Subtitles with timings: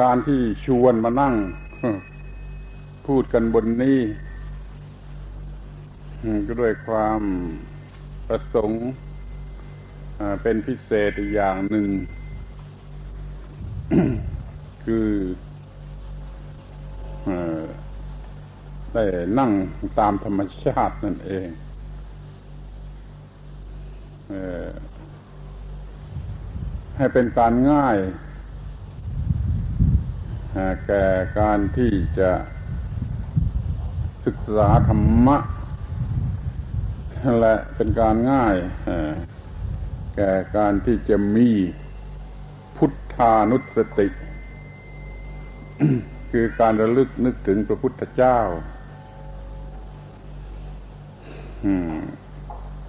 [0.00, 1.34] การที่ชวนมานั่ง
[3.06, 4.00] พูดกันบนนี้
[6.46, 7.20] ก็ด้วยความ
[8.28, 8.82] ประสงค์
[10.42, 11.86] เป็นพิเศษอีกอย่างหนึ่ง
[14.84, 15.08] คือ
[18.92, 19.04] ได้
[19.38, 19.50] นั่ง
[19.98, 21.48] ตามธรรมชาตินั่นเอง
[26.96, 27.96] ให้เป็นการง่าย
[30.86, 31.04] แก่
[31.38, 32.30] การที่จะ
[34.26, 35.38] ศึกษาธรรมะ
[37.40, 38.56] และเป็นการง่าย
[40.16, 41.50] แก่การที่จะมี
[42.76, 44.08] พุทธานุสติ
[46.30, 48.38] คือการระลึกนึกถึงพระพุทธเจ้า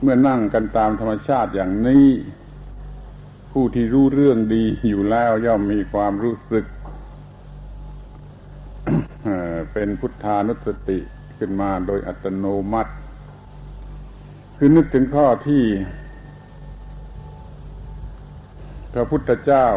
[0.01, 2.07] เมื่อนั่งกันตามธรรมชาติอย่างนี้
[3.51, 6.65] ผู้ที่รู้เรื่องดีอยู่แล้วย่อมมีความรู้สึก
[9.73, 10.99] เป็นพุทธานุสติ
[11.37, 12.93] ขึ้นมาโดยอัตโนมัติ
[14.57, 15.63] คือนึกถึงข้อที่
[18.93, 19.67] พระพุทธเจ้า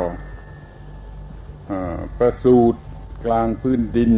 [2.19, 2.81] ประสูตร
[3.25, 4.13] กลางพื้นดิน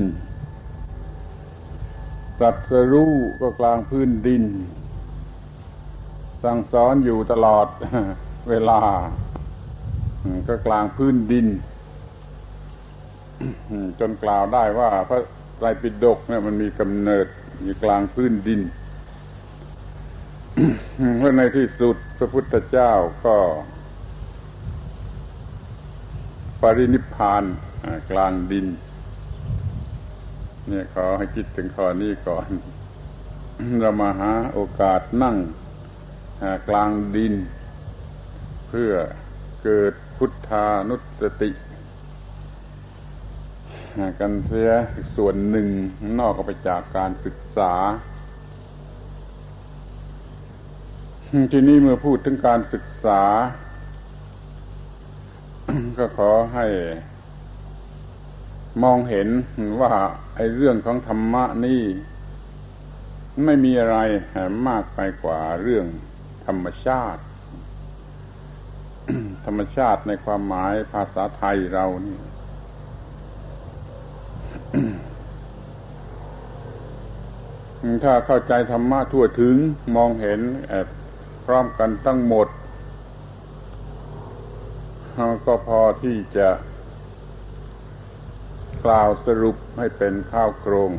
[2.41, 4.45] สัตสรู้ก็กลางพื้นดิน
[6.45, 7.67] สั่งสอนอยู่ตลอด
[8.49, 8.81] เวลา
[10.49, 11.47] ก็กลางพื้นดิน
[14.01, 15.21] จนกล่าวได้ว่าพระ
[15.59, 17.27] ไตรปิฎกเนี่ยมันมีกำเนิด
[17.63, 18.61] อยู่กลางพื้นดิน
[21.19, 22.93] เพราะในที่สุดพระพุทธเจ้า
[23.27, 23.37] ก็
[26.61, 27.45] ปรินิพาน
[28.11, 28.67] กลางดิน
[30.69, 32.49] เนี่ยขอให้คิดถึงข้อนี้ก่อน
[33.81, 35.37] เรามาหาโอกาสนั่ง
[36.69, 37.35] กลางดิน
[38.69, 38.93] เพื่อ
[39.65, 41.51] เกิดพุทธานุสติ
[44.21, 44.71] กันเสีย
[45.17, 45.69] ส่วนหนึ่ง
[46.19, 47.73] นอกไปจากการศึกษา
[51.53, 53.23] ทีนี้เมื่อพูดถึงการศึกษา
[55.99, 56.67] ก็ขอให้
[58.83, 59.29] มองเห็น
[59.81, 59.93] ว่า
[60.35, 61.83] ไอ้เรื่องของธรรมะนี่
[63.45, 63.99] ไม่มีอะไร
[64.69, 65.87] มากไปกว่าเรื่อง
[66.47, 67.23] ธรรมชาติ
[69.47, 72.19] ธรรมชาติในความหมายภาษาไทยเรานี่
[78.05, 79.57] ถ้าเข้าใจธรรมะทั่วถึง
[79.97, 80.41] มองเห็น
[81.45, 82.49] พร้อมกันทั้งหมด
[85.47, 86.49] ก็พอที่จะ
[88.85, 90.93] กล่าวสรุปให้เป็นข้าวโครง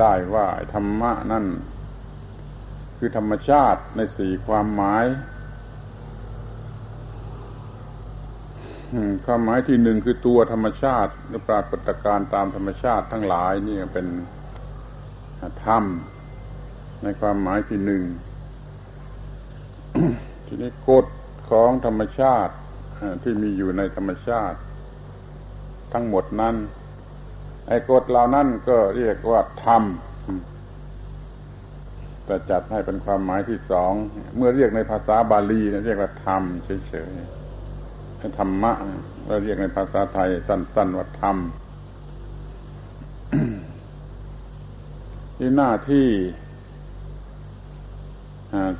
[0.00, 1.44] ได้ว่าธรรมะนั่น
[2.98, 5.04] คือธรรมชาติในสี่ความหมาย
[9.26, 14.06] ความหมายที่หนึ่งคือตัวธรรมชาติหรือปรากฏการณ์ตามธรรมชาติทั้งหลายนี่เป็น
[15.64, 15.84] ธรรม
[17.02, 18.02] ในความหมายที่หนึ่ง
[20.46, 21.06] ทีนี้กฎ
[21.50, 22.54] ของธรรมชาติ
[23.22, 24.58] ที่มีอยู่ในธรรมชาติ
[25.92, 26.54] ทั้งหมดนั้น
[27.68, 29.82] ไอ้กฎเหล่านั้นก็เรียกว่าธรรม
[32.24, 33.92] แต่จัดให้เป็นความหมายที่สอง
[34.36, 38.72] เมื่อเรียกในภาษาบาลีเรียกว่าธรรมเฉยๆธรรมะ
[39.26, 41.36] เราเรียกในภาษาไทยสั้น ๆ ว่าธรรม
[45.36, 46.08] ที่หน้าที่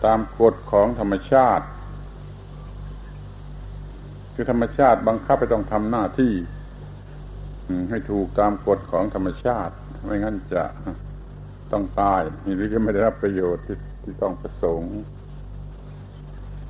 [0.05, 1.67] ตามกฎของธรรมชาติ
[4.35, 6.33] คือธรรมชาติบังคับไปต้องทำหน้าที่
[7.91, 10.65] ให้ถูกตามกฎของธรรมชาติ ไม่งั้นจะ
[11.73, 12.21] ต้องตาย
[12.57, 14.95] หรือจะไม่ได้รับประโยชน์ที่ที่ต้องประสงค์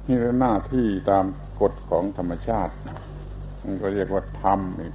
[0.09, 1.25] นี่เป็นหน้าที่ตาม
[1.61, 2.75] กฎของธรรมชาติ
[3.63, 4.95] มันก็เรียกว่าธรรมอีก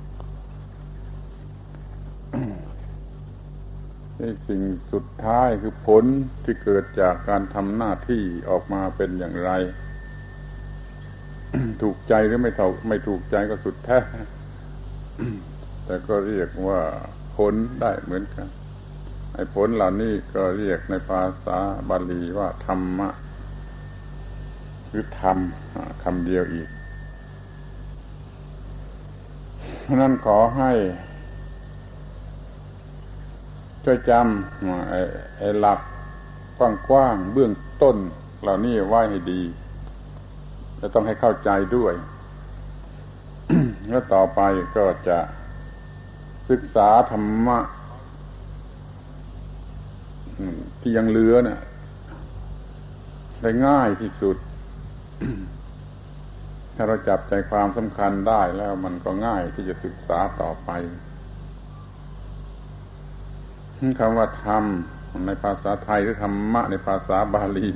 [4.47, 4.61] สิ่ง
[4.93, 6.05] สุดท้ายคือผล
[6.43, 9.51] ที่เกิดจากการทำหน้าที่ออกมาเป็นอย่างไร
[11.81, 13.99] ถูกใจหรือไม่ถูกไม่ถูกใจก็สุดแท้
[15.85, 16.81] แต่ก็เรียกว่า
[17.35, 18.47] ผลได้เหมือนกัน
[19.33, 21.57] ไอ้ผลเหล่านี้ก็เรียกในภาษา
[21.89, 23.09] บาลีว่าธรรมะ
[24.89, 26.69] หรือทำคำเดียวอีก
[29.81, 30.71] เพราะนั้นขอให้
[33.83, 35.79] ช่วยจำไอ้หลัก
[36.87, 37.51] กว้างๆเบื้อง
[37.83, 37.97] ต้น
[38.41, 39.41] เหล่านี้ไว้ให้ดี
[40.79, 41.93] จะต้องให้เข้าใจด้วย
[43.89, 44.39] แล้วต่อไป
[44.75, 45.17] ก็จะ
[46.49, 47.59] ศึกษาธรรมะ
[50.81, 51.59] ที่ยังเหลือเนะ่ย
[53.41, 54.37] ได้ง่ายที่สุด
[56.75, 60.69] ถ้าเราจับใจความสำคัญได้แล้วมันก็ง่ายที่จะศึกษาต่อไป
[63.99, 64.63] คำว่าธรรม
[65.25, 67.71] ในภาษาไทยหรือธรรมะในภาษาบาลี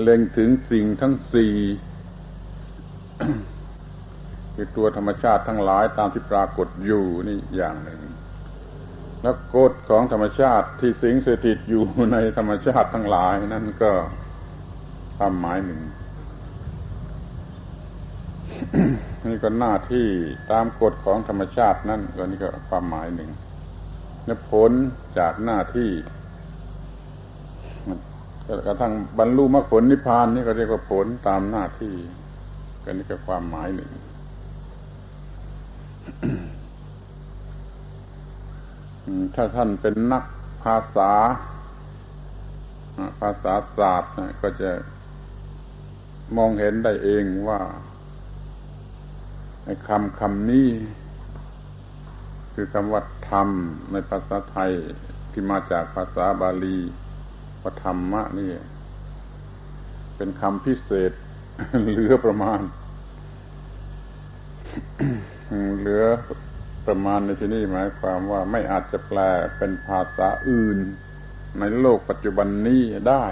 [0.00, 1.54] เล็งถึงสิ่งทั้งสี่
[4.54, 8.00] คือตัวธรรมชาติทั้งหลายตามที่ปรากฏอยู่นี่อย่างหนึ่ง
[9.22, 11.82] แล้วกฎของธรรมชาติที่สิงสถิตอยู่
[12.12, 13.92] ในธรรมชาติทั้งหลายนั่นก็
[15.16, 15.80] ความหมายหนึ่ง
[19.30, 20.06] นี่ก็หน้าที่
[20.52, 23.30] ตามกฎของธรรมชาตินั่นก็นี่ก็ความหมายหนึ่ง
[24.26, 24.72] และผล
[25.18, 25.90] จากหน้าที่
[28.66, 31.94] กระทั่งบรรลุมรรคผลนิพพานนี่ก็เรียกว่าผลตามหน้าที่
[32.84, 33.90] ก็นี่ก็ความหมายหนึ่ง
[39.34, 40.24] ถ้าท่านเป็นนัก
[40.62, 41.12] ภาษา
[43.20, 44.12] ภาษาศาสตร์
[44.42, 44.70] ก็จะ
[46.36, 47.60] มองเห็นได้เองว่า
[49.88, 50.68] คำคำนี้
[52.54, 53.48] คือคำว่าธรรม
[53.92, 54.72] ในภาษาไทย
[55.32, 56.78] ที่มาจากภาษาบาลี
[57.62, 58.50] ว่าธรรมะนี่
[60.16, 61.12] เป็นคำพิเศษ
[61.80, 62.60] เหลือประมาณ
[65.78, 66.04] เหลือ
[66.86, 69.18] ประมาณในที่นี้หมายความว่าไม่อาจจะแปล
[69.58, 70.78] เป็นภาษาอื่น
[71.60, 73.26] ในโลกปัจจุบันนี้ได้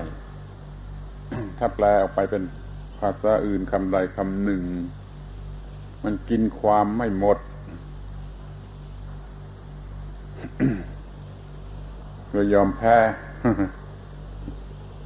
[1.58, 2.42] ถ้าแปลออกไปเป็น
[3.00, 4.62] ภาษาอื่นคำใดคำหนึ่ง
[6.04, 7.38] มันกินความไม่หมด
[12.32, 12.96] เรายอมแพ้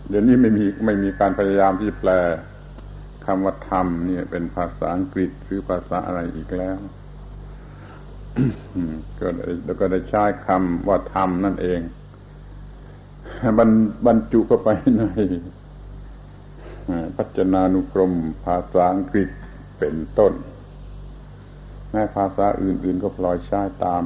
[0.09, 2.11] เดี๋ยวนี้ไม่มีไม่มีการพยายามที่แปล
[3.27, 6.77] คำว่าธรรมเนี่ยเป็นภาษาอังกฤษหรือภาษาอะไรอีกแล้ว
[9.19, 9.27] ก็
[9.65, 11.81] แล้วก็ได้ใช้คำว่าธรรมนั่นเอง
[13.59, 13.71] บรร
[14.07, 14.69] บรรจุเข้าไป
[14.99, 15.05] ใน
[17.17, 18.13] พัจนานุกรม
[18.45, 19.29] ภาษาอังกฤษ
[19.79, 20.33] เป็นต้น
[21.91, 24.03] แม้ภาษาอื่น ๆ ก็พลอยใช้ตาม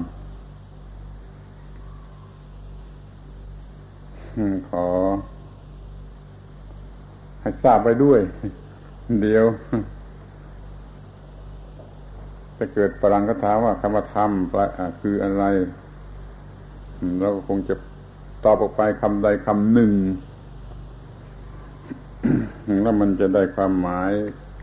[4.71, 4.87] ขอ
[7.41, 8.21] ให้ทราบไปด้วย
[9.23, 9.45] เดียว
[12.59, 14.31] จะเกิดปรังก็ถามว่าคำว่าธรรม
[15.01, 15.45] คืออะไร
[17.21, 17.75] เราก็คงจะ
[18.45, 19.93] ตอบออกไปคำใดคำหนึ่ง
[22.83, 24.13] แล้วมันจะได้ความหมาย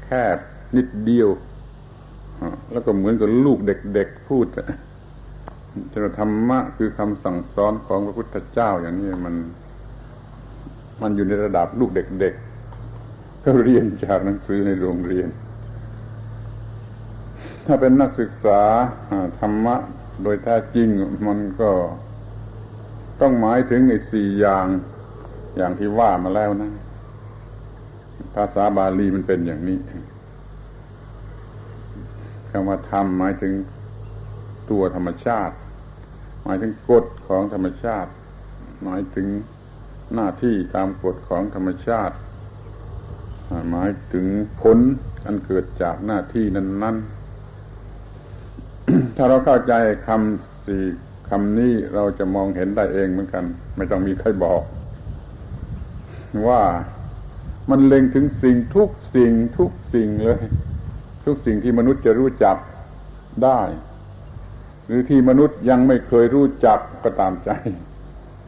[0.03, 0.37] แคบ
[0.75, 1.29] นิดเดียว
[2.71, 4.45] แล้วก็เหมือนกับลูกเด็กๆพูด
[5.93, 9.35] จะธรรมะคือคำสั่งสอนของพระพุทธเจ้าอย่างนี้มัน
[11.01, 15.29] มันอยู่ในระดับลูกเด็กๆก็เรียนจากหนังสือในโรงเรียน
[17.65, 18.61] ถ้าเป็นนักศึกษา
[19.39, 19.75] ธรรมะ
[20.23, 20.87] โดยแท้จริง
[21.27, 21.71] มันก็
[23.21, 24.65] ต้องหมายถึงไอ้สี่อย่าง
[25.57, 26.71] อย่างที่ว่ามาแล้วนะ
[28.35, 29.77] ภาษาบาลีมันเป็นอย่างนี้
[32.49, 33.53] คำว่าธรรมหมายถึง
[34.69, 35.55] ตัวธรรมชาติ
[36.43, 38.11] หมายถึงกฎของธรรมชาติ
[38.83, 39.27] หมายถึง
[40.15, 42.15] หน้าที่ตามกฎของธรรมชาติ
[43.69, 44.25] หมายถึง
[44.61, 44.77] ผล
[45.25, 46.95] อันเกิดจากหน้าที่นั้น
[47.81, 49.73] ๆ ถ้าเราเข้าใจ
[50.07, 50.83] คำสี่
[51.29, 53.43] คำนี้เราจะมองเห็นได้เองเหมือนกัน
[53.75, 54.61] ไม่ต้องมีใครบอก
[56.47, 56.61] ว่า
[57.69, 60.41] มันเล็งถึงสิ่งทุกสิ่งทุกสิ่งเลย
[61.25, 62.57] ทุกสิ่งที่มนุษย์จะรู้จัก
[63.43, 63.61] ได้
[64.85, 67.51] หรือที่มนุษย์ยังไม่เคยรู้จักก็ตามใจ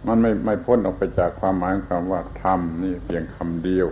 [0.08, 3.88] มันไม่ไม่พ้นออกไปจากความหมายของคำว่าธรรมนี่เพียงคำเดียว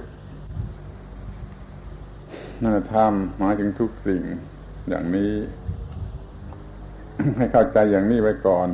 [2.62, 4.22] นั่นธรรมหมายถึงทุกสิ่ง
[4.90, 5.34] อย่างนี้
[7.38, 8.68] ให้เข้าใจอย่างนี้ไว้ก่อน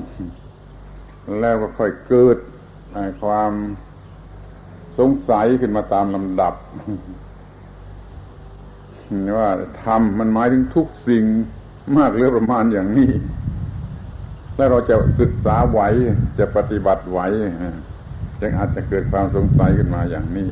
[1.39, 2.37] แล้วก็ค่อยเกิด
[3.23, 3.51] ความ
[4.99, 6.53] สงสัยขึ้นมาตามลำดับ
[9.37, 9.49] ว่า
[9.83, 11.23] ทำมันหมายถึงทุกสิ่ง
[11.97, 13.11] มากเหลือประมาณอย่างนี้
[14.55, 15.79] แล้วเราจะศึกษาไหว
[16.39, 17.19] จะปฏิบัติไหว
[18.41, 20.47] ยังอาจจะเกิดความสงสัยขึ้นมาอย่างนี้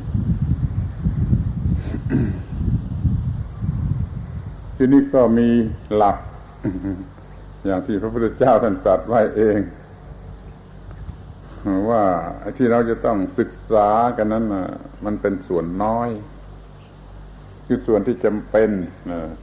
[4.76, 5.48] ที่นี้ก็มี
[5.94, 6.16] หลัก
[7.66, 9.58] อย่างที่พระพุทธเจ้าท่านตรัสไว้เอง
[11.90, 12.02] ว่า
[12.56, 14.44] ที่เราจะต้องศึกษากันนั้น
[15.04, 16.08] มันเป็นส่วนน้อย
[17.66, 18.70] คือส่วนที่จำเป็น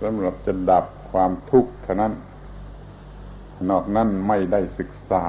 [0.02, 2.14] สำหรับจะดับความทุกข์เท่านั้น
[3.70, 5.28] นอกนั้นไม่ได้ศึกษา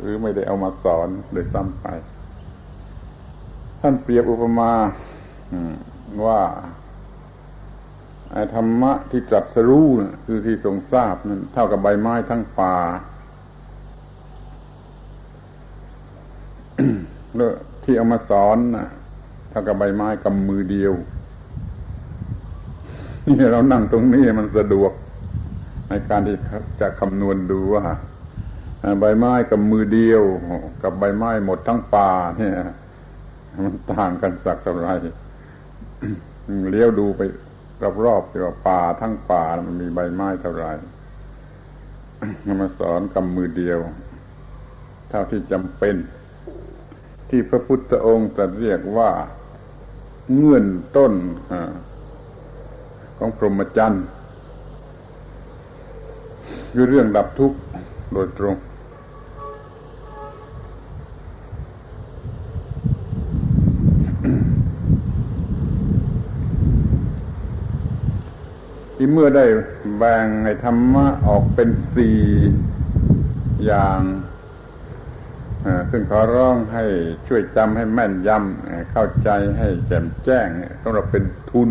[0.00, 1.86] หรือไม่ได้เอามาสอนโดยซ้ำไป
[3.80, 4.72] ท่านเปรียบอุปมา
[6.26, 6.40] ว่า
[8.32, 9.86] ไอธรรมะที่ตรัสรู้
[10.24, 12.76] คือที่ทรงทราบนั้นเท่ากับใบไม้ทั้งป่า
[17.34, 17.52] เลือ
[17.84, 18.88] ที่เอามาสอนนะ
[19.50, 20.92] เท่ากับใบไม้กำมือเดียว
[23.26, 24.92] นี่เรานั่งตรงนี้มันสะดวก
[25.88, 26.36] ในการที่
[26.80, 27.84] จะคำนวณดูว่า
[29.00, 30.22] ใบไม้กับมือเดียว
[30.82, 32.54] กับใบไม้หมดทั้งป่าเนี่ย
[33.64, 34.88] มันต่างกันสักเท่าไร
[36.70, 37.20] เลี้ยวดูไป
[38.04, 40.66] รอบๆว่าป่าทั้งป่ามันมีใบไม้เท่าไร
[42.60, 43.78] มาสอนกำมือเดียว
[45.08, 45.96] เท่าที่จำเป็น
[47.30, 49.10] ที่พระพุทธองค์ตรัสเรียกว่า
[50.34, 50.66] เงื่อน
[50.96, 51.12] ต้น
[53.18, 54.06] ของพรหมจรรย์
[56.72, 57.58] คือเรื่องดับทุกข์
[58.12, 58.56] โดยตรง
[68.96, 69.44] ที่เมื่อได้
[69.98, 72.18] แบ่งในธรรมะออกเป็นสี่
[73.66, 74.00] อย่าง
[75.90, 76.84] ซึ่งขอร้องให้
[77.28, 80.48] ช่วยจำให้แม่นยำเข้าใจให้แจ่มแจ้ง
[80.82, 81.70] สำหรับเป็นทุน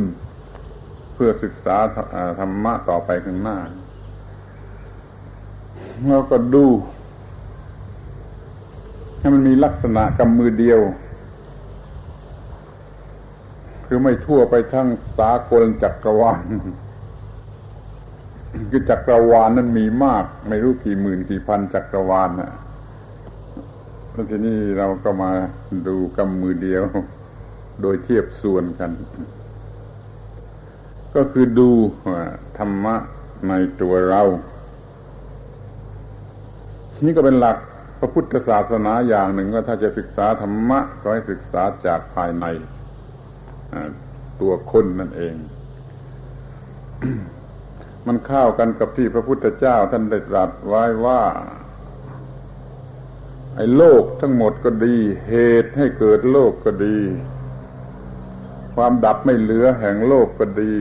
[1.13, 1.77] เพื่อศึกษา
[2.39, 3.59] ธรรมะต่อไปข้างหน้า
[6.03, 6.65] เราก็ดู
[9.19, 10.79] ให้มันมีลักษณะกำมือเดียว
[13.85, 14.87] คือไม่ทั่วไปทั้ง
[15.17, 16.45] สากลจักรวาล
[18.69, 22.51] คือจักรวาลนั้นมีมาก ไม่รู้กี่หมื่นกี่พันจักรวาลนะ
[24.11, 25.31] แล้วทีนี้เราก็มา
[25.87, 26.83] ดูกำมือเดียว
[27.81, 28.91] โดยเทียบส่วนกัน
[31.15, 31.69] ก็คือดู
[32.57, 32.95] ธรรมะ
[33.47, 34.21] ในตัวเรา
[37.03, 37.57] นี่ก็เป็นหลัก
[37.99, 42.45] พระพุทธศาสนาอย่างหนึ่งว่าถ้าจะศึกษาธรรมะก็ให้ศึกษาจากภายใน
[44.41, 45.35] ตัวคนนั่นเอง
[48.07, 51.21] มันเข้ากันกับที่พระพุทธเจ้าท่านได้ตรัสไว้ว่า
[53.55, 54.97] ไอ้โลกทั้งหมดก็ดี
[55.29, 56.97] เหตุให้เกิดโลกก็ดี
[58.75, 60.73] ความดับไม่เหลือแห่งโลกก็ดี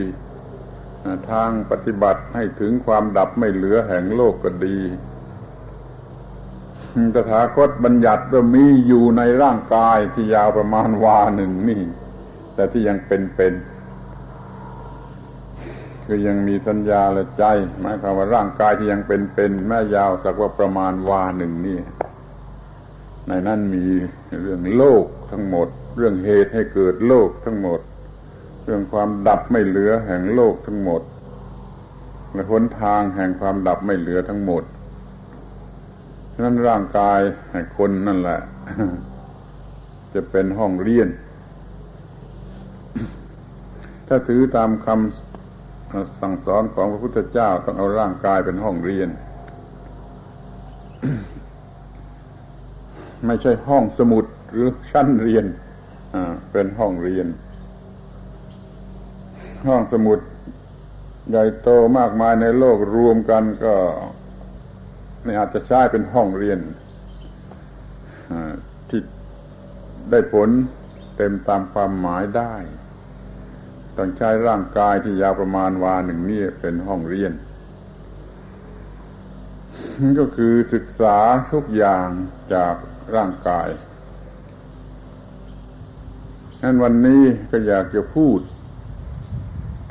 [1.31, 4.77] ทางปฏิบัติให้ถึงความดับไม่เหลือแห่งโลกก็ดี
[7.15, 11.81] ตถาคตบัญญัติว่ามีอยู่ในร่างกายที่ยาวประมาณวาหนึ่งนี่
[12.55, 13.53] แต่ที่ยังเป็นเป็น
[16.05, 17.43] คือยังมีสัญญาและใจ
[17.79, 21.79] หมายความว่าร่างกายที่ยังเป็นเป็นแม่ยาวสักว่าประมาณวาหนึ่งนี่
[23.27, 23.85] ในนั้นมี
[24.41, 27.79] เรื่องโลกทั้งหมด เรื่องเหตุให้เกิดโลกทั้งหมด
[28.65, 31.01] เรื่องความดับไม่เหลือแห่งโลกทั้งหมด
[32.33, 34.63] และหนทางแห่งความดับไม่เหลือทั้งหมด
[36.43, 37.19] นั้นร่างกาย
[37.77, 38.39] คนนั่นแหละ
[40.13, 41.07] จะเป็นห้องเรียน
[44.07, 49.09] ถ้าถือตามคำสั่งสอนของพระพุทธเจ้าต้องเอาร่างกายเป็นห้องเรียน
[53.25, 55.45] ไม่ใช่ห้องสมุดหรือชั้นเรียน
[56.51, 57.27] เป็นห้องเรียน
[59.67, 60.19] ห้องสมุด
[61.29, 63.75] ใหญ่โตมากมายในโลกรวมกันก็
[65.25, 66.59] ไม่อาจจะใช้เป็นห้องเรียน
[68.89, 69.01] ที่
[70.11, 70.49] ได้ผล
[71.17, 72.53] เต็มตามความหมายได้
[73.97, 77.31] ต้องใช้ร่างกายที่ยาวประมาณวาหนึ่งนี่เป็นห้องเรียน
[80.19, 81.17] ก็คือศึกษา
[81.53, 82.07] ทุกอย่าง
[82.53, 82.75] จาก
[83.15, 83.69] ร่างกาย
[86.59, 88.39] ฉะนั้นวันนี้ก็อยากจะพูด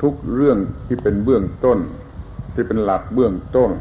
[0.01, 1.79] ทุกเรื่องที่เป็นเบื้องต้น
[2.53, 3.71] ที่เป็นหลักเบื้องต้น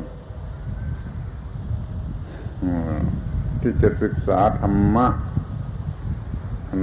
[3.61, 5.07] ที่จะศึกษาธรรมะ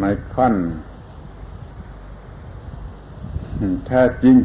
[0.02, 0.56] ในขั้น
[3.88, 4.36] แท้จริง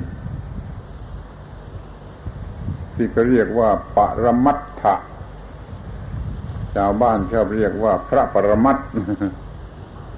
[2.94, 4.94] ที่เขาเรียกว่า ปรมัตถะ
[6.74, 8.78] ชาวบ้านชอบเรียกว่า พระปรมัต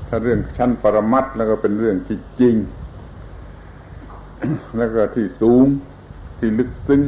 [0.08, 2.54] ถ้าเรื่องชั้นปรมัตแล้วก็เป็นเรื่องที่จริง
[4.76, 5.66] แล้วก็ที่สูง
[6.38, 7.00] ที่ลึกซึ้ง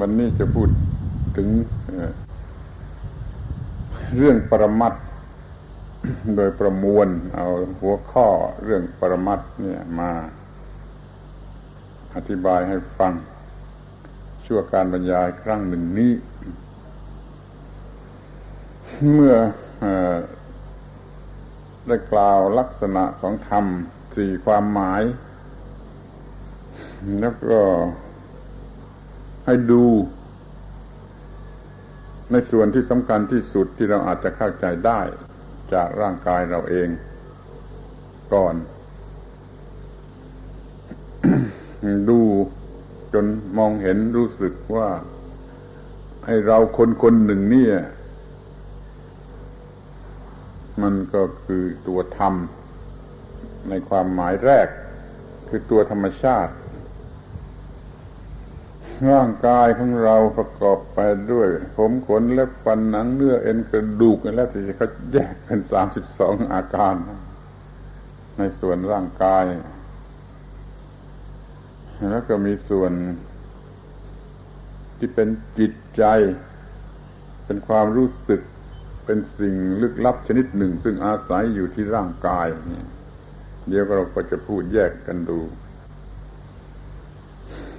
[0.00, 0.68] วันนี้จะพูด
[1.36, 1.48] ถึง
[4.16, 4.94] เรื่องปรมัต
[6.36, 7.46] โดยประมวล เอา
[7.80, 8.26] หัวข้อ
[8.64, 10.10] เรื่องปรมัตเนี่ยมา
[12.14, 13.12] อธิบายให้ฟัง
[14.46, 16.12] ชั่วการบรรยายครั้งหนึ่งนี้
[19.12, 19.34] เมื่อ
[19.82, 19.86] อ
[21.86, 23.64] ได้กล่าวลักษณะของธรรม
[24.16, 25.02] สี่ความหมาย
[27.20, 27.60] แล้วก็
[29.46, 29.84] ให้ดู
[32.30, 35.00] ในส่วนที่สำคัญที่สุดที่เราอาจจะเข้าใจได้
[35.74, 36.88] จากร่างกายเราเอง
[38.34, 38.54] ก่อน
[42.08, 42.20] ดู
[43.12, 43.26] จน
[43.58, 44.88] มองเห็นรู้สึกว่า
[46.26, 47.76] ให้เราคนคนหนึ่งเนี่ย
[50.82, 52.34] มันก็คือตัวธรรม
[53.68, 54.68] ในความหมายแรก
[55.48, 56.52] คือตัวธรรมชาติ
[59.10, 60.98] ร่างกายของเราประกอบไป
[61.32, 66.94] ด้วย ผมขนเล็บฟันหนังเนื้อเอ็นกระดูกแล้วที่เขาแยกเป็นสามสิบสองอาการ
[68.38, 69.44] ในส่วนร่างกาย
[72.10, 72.92] แล้วก็มีส่วน
[74.98, 76.04] ที่เป็นจิตใจ
[77.46, 78.40] เป็นความรู้สึก
[79.04, 82.46] เป็นสิ่งลึกลับชนิดหนึ่ง ซึ่งอาศัยอยู่ที่ร่างกาย
[83.68, 85.38] เดี๋ยวเราก็จะพูดแยกกันดู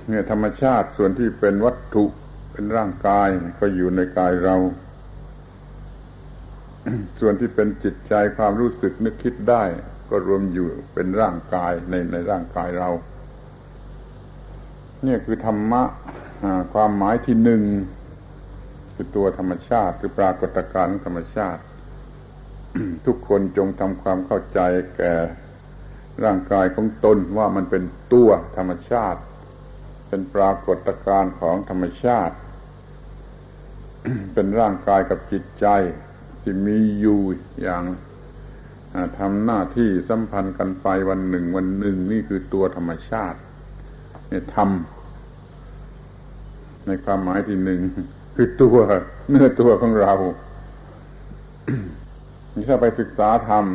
[0.08, 2.06] เนี่ยธรรมชาติส่วนที่เป็นวัตถุ
[2.52, 3.28] เป็นร่างกาย
[3.60, 4.56] ก็อยู่ในกายเรา
[7.20, 9.64] ส่วนที่เป็นจิตใจความรู้สึกนึกคิดได้
[10.10, 12.90] ก็รวมอยู่เป็นร่างกายในในร่างกายเรา
[15.04, 15.84] เนี่ยคือธรรมะ
[16.74, 17.62] ความหมายที่หนึ่ง
[18.94, 21.62] คือตัวธรรมชาติคือปรากฏการณ์ธรรมชาติ
[23.06, 24.60] ทุกคนจงทำความเข้าใจ
[24.98, 25.14] แก่
[26.24, 27.84] ร่างกายของตนว่ามันเป็น
[28.14, 29.22] ตัวธรรมชาติ
[30.16, 32.36] เป็นปรากฏการณ์ของธรรมชาติ
[34.34, 35.66] เป็นร่างกายกับจิตใจ
[36.42, 37.22] ที่มีอยู่
[37.62, 37.84] อย่าง
[39.20, 43.40] ทำหน้าที่สัมพันธ์กันไปวันหนึ่งวันหนึ่งนี่คือตัวธรรมชาติ
[44.30, 47.82] เนี่ยทำในความหมายที่หนึ่ง
[48.36, 48.78] คือตัว
[49.30, 50.14] เนื้อตัวของเรา
[52.68, 53.66] ถ้าไปศึกษาธรรม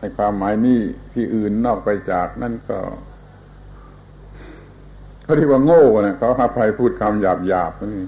[0.00, 0.80] ในความหมายนี้
[1.12, 2.78] ที่อื่นนอกไปจากนั่นก็
[5.24, 8.06] เขาเรียกว่าโง่นะเขาหาใครพูดคำหยาบหยาบนี่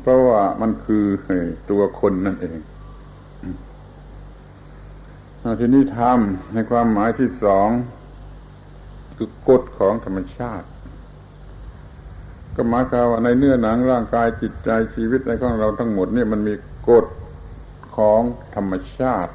[0.00, 1.04] เพราะว่ามันคือ
[1.70, 2.58] ตัวคนนั่นเอง
[5.60, 6.18] ทีนี้ธรรม
[6.54, 7.68] ในความหมายที่สอง
[9.16, 10.66] คือกฎของธรรมชาติ
[12.56, 16.54] ก็หมายความว่าในเนื้อหนังร่างกายจิตใจชีวิตในของเราทั้งหมดนี่มันมี
[16.88, 17.06] กฎ
[17.96, 18.22] ของ
[18.54, 19.32] ธรรมชาติ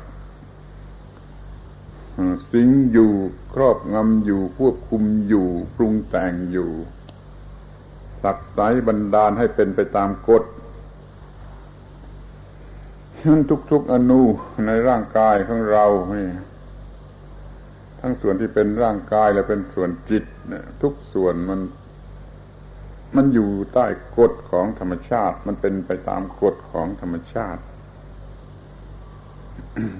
[2.51, 3.11] สิงอยู่
[3.53, 6.71] ครอบงำอยู่ควบคุมอยู่ปรุงแต่งอยู่
[8.23, 10.43] สักไสบันดาลให้เป็นไปตามกฎ
[13.25, 14.21] นั้นทุก ๆ อนุ
[14.67, 15.85] ในร่างกายของเรา
[17.99, 20.23] ทั้งส่วนที่เป็นร่างกายและเป็นส่วนจิต
[20.81, 21.59] ทุกส่วนมัน
[23.15, 27.63] มันอยู่ใต้กฎของธรรมชาติ มันเป็นไปตามกฎของธรรมชาติ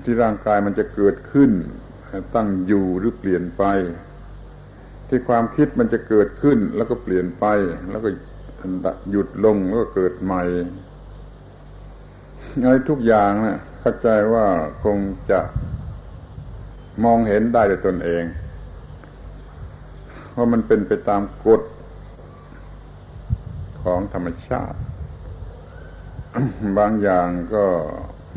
[0.04, 1.52] ที่ร่างกายมันจะเกิดขึ้น
[2.36, 3.64] ตั้งอยู่หรือเปลี่ยนไป
[5.08, 7.46] ที่ความคิดมันจะเกิดขึ้นแล้วก็เปลี่ยนไป
[7.92, 8.10] แล้วก็
[9.12, 10.44] หยุดลงแล้วก็เกิดใหม่
[12.62, 14.46] อะไรทุกอย่างนะเข้าใจว่า
[14.84, 14.98] คง
[15.32, 15.40] จะ
[17.04, 18.24] มองเห็นได้ด้วยตนเอง
[20.36, 21.62] ว่ามันเป็นไปตามกฎ
[23.84, 24.80] ของธรรมชาติ
[26.80, 27.66] บางอย่างก็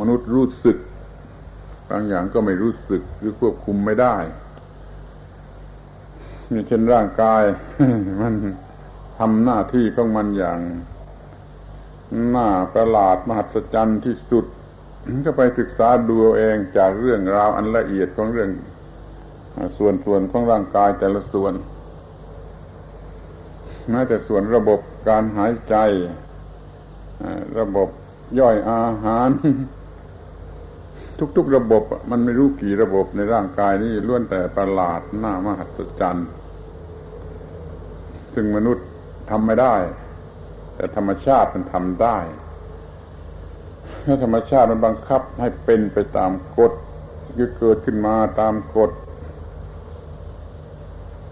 [0.01, 0.79] มนุษย์รู้สึก
[1.91, 4.17] บางอย่างก็ไม่รู้สึกหรือควบคุมไม่ได้
[6.69, 7.43] เช่นร่างกาย
[8.21, 8.35] มัน
[9.19, 10.59] ทำหน้าที่ของมันอย่าง
[12.31, 14.45] หน้าประหลาดมหัศจรรย์ที่สุด
[15.27, 18.51] ก็ไปศึกษาดูเองจากเรื่องราวอันละเอียดของเรื่อง
[19.79, 21.55] ส่วนส่วนของร่างกายแต่ละส่วน
[23.91, 25.77] แม้แต่ส่วนระบบการหายใจ
[27.59, 27.89] ระบบ
[28.39, 29.29] ย่อยอาหาร
[31.37, 36.29] ทุก ๆ ระบบมันไม่รู้กี่ระบบในร่างกายนี่ล้วนแต่ประหลาดหน้ามหัศจรรย์
[38.35, 38.87] ซึ่งมนุษย์
[39.31, 39.75] ทำไม่ได้
[40.75, 42.19] แต่ธรรมชาติมันทำได้
[44.05, 46.73] ถ้าธรรมชาติมันบังคับให้เป็นไปตามกฎ
[47.37, 48.91] คือเกิดขึ้นมาตามกฎ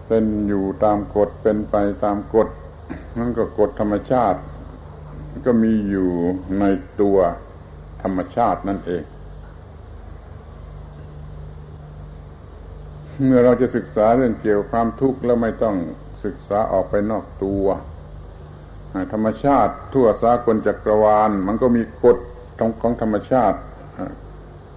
[0.07, 2.47] เป็นอยู่ตามกฎเป็นไปตามกฎ
[3.17, 4.39] นั่นก็กฎธรรมชาติ
[5.45, 6.09] ก็มีอยู่
[6.59, 6.63] ใน
[7.01, 7.17] ตัว
[8.03, 9.03] ธรรมชาตินั่นเอง
[13.23, 15.75] เมื่อเราจะศึกษาเรื่องเกี่ยวความทุกข์แล้วไม่ต้อง
[16.25, 17.65] ศึกษาออกไปนอกตัว
[19.13, 22.17] ธรรมชาติทั่วสากลจักรวาล มันก็มีกฎ
[22.81, 23.57] ของธรรมชาติ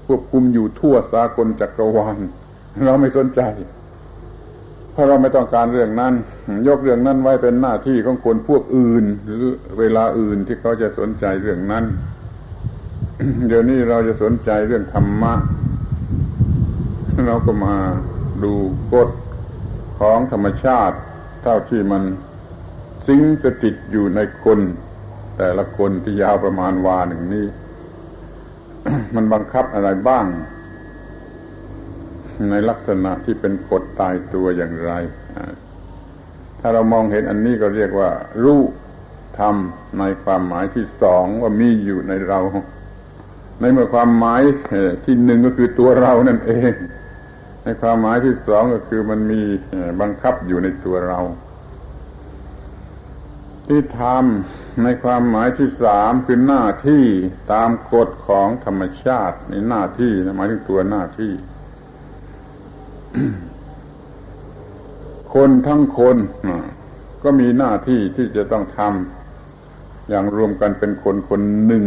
[0.06, 2.18] ควบคุมอยู่ทั่วสากลจักรวาล
[2.84, 3.40] เราไม่สนใจ
[4.92, 6.14] เพราะเราไม่ต้องการเรื่องนั้น
[6.68, 9.44] ยกเรื่องนั้นไว้เป็นหน้าที่ของคนพวกอื่น หรือ
[9.78, 11.84] เวลาอื่นที่เขาจะสนใจเรื่องนั้น
[13.48, 15.34] เดี๋ยวนี้เราจะสนใจเรื่องธรรมะ
[17.26, 17.76] เราก็มา
[18.44, 18.54] ดู
[18.94, 19.10] กฎ
[19.98, 20.96] ของธรรมชาติ
[21.42, 22.02] เท่าที่มัน
[23.06, 24.60] สิงสถิตอยู่ในคน
[25.38, 27.46] แต่ละคนที่ยาวประมาณวาหนึ่งนี้
[29.14, 30.26] มันบังคับอะไรบ้าง
[32.50, 34.92] ในลักษณะที่เป็นกฎตายตัวอย่างไร
[36.60, 38.10] ถ้าเรามองเห็นอันนี้ก็เรียกว่า
[38.44, 38.60] รู้
[39.38, 39.54] ธรรม
[39.98, 42.40] ในความหมายที่สองว่ามีอยู่ในเรา
[43.60, 44.42] ในเมื่อความหมาย
[45.04, 46.72] ที่หนึ่งก็คือตัวเรานั่นเอง
[47.68, 49.42] ในความหมายที่สองก็คือมันมี
[50.00, 51.20] บังคับอยู่ในตัวเรา
[53.66, 57.04] ที่ทำในความหมายที่สามคือหน้าที่
[57.52, 61.32] ตามกฎของธรรมชาติในหน้าที่หมายถึงตัวหน้าที่
[65.34, 66.16] คนทั้งคน
[67.22, 71.84] ก็มีหน้าที่ที่จะต้องทำอย่างรวมกันเป็นคนคนหนึ่ง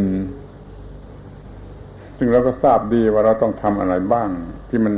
[2.18, 4.30] ซึ่งเราก็ทราบดีว่าเราต้องทำอะไรบ้าง
[4.70, 4.94] ที่มัน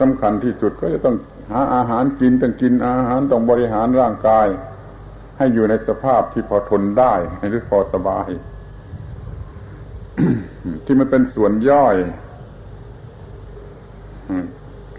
[0.00, 1.16] สำคัญที่สุดก็จะต้อง
[1.50, 4.46] หาอาหารกินต้องกินอาหารต้องบริหารร่างกาย
[5.38, 7.14] ให้อยู่ในสภาพที่พอทนได้
[7.50, 8.28] หรือพอสบาย
[10.84, 11.96] ที่มันเป็นส่วนย่อย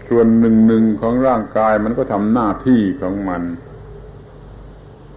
[0.08, 3.42] ส่วนหนึ่งหนึ่งของร่างกายมันก็ทำหน้าที่ของมัน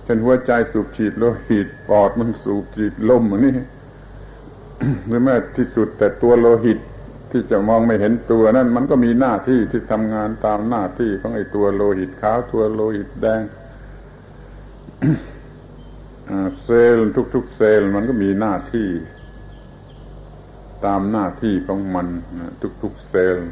[0.04, 3.58] เช่นหัวใจสูบฉีดโลหิตปอดมันสูบฉีดลมอันนี้
[5.08, 6.80] หรือแม้ที่สุดแต่ตัวโลหิต
[7.34, 13.42] ที่จะมองไม่เห็นตัวนั่นมันก็มีหน้าที่ที่ทำงานตามหน้าที่ของไอ้ตัวโลหิตขาวตัวโลหิตแดง
[16.64, 18.90] เซลล์ทุก ๆ เซลล์มันก็มีหน้าที่
[20.86, 22.08] ตามหน้าที่ของมัน
[22.84, 23.50] ทุก ๆ เซลล์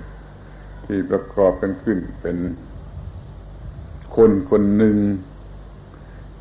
[0.85, 2.37] ที่ประกอบกันขึ้นเป็น
[4.15, 4.97] คนคนหนึ่ง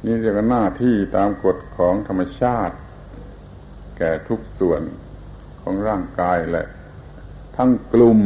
[0.04, 2.76] นี่เรียกว่าหน้าที่ตามกฎของธรรมชาติ
[3.98, 4.82] แก่ทุกส่วน
[5.62, 6.66] ของร่างกายแหละ
[7.56, 8.20] ทั้งกลุ่ม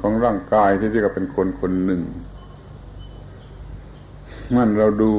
[0.00, 2.02] ของร่างกายที่เรียกว่าเป็นคนคนหนึ่ง
[4.54, 5.12] มันเราดู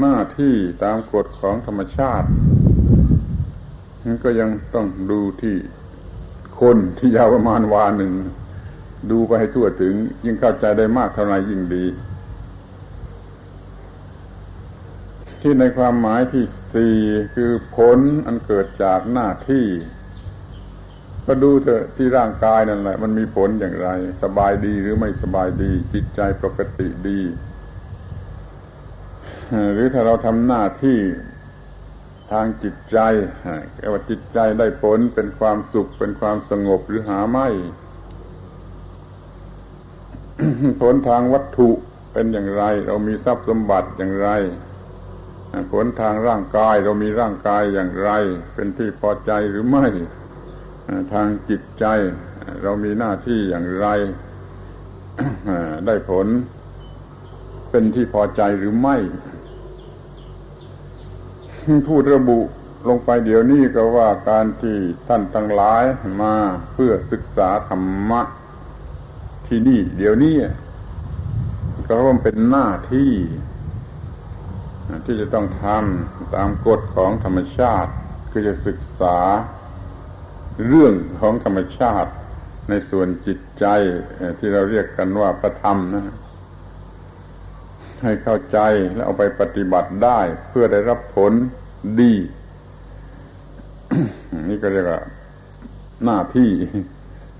[0.00, 2.28] หน้าที่ตามกฎของธรรมชาติ
[4.04, 5.56] มันก็ยังต้องดูที่
[6.60, 8.12] คนที่ยาวประมาณวาหนึ่ง
[9.10, 11.84] ดูไปให้ทั่วถึง ยิ่งเข้าใจได้มากเท่าไหร่ยิ่งดี
[15.40, 16.96] ที่ในความหมายที่สี่
[17.34, 19.66] คือผลอันเกิดจากหน้าที่
[21.26, 23.88] ก็ดูเถอะที่ร่างกายนั่นแหละ มันมีผลอย่างไร
[24.22, 27.20] สบายดีหรือไม่สบายดี จิตใจปกติดี
[29.72, 31.00] หรือถ้าเราทำหน้าที่
[32.32, 32.98] ทางจิตใจ
[33.80, 37.48] แว่าจิตใจได้ผลเป็นความสุขเป็นความสงบหรือหาไม่
[40.80, 41.70] ผลทางวัตถุ
[42.12, 44.28] เป็นอย่างไร เรามีทรัพย์สมบัติอย่างไร
[45.72, 48.10] ผลทางร่างกายเรามีร่างกายอย่างไร
[48.54, 49.86] เป็นที่พอใจหรือไม่
[51.12, 51.84] ทางจิตใจ
[52.62, 53.86] เรามีหน้าที่อย่างไร
[55.86, 56.26] ได้ผล
[57.70, 58.96] เป็นที่พอใจหรือไม่
[61.88, 62.40] พูดระบุ
[62.88, 64.76] ลงไปเดี๋ยวนี้ก็ว่าการที่
[65.08, 65.84] ท่านทั้งหลาย
[66.22, 66.34] มา
[66.72, 68.20] เพื่อศึกษาธรรมะ
[69.46, 70.36] ที่นี่ เดี๋ยวนี้
[71.86, 73.12] ก็ว่าเป็นหน้าที่
[75.04, 77.90] ที่จะต้องทำตามกฎของธรรมชาติ
[78.30, 79.18] คือจะศึกษา
[80.68, 82.10] เรื่องของธรรมชาติ
[82.68, 83.66] ในส่วนจิตใจ
[84.38, 86.16] ที่เราเรียกกันว่าประธรรมนะ
[88.02, 88.58] ให้เข้าใจ
[88.94, 91.32] แล้วเอาไปปฏิบัติได้เพื่อได้รับผล
[92.00, 92.14] ดี
[94.48, 95.02] นี่ก็เรียกว่า
[96.04, 96.50] หน้าที่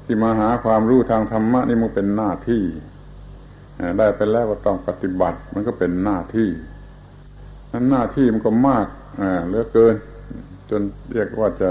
[0.04, 2.64] ที่มาหาความรู้ทางธรรมะนี่มันเป็นหน้าที่
[3.98, 6.50] ได้ไปแล้วก็ต้องปฏิบัติ มันก็เป็นหน้าที่
[7.72, 8.86] นั้นหน้าที่มันก็มาก
[9.46, 9.94] เหลือเกิน
[10.70, 11.68] จนเรียกว่าจะ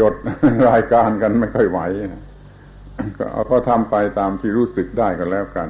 [0.00, 0.14] จด
[0.68, 1.80] รายการกันไม่ค่อยไหว
[3.18, 5.68] ก็เอาก็ทำไปตามที่รู้สึกได้ก็แล้วกัน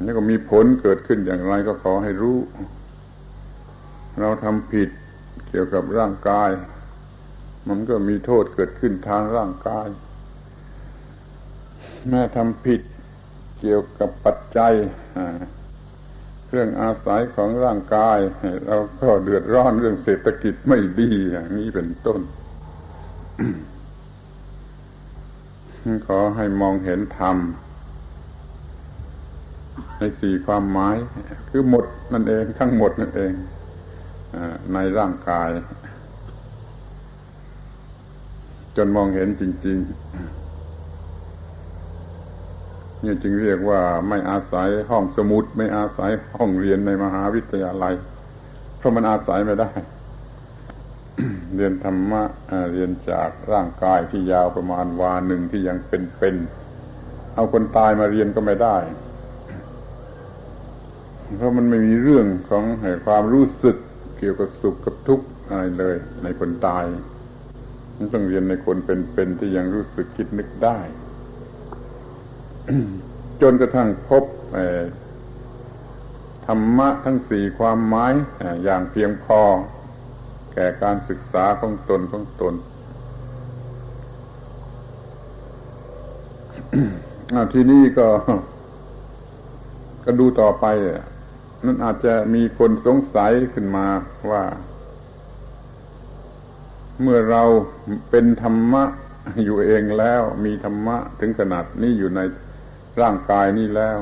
[0.00, 2.38] นี่ก็มีผลเกิดขึ้นอย่างไรก็ขอให้รู้
[4.20, 4.88] เราทำผิด
[5.48, 6.50] เกี่ยวกับร่างกาย
[7.68, 9.88] มันก็มีโทษเกิดขึ้นทางร่างกาย
[12.08, 12.80] แม้ทำผิด
[13.60, 14.72] เกี่ยวกับปัจจัย
[16.46, 18.18] เครื่องอาศัยของร่างกาย
[18.66, 22.20] เราก็เดือดร้อนเรื่องเศรษฐกิจไม่ดีอย่างนี้เป็นต้น
[26.06, 27.36] ขอให้มองเห็นธรรม
[29.98, 30.96] ในสี่ความหมาย
[31.48, 33.32] คือหมดนั่นเอง ทั้งหมดนั่นเอง
[34.74, 35.48] ในร่างกาย
[38.76, 39.88] จนมองเห็นจริง ๆ
[43.04, 47.94] นี่จึงเรียกว่าไม่อาศัยห้องสมุด ไม่อาศัยห้องเรียนในมหาวิทยาลัย
[48.76, 49.70] เพราะมันอาศัยไม่ได้
[51.54, 52.22] เรียนธรรมะ
[52.72, 58.76] เรียนจากร่างกายที่ยาวประมาณวาหนึ่งที่ยังเป็นๆเอาคนตายมาเรียนก็ไม่ได้
[61.36, 62.64] เพราะมันไม่มีเรื่องของ
[63.06, 63.76] ความรู้สึก
[64.18, 66.84] เกี่ยวกับสุขกับทุกข์อะไรเลย ในคนตาย
[67.96, 70.78] มันต้องเรียนในคนเป็นๆที่ยังรู้สึกคิดนึกได้
[73.42, 74.24] จนกระทั่งพบ
[76.46, 78.12] ธรรมะทั้งสี่ความหมาย
[78.64, 79.40] อย่างเพียงพอ
[80.58, 82.54] ก่การศึกษาของตนของตน
[87.52, 88.08] ทีนี้ก็
[90.04, 90.66] ก็ดูต่อไป
[91.64, 93.86] นั่นอาจจะมีคนสงสัยขึ้นมา
[94.30, 94.42] ว่า
[97.02, 97.42] เมื่อเรา
[98.10, 98.84] เป็นธรรมะ
[99.44, 102.20] อยู่เองแล้ว มีธรรมะถึงขนาดนี้อยู่ใน
[103.00, 103.98] ร่างกายนี้แล้ว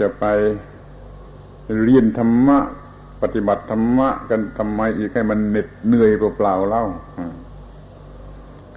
[0.00, 0.24] จะไป
[1.82, 2.58] เรียนธรรมะ
[3.22, 6.84] ปฏิบัติธรรมะกันทำไมอีกให้มันเหน็ดเหนื่อยเปล่าๆเล่า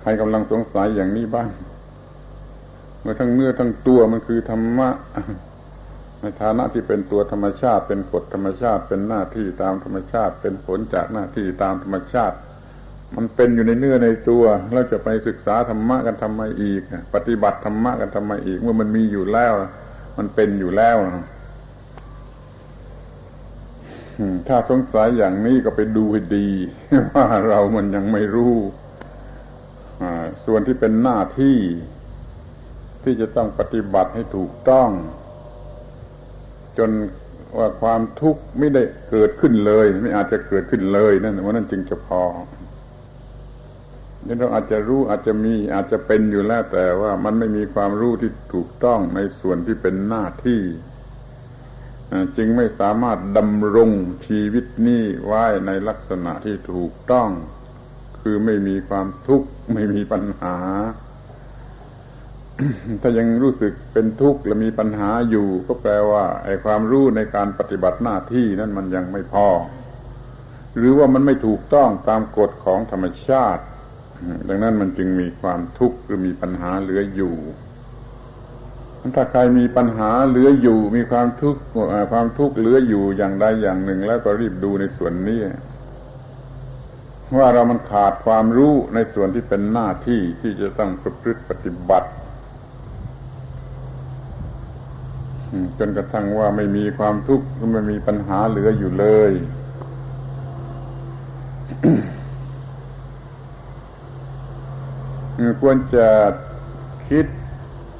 [0.01, 1.49] ใครกำลังสงสัยอย่างนี้บ้าง
[3.01, 4.89] เมื่อทั้งเนื้อทั้งตัวมันคือธรรมะ
[6.21, 12.35] ในฐานะที่เป็นตัวธรรมชาติ เป็นกฎธรรมชาติ เป็นหน้าที่ตามธรรมชาติ เป็นผลจากหน้าที่ตามธรรมชาติ
[13.15, 16.81] มันเป็นอยู่ในเนื้อในตัวแล้วจะไปศึกษาธรรมะกันทำไมอีก
[17.13, 19.53] ปฏิบัติธรรมะกันทำไมอีก เมื่อมันมีอยู่แล้ว
[20.17, 20.97] มันเป็นอยู่แล้ว
[24.47, 26.47] ถ้าสงสัยอย่างนี้ก็ไปดูให้ดี
[27.13, 28.55] ว่าเรามันยังไม่รู้
[30.45, 31.57] ส่วนที่เป็นหน้าที่
[33.03, 34.89] ที่จะต้องปฏิบัติให้ถูกต้อง
[36.77, 36.91] จน
[37.57, 42.23] ว่าความทุกข์ไม่ได้เกิดขึ้นเลย ไม่อาจจะเกิดขึ้นเลยนั่นว่านั่นจึงจะพอ
[44.25, 50.61] นี่เราอาจจะรู้อาจจะมีอาจจะเป็นอยู่แล้วแต่ว่ามันไม่มีความรู้ที่ถูกต้องในส่วนที่เป็นหน้าที่
[52.37, 53.91] จึงไม่สามารถดำรง
[54.27, 57.29] ชีวิตนี้ไว้ในลักษณะที่ถูกต้อง
[58.21, 60.57] คือไม่มีความทุกข์ไม่มีปัญหา
[63.01, 69.47] ถ้ายังรู้สึกเป็นทุกข์และมีปัญหาอยู่ ก็แปลว่าไอ้ความรู้ในการปฏิบัติหน้าที่นั้นมันยังไม่พอ
[70.77, 73.63] หรือว่ามันไม่ถูกต้องตามกฎของธรรมชาติ
[74.47, 77.35] ดังนั้นมันจึงมีความทุกข์หรือมีปัญหาเหลืออยู่
[79.15, 81.61] ถ้าใครมีปัญหาเหลืออยู่ มีความทุกข์
[82.11, 85.39] ความทุกข์เหลืออยู่อย่างใดอย่างหนึ่ง แล้วก็รีบดูในส่วนนี้
[87.37, 92.09] ว่าเรามันขาดความรู้ในส่วนที่เป็นหน้าที่ที่จะต้องประพฤติปฏิบัติ
[95.79, 99.31] จนกระทั่งว่าไม่มีความทุกข์ไม่มีปัญหาเหลืออยู่เลย
[105.61, 106.07] ควรจะ
[107.09, 107.25] คิด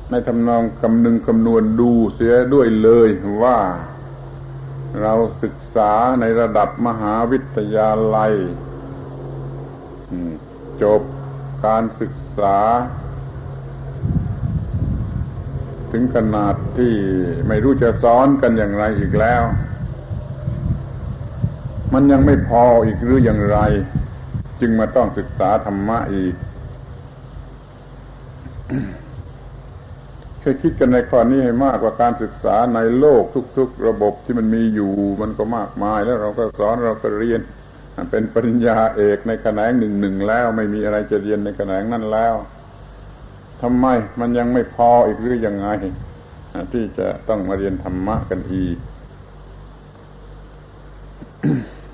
[0.09, 3.09] ในทำนองคำนึงคำนวณดูเสียด้วยเลย
[3.43, 3.59] ว่า
[5.01, 5.13] เรา
[5.43, 8.33] ศึกษาในระดับมหาวิทยาลัย
[10.83, 11.01] จบ
[11.65, 12.57] การศึกษา
[15.91, 16.93] ถึงขนาดที่
[17.47, 19.43] ไม่รู้จะสอนกันอย่างไรอีกแล้ว
[21.93, 23.59] มันยังไม่พออีกหรืออย่างไร
[24.61, 26.35] จึงมาต้องศึกษาธรรมะอีก
[30.45, 33.23] เคยคิดกันในข้อนี้ให้มากกว่าการศึกษาในโลก
[33.57, 37.41] ทุก ๆ ระบบที่มันมีอยู่มันก็มากมาย แล้วเราก็สอนเราก็เรียน
[38.11, 42.35] เป็นปริญญาเอกในแขนงหนึ่งหนึ่งแล้ว ไม่มีอะไรจะเรียนในแขนงนั้นแล้ว
[43.61, 43.85] ทำไม
[44.19, 45.67] มันยังไม่พออีกหรือยังไง
[46.71, 48.77] ที่จะต้องมาเรียนธรรมะกันอีก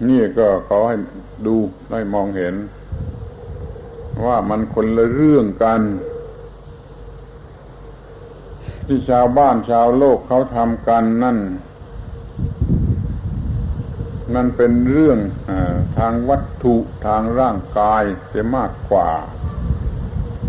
[0.09, 0.95] นี่ก็ขอให้
[1.45, 1.55] ดู
[1.91, 2.55] ได้มองเห็น
[4.25, 5.81] ว่ามันคนละเรื่องกัน
[8.91, 11.37] ที่ชาวบ้านชาวโลกเขาทำกันนั่น
[14.35, 15.51] นั่นเป็นเรื่องอ
[15.97, 16.75] ทางวัตถุ
[17.07, 19.09] ทางร่างกายเสียมากกว่า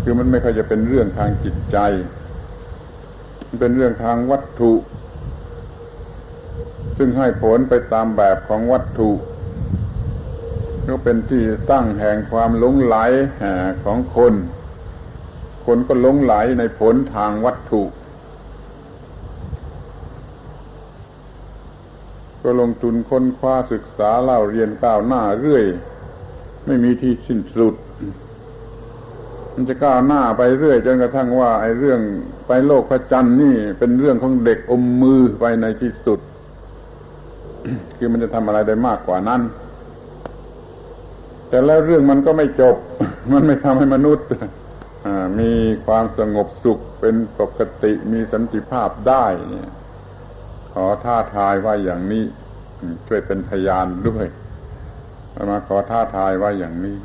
[0.01, 1.77] คือมันไม่ค่อยจะเป็นเรื่องทางจิตใจ
[3.47, 4.73] มันเป็นเรื่องทางวัตถุ
[6.97, 9.11] ซึ่งให้ผลไปตามแบบของวัตถุ
[10.87, 12.95] ก็เป็นที่ตั้งแห่งความหลงไหล
[13.83, 14.33] ของคน
[15.65, 17.83] คนก็หลงไหลในผลทางวัตถุ
[22.43, 25.65] ก็ลงทุนค้นคว้าศึกษาเล่าเรียนก้าวหน้าเรื่อย
[26.65, 27.75] ไม่มีที่สิ้นสุด
[29.53, 31.99] มันจะก้าวหน้าไปเรื่อยจนกระทั่งว่า ไอ้เรื่อง
[32.47, 36.19] ไปโลกพระจันทร์นี่เป็นเรื่องของเด็กอมมือไปในที่สุด
[37.97, 39.41] คือมันจะทำอะไรได้มากกว่านั้น
[41.49, 42.75] แต่แล้วเรื่องมันก็ไม่จบ
[43.33, 44.27] มันไม่ทำให้มนุษย์
[45.39, 45.51] มี
[45.85, 49.69] ความสงบสุขเป็นปกติมีสันติภาพได้เนี่ย
[50.73, 52.23] ขอท้าทายว่าอย่างนี้
[53.07, 54.25] ช่วยเป็นพยานด้วย
[55.49, 56.97] มาขอท้าทายว่าอย่างนี้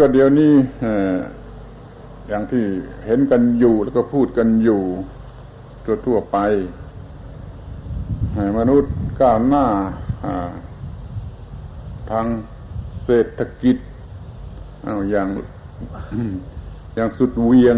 [0.00, 0.52] ก็เดี๋ยวนี้
[2.28, 2.64] อย่างที่
[3.06, 4.82] เห็นกันอยู่แล้วก็พูดกันอยู่
[6.06, 6.38] ทั่วๆไป
[8.58, 9.66] มนุษย์ก้าวหน้า
[12.10, 12.26] ทาง
[13.04, 13.76] เศรษฐกิจ
[15.10, 15.28] อย่าง
[16.94, 17.76] อย่างสุดเวียง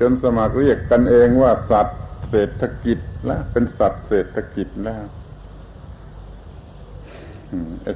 [0.00, 5.04] จนสมัครเรียกกันเองว่าสัตว์เศรษฐกิจแล้วเป็นสัตว์เศรษฐกิจแล้ว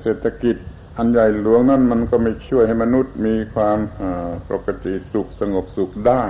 [0.03, 0.57] เศรษฐกิจ
[0.97, 3.79] อันใหญ่หลวงนั่นมันก็ไม่ช่วยให้มนุษย์มีความ
[4.51, 6.25] ปกติสุขสงบสุขได้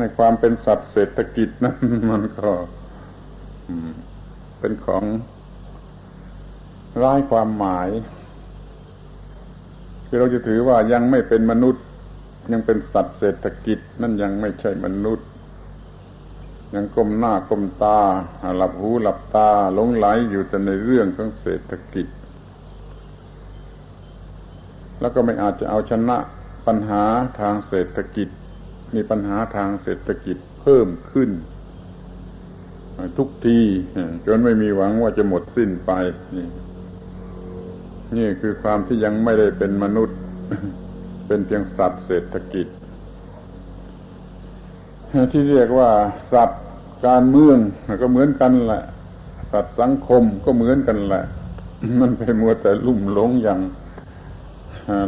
[0.00, 1.76] ในความเป็นสัตว์เศรษฐกิจนั้น
[2.10, 2.50] มันก็
[4.58, 5.04] เป็นของ
[7.02, 7.88] ร้ายความหมาย
[10.06, 11.84] คือเราจะถือว่ายังไม่เป็นมนุษย์
[12.52, 15.28] ยังเป็นสัตว์เศรษฐกิจนั่นยังไม่ใช่มนุษย์
[16.74, 18.00] ยังก้มหน้าก้มตา
[18.56, 22.06] หลับหูหลับตาหลงไหลอยู่แต่ในเรื่องของเศรษฐกิจ
[25.00, 26.16] แล้วก็ไม่อาจจะเอาชนะ
[26.66, 27.04] ปัญหา
[27.40, 28.28] ทางเศรษฐกิจ
[28.94, 31.30] มีปัญหาทางเศรษฐกิจเพิ่มขึ้น
[33.18, 33.60] ทุกที
[34.26, 35.92] จนไม่มีหวังว่าจะหมดสิ้นไป
[36.36, 36.48] นี่
[38.16, 40.16] นี่คือความที่ยังไม่ได้เป็นมนุษย์
[41.26, 42.66] เป็นเพียงสัตว์เศรษฐกิจ
[45.32, 45.90] ที่เรียกว่า
[46.32, 46.62] สัตว์
[47.06, 47.58] การเมือง
[48.02, 48.82] ก็เหมือนกันแหละ
[49.52, 51.24] สัตว์สังคมก็เหมือนกันแหละ
[52.00, 53.60] มันไปมัวแต่ลุ่มหลงอย่าง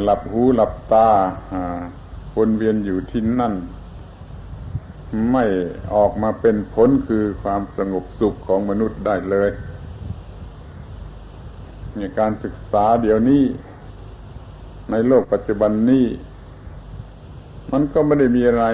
[0.02, 1.08] หลับหูหลับตา
[2.36, 3.54] วนเวียนอยู่ที่นั่น
[5.32, 5.44] ไม่
[5.94, 9.50] ออกมาเป็นผลคือความสงบสุขของมนุษย์ได้เลย
[11.98, 13.42] นี่การศึกษาเดี๋ยวนี้
[14.90, 16.06] ในโลกปัจจุบันนี้
[17.72, 18.64] มันก็ไม่ได้มีอะไร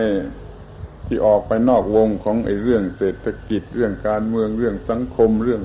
[1.07, 5.63] ที่ออกไปนอกวงของไอ้เรื่องเศรษฐกิจเรื่องการเมืองเรื่องสังคมเรื่อง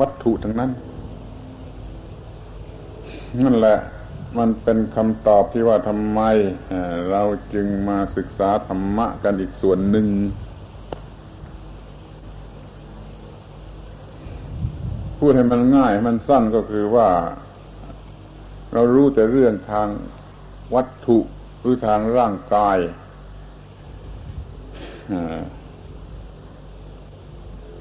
[0.00, 0.70] วัตถุทั้งนั้น
[3.44, 3.78] นั่นแหละ
[4.38, 6.20] มันเป็นคำตอบที่ว่าทำไม
[7.10, 7.22] เรา
[7.54, 10.06] จึงมาศึกษาธรรมะกันอีกส่วนหนึ่ง
[15.18, 17.08] พูดให้มันง่ายมันสั้นก็คือว่า
[18.72, 19.88] เรารู้แต่เรื่องทาง
[20.74, 21.18] วัตถุ
[21.60, 22.78] หรือทางร่างกาย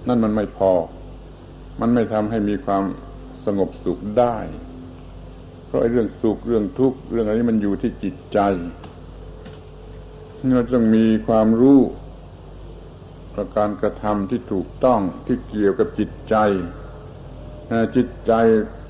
[0.08, 0.73] นั่นมันไม่พอ
[1.82, 2.84] มันไม่ทำให้มีความ
[3.45, 4.38] สงบสุขได้
[5.65, 8.39] เพราะเรื่องสุขเรื่องทุกข์เรื่องอะไรนี้มันอยู่ที่จิตใจ
[10.56, 11.80] เราต้องมีความรู้
[13.34, 16.36] ประการกระทำที่ถูกต้องที่เกี่ยวกับจิตใจ
[17.95, 18.34] จิตใจ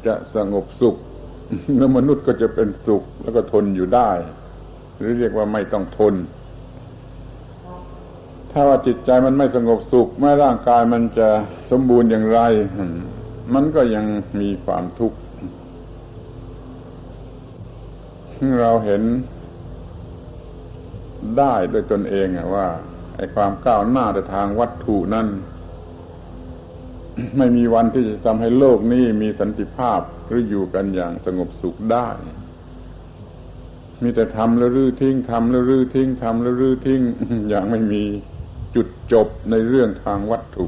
[0.06, 0.98] จะสงบสุข
[1.78, 4.10] แล้วมนุษย์ก็จะเป็นสุขแล้วก็ทนอยู่ได้
[4.98, 6.16] หรือเรียกว่าไม่ต้องทน
[8.52, 11.28] ถ้าว่าจิตใจมันไม่สงบสุขแม้ร่างกายมันจะ
[11.72, 12.40] สมบูรณ์อย่างไร
[13.54, 14.06] มันก็ยัง
[14.40, 15.18] มีความทุกข์
[18.62, 19.02] เราเห็น
[21.38, 22.68] ได้ด้วยตนเองว่า
[23.16, 25.28] ไอ้ความก้าวหน้าในทางวัตถุนั้น
[27.38, 32.08] ไม่มีวันที่จะทำให้โลกนี้มีสันติภาพหรืออยู่กันอย่างสงบสุขได้
[34.02, 37.02] มีแต่ทำแล้วรื้อทิ้งทำแล้วรื้อทิ้งทำแล้วรื้อทิ้ง
[37.50, 38.04] อย่างไม่มี
[38.76, 40.67] จุดจบในเรื่องทางวัตถุ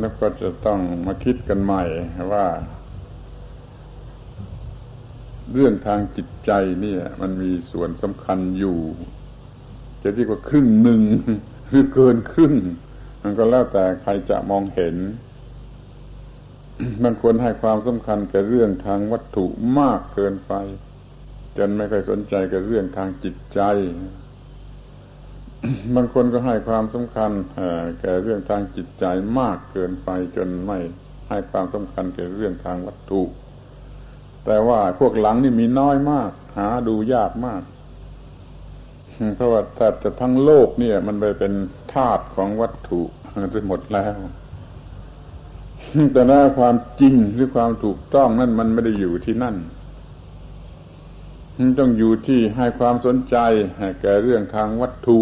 [0.00, 1.82] แล้วก็จะต้องมาคิดกันใหม่
[2.32, 2.46] ว่า
[5.54, 6.50] เรื่องทางจิตใจ
[6.84, 8.78] นี่มันมีส่วนสำคัญอยู่
[10.02, 11.00] จะเรียกว่าครึ่งหนึ่ง
[11.68, 12.54] หรือเกินครึ่ง
[13.22, 14.96] มันก็แล้วแต่ใครจะมองเห็น
[17.04, 19.44] มันควรให้ความสำคัญแก่เรื่องทางวัตถุ
[19.78, 20.54] มากเกินไป
[21.58, 23.60] จนไม่ค่อยสนใจกับเรื่องทางจิตใจ
[25.94, 27.30] บางคนก็ให้ความสำคัญ
[28.00, 29.04] แก่เรื่องทางจิตใจ
[29.38, 30.78] มากเกินไปจนไม่
[31.28, 33.22] ให้ความสำคัญแก่เรื่องทางวัตถุ
[34.44, 37.62] แต่ว่าพวกหลังนี่มีน้อยมาก หาดูยากมาก
[39.36, 41.52] เพราะว่าแทบจะทั้งโลกเนี่ย มันไปเป็น
[41.94, 43.00] ธาตุของวัตถุ
[43.54, 44.16] จนหมดแล้ว
[46.12, 49.56] แต่ถ้าความจริงหรือความถูกต้องนั่นมันไม่ได้อยู่ที่นั่น
[51.78, 53.36] ต้องอยู่ที่ให้ความสนใจ
[54.00, 55.18] แก่เรื่องทางวัตถุ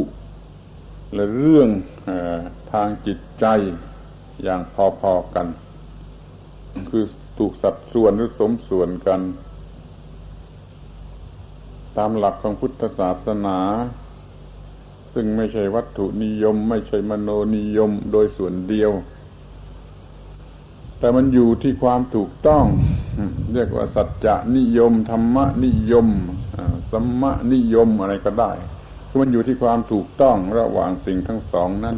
[1.14, 1.68] และเรื่อง
[2.72, 3.46] ทางจิตใจ
[4.42, 4.60] อย่าง
[5.00, 5.46] พอๆกัน
[6.90, 7.04] คือ
[7.38, 9.20] ถูกสัดส่วนหรือสมส่วนกัน
[11.96, 13.58] ตามหลักของพุทธศาสนา
[15.14, 18.90] ซึ่งไม่ใช่วัตถุนิยม ไม่ใช่มโนนิยมโดยส่วนเดียว
[20.98, 22.64] แต่มันอยู่ที่ความถูกต้อง
[23.52, 26.08] เรียกว่าสัจจะนิยม ธรรมนิยม
[26.92, 28.52] สัมมนิยมอะไรก็ได้
[29.08, 31.96] คือมันอยู่ที่ความถูกต้องระหว่างสิ่งทั้งสองนั้น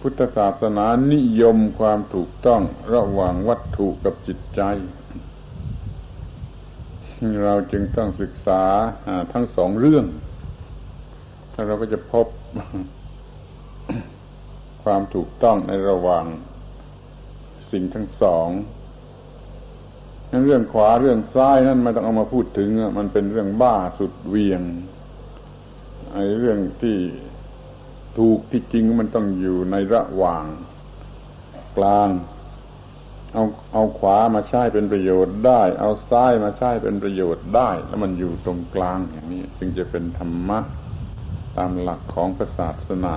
[0.00, 2.62] พุทธศาสนานิยมความถูกต้อง
[2.94, 4.62] ระหว่างวัตถุกับจิตใจ
[7.44, 8.62] เราจึงต้องศึกษา
[9.32, 10.04] ทั้งสองเรื่อง
[11.52, 12.26] ถ้าเราก็จะพบ
[14.82, 16.24] ความถูกต้องในระหว่าง
[17.70, 18.48] สิ่งทั้งสอง
[20.30, 24.62] นั่นเรื่องขวาเรื่องซ้ายนั่นไม่ต้องเอามาพูดถึงมันเป็นเรื่องบ้าสุดเวียง
[26.12, 26.98] ไอ้เรื่องที่
[28.18, 30.44] ถูกที่จริงมันต้องอยู่ในระหว่าง
[31.76, 32.08] กลาง
[33.36, 40.58] เอาเอาขวามาใช้เป็นประโยชน์ได้ เอาซ้ายมาใช้เป็นประโยชน์ได้ แล้วมันอยู่ตรงกลางอย่างนี้ จึงจะเป็นธรรมะ
[41.56, 43.16] ตามหลักของพระศาสนา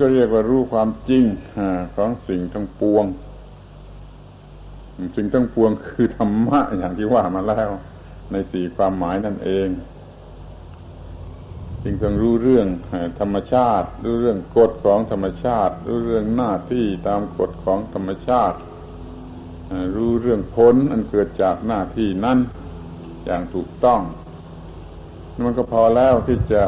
[0.00, 1.24] ก็เรียกว่ารู้ความจริง
[1.96, 3.04] ของสิ่งทั้งปวง
[5.16, 7.70] สิ่งทั้งปวงคือธรรมะอย่างที่ว่ามาแล้ว
[8.32, 9.68] ในสี่ความหมายนั่นเอง
[11.84, 12.66] จึงต้องรู้เรื่อง
[13.20, 18.58] ธรรมชาติ รู้เรื่องกฎของธรรมชาติ รู้เรื่องหน้าที่ตามกฎของธรรมชาติ
[19.96, 22.38] รู้เรื่องผลอันเกิดจากหน้าที่นั้น
[23.24, 24.00] อย่างถูกต้อง
[25.44, 26.62] มันก็พอแล้วที่จะ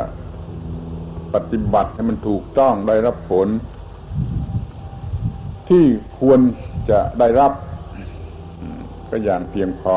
[1.35, 3.49] ปฏิบัติให้มันถูกต้องได้รับผล
[5.69, 5.85] ที่
[6.21, 6.41] ควร
[6.91, 7.53] จะได้รับ
[9.11, 9.97] ก็อย่างเพียงพอ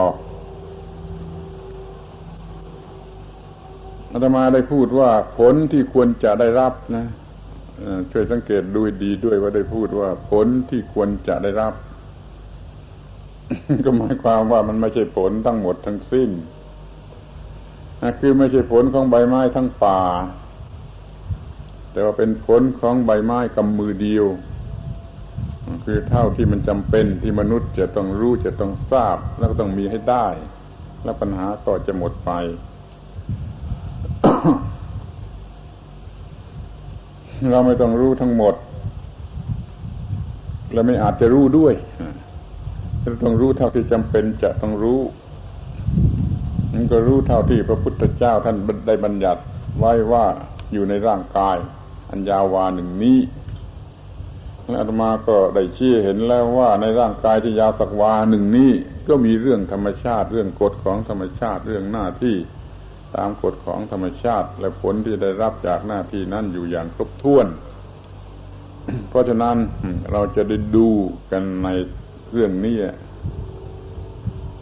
[4.18, 7.06] อาตมาได้พูดว่าผลที่ควรจะได้รับนะ
[8.12, 11.74] ช่วยสังเกตดูดีด้วยว่าได้พูดว่าผลที่ควรจะได้รับ
[13.86, 16.30] ก็หมายความว่ามันไม่ใช่ผลทั้งหมดทั้งสิ้น
[18.20, 20.02] คือไม่ใช่ผลของใบไม้ทั้งป่า
[21.92, 24.26] แต่ว่าเป็นผลของใบไม้กำมือเดียว
[25.86, 30.28] คือเท่าที่มันจำเป็นที่มนุษย์จะต้องรู้จะต้องทราบ แล้วก็ต้องมีให้ได้
[31.04, 32.32] แล้วปัญหาก็จะหมดไป
[37.52, 38.56] เราไม่ต้องรู้ทั้งหมด
[40.74, 41.74] และไม่อาจจะรู้ด้วย
[43.02, 45.00] เราต้องรู้เท่าที่จำเป็นจะต้องรู้
[46.74, 48.56] มันก็รู้เท่าที่พระพุทธเจ้าท่าน
[48.88, 49.42] ได้บัญญัติ
[49.80, 50.26] ไว้ว่า
[50.74, 51.58] อยู่ในร่างกาย
[52.10, 53.20] อันยาวาหนึ่งนี้
[54.68, 58.72] และอาตมาก็ได้ชี้เห็นแล้วว่าในร่างกายที่ยาวสักวาหนึ่งนี้
[59.08, 62.36] ก็มีเรื่องธรรมชาติเรื่องกฎของธรรมชาติเรื่องหน้าที่
[63.16, 67.48] ตามกฎของธรรมชาติ และผลที่ได้รับจากหน้าที่นั้นอยู่อย่างครบถ้วน
[69.10, 69.58] เพราะฉะนั้น
[70.12, 70.88] เราจะได้ดู
[71.32, 71.70] กันใน
[72.32, 72.78] เรื่องนี้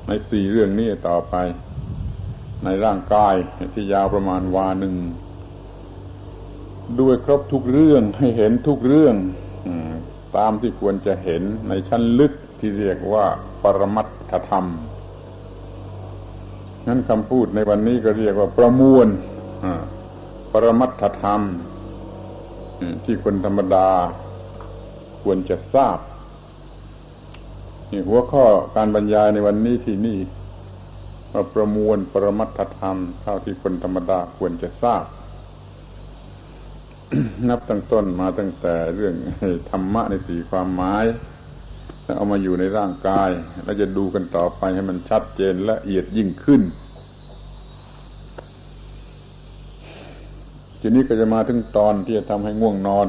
[0.08, 1.36] ในสี่เรื่องนี้ต่อไป
[2.64, 3.36] ในร่างกาย
[3.74, 4.96] ที่ยาวประมาณวาหนึ่ง
[7.02, 9.16] ด้วยครบทุกเรื่องให้เห็นทุกเรื่อง
[10.38, 13.26] ตามที่ควรจะเห็นในชั้นลึกที่เรียกว่า
[13.64, 14.66] ปรมัตถธรรม
[16.88, 19.08] นั้นคำพูดในวันนี้ก็เรียกว่าประมวล
[20.52, 21.42] ปรมัตถธรรม
[23.06, 23.90] ที่คนธรรมดา
[25.24, 25.98] ควรจะทราบ
[27.92, 30.20] นี่หัวข้อการบรรยายในวันนี้ที่นี่
[31.32, 35.04] ว่าประมวลปรมัตถธรรมเท่าที่คนธรรมดาควรจะทราบ
[37.50, 39.16] นับตั้งต้นมาตั้งแต่เรื่อง
[39.72, 41.06] ธรรมะในสี่ความหมาย
[42.06, 43.30] แล้วเอามาอยู่ในร่างกาย
[43.64, 46.62] แล้วจะดูกันต่อไปให้มันชัดเจนและเอียดยิ่งขึ้น
[50.82, 53.08] ทีนี้ก็จะมาถึงตอนที่จะทำให้ง่วงนอน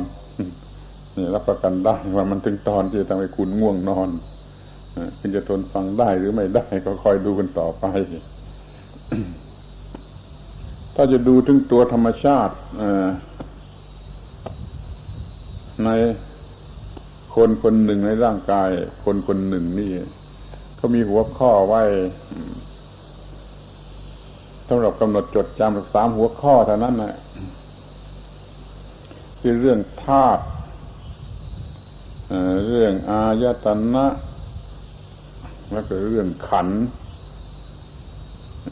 [1.16, 4.08] นี่รับประกันได้ว่ามันถึงตอนที่จะทำให้คุณง่วงนอน
[5.18, 7.84] คุณจะทนฟังได้หรือไม่ได้ ก็คอยดูกันต่อไป
[10.94, 12.54] ถ้าจะดูถึงตัวธรรมชาติ
[15.84, 15.90] ใน
[17.36, 18.68] คนคนหนึ่งในร่างกาย
[19.04, 19.92] คนคนหนึ่งนี่
[20.76, 21.82] เขามีหัวข้อไว้
[24.68, 27.14] สำหรับกำหนดจดจำสามหัวข้อเท่านั้นนะ
[29.40, 30.44] คือเรื่องธาตุ
[32.68, 34.06] เรื่องอายตนะ
[35.72, 36.68] แล้วก็เรื่องขัน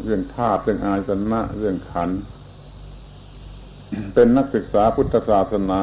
[0.05, 2.11] เรื่องธาตุเรื่องอายตนะ เรื่องขัน
[4.15, 5.81] เป็นนักศึกษาพุทธศาสนา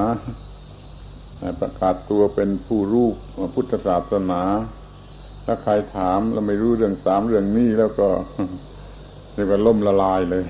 [1.60, 3.08] ประกาศตัวเป็นผู้รู้
[3.56, 4.42] พุทธศาสนา
[5.46, 8.08] ถ้าใครถามเราไม่รู้เรื่องสามเรื่องนี้แล้วก็
[9.34, 10.46] เรียกว่าล่มละลายเลย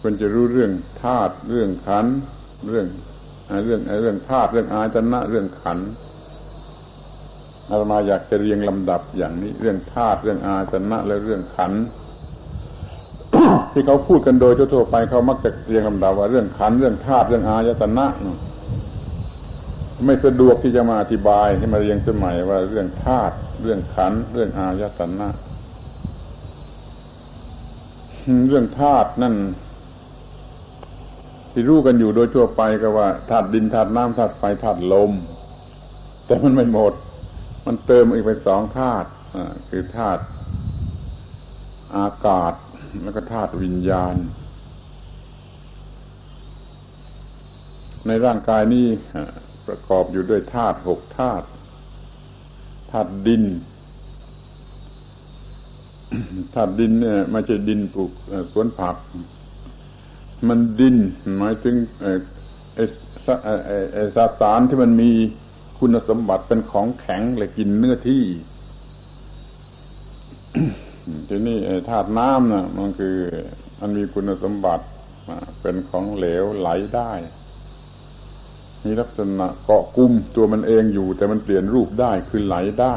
[0.00, 0.72] ควรจะรู้เรื่อง
[1.02, 2.06] ธาตุเรื่องขัน
[2.68, 2.86] เรื่อง
[3.64, 5.78] เรื่องเรื่องธาตุเรื่องอายตนะเรื่องขัน
[7.68, 11.72] อาตมาอยากจะเรียงลำดับอย่างนี้ เรื่องธาตุเรื่องอายตนะและเรื่องขัน
[13.72, 18.06] ที่เขาพูดกันโดยทั่วไปเขามักจะเรียงลำดับว่าเรื่องขันเรื่องธาตุเรื่องอายตนะ
[20.06, 25.28] ไม่สะดวกที่จะมาอธิบายให้มาเรียงสมัยว่าเรื่องธาตุเรื่องขันเรื่องอายตนะ
[28.48, 29.34] เรื่องธาตุนั่น
[31.52, 35.12] ที่รู้กันอยู่โดยทั่วไปก็ว่าธาตุดินธาตุน้ำธาตุไฟธาตุลม
[36.26, 36.92] แต่มันไม่หมด
[37.66, 39.08] มันเติมอีกไปสองธาตุ
[39.68, 40.22] คือธาตุ
[41.96, 42.52] อากาศ
[43.02, 44.14] แล้วก็ธาตุวิญญาณ
[48.06, 48.86] ในร่างกายนี้
[49.66, 51.46] ประกอบอยู่ด้วยธาตุหกธาตุ
[52.90, 53.44] ธาตุดิน
[56.54, 58.12] ธาตุดินเนี่ยไม่ใช่ดินปลูก
[58.52, 58.96] สวนผัก
[60.48, 60.96] มันดิน
[61.38, 61.74] หมายถึง
[63.26, 63.28] ส
[64.16, 65.10] สสารที่มันมี
[65.78, 68.24] คุณสมบัติเป็นของแข็งเลยกินเนื้อที่
[71.28, 73.16] ทีนี้ธาตุน้ำนะมันคือ
[73.80, 74.84] มันมีคุณสมบัติ
[75.60, 77.12] เป็นของเหลวไหลได้
[78.84, 82.96] มีลักษณะเกาะกุ้มตัวมันเองอยู่ แต่มันเปลี่ยนรูปได้คือไหลได้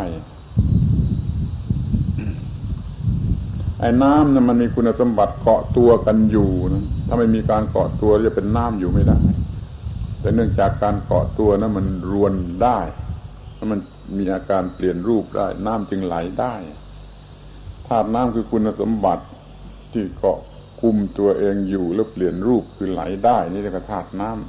[3.80, 9.20] ไอ้น้ำนะมันมีคุณสมบัติเกาะตัวกันอยู่นะถ้าไม่มีการเกาะตัวจะเป็นน้ำอยู่ไม่ได้
[10.20, 12.34] แต่เนื่องจากการเกาะตัวนะั้นมันรวน
[12.64, 12.80] ได้
[13.56, 13.80] แล้วมัน
[14.18, 19.26] มีอาการเปลี่ยนรูปได้ น้ำจึงไหลได้าตุน้ำคือคุณสมบัติ
[19.94, 20.40] ที่เกาะ
[20.82, 24.40] คุมตัวเองอยู่แล้วเปลี่ยนรูปคือไหลได้นี่เรียกว่าธาตุน้ำ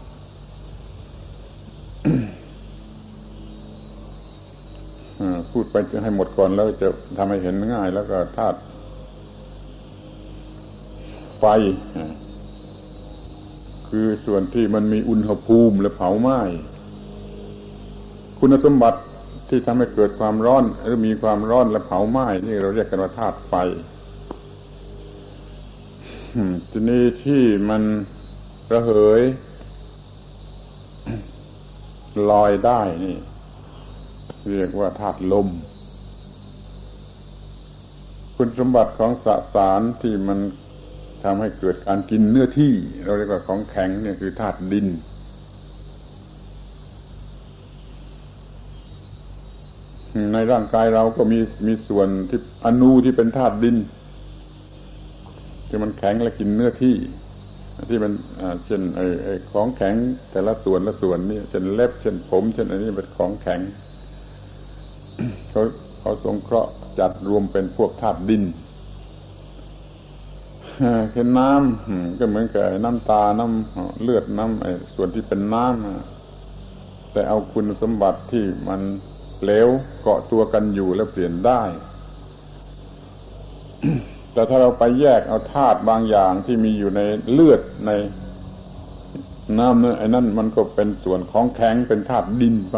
[5.51, 8.59] พูดไปให้หมดก่อนแล้วจะทำให้เห็นง่าย แล้วก็ธาตุ
[11.39, 11.45] ไฟ
[13.89, 16.41] คือส่วนที่มันมีอุณหภูมิและเผาไหม้
[18.39, 19.01] คุณสมบัติ
[19.55, 23.55] ที่ทำให้เกิดความร้อน หรือมีความร้อนและเผาไหม้นี่เราเรียกกันว่าธาตุไฟ
[26.71, 27.83] ทีนี้ที่มัน
[28.73, 28.91] ระเห
[29.21, 29.23] ย
[32.31, 33.17] ลอยได้นี่
[34.51, 35.49] เรียกว่าธาตุลม
[38.37, 40.39] คุณสมบัติของสสารที่มัน
[41.25, 42.75] ทำให้เกิดการกินเนื้อที่
[43.05, 44.87] เราเรียกว่าของแข็งเนี่ยคือธาตุดิน
[50.33, 53.77] ในร่างกายเราก็มีมีส่วนที่อนูที่เป็นธาตุดิน
[55.69, 56.97] ที่มันแข็งและกินเนื้อที่
[57.91, 58.13] ที่มัน
[58.67, 59.95] เช่นไอ้ไอของแข็ง
[60.31, 63.61] แต่ละส่วนละส่วนนี่เช่นเล็บเช่นผมเช่นอันนี้เป็นของแข็ง
[65.51, 65.63] เขา
[66.01, 68.43] เขาสงเคราะห์จัดรวมเป็นพวกธาตุดิน
[71.13, 78.81] คือน้ำก็เหมือนกับน้ำตาน้ำเลือดน้ำไอ้ส่วนที่เป็นน้ำแต่เอาคุณสมบัติที่มัน
[79.45, 79.69] เหลว
[80.03, 81.63] เกาะตัวกันอยู่แล้วเปลี่ยนได้
[84.33, 87.01] แต่ถ้าเราไปแยกเอาธาตุบางอย่างที่มีอยู่ใน
[87.33, 87.91] เลือดใน
[89.59, 92.77] น้ำเนี่ยไอ้นั่นมันก็เป็นส่วนของแข็งเป็นธาตุดินไป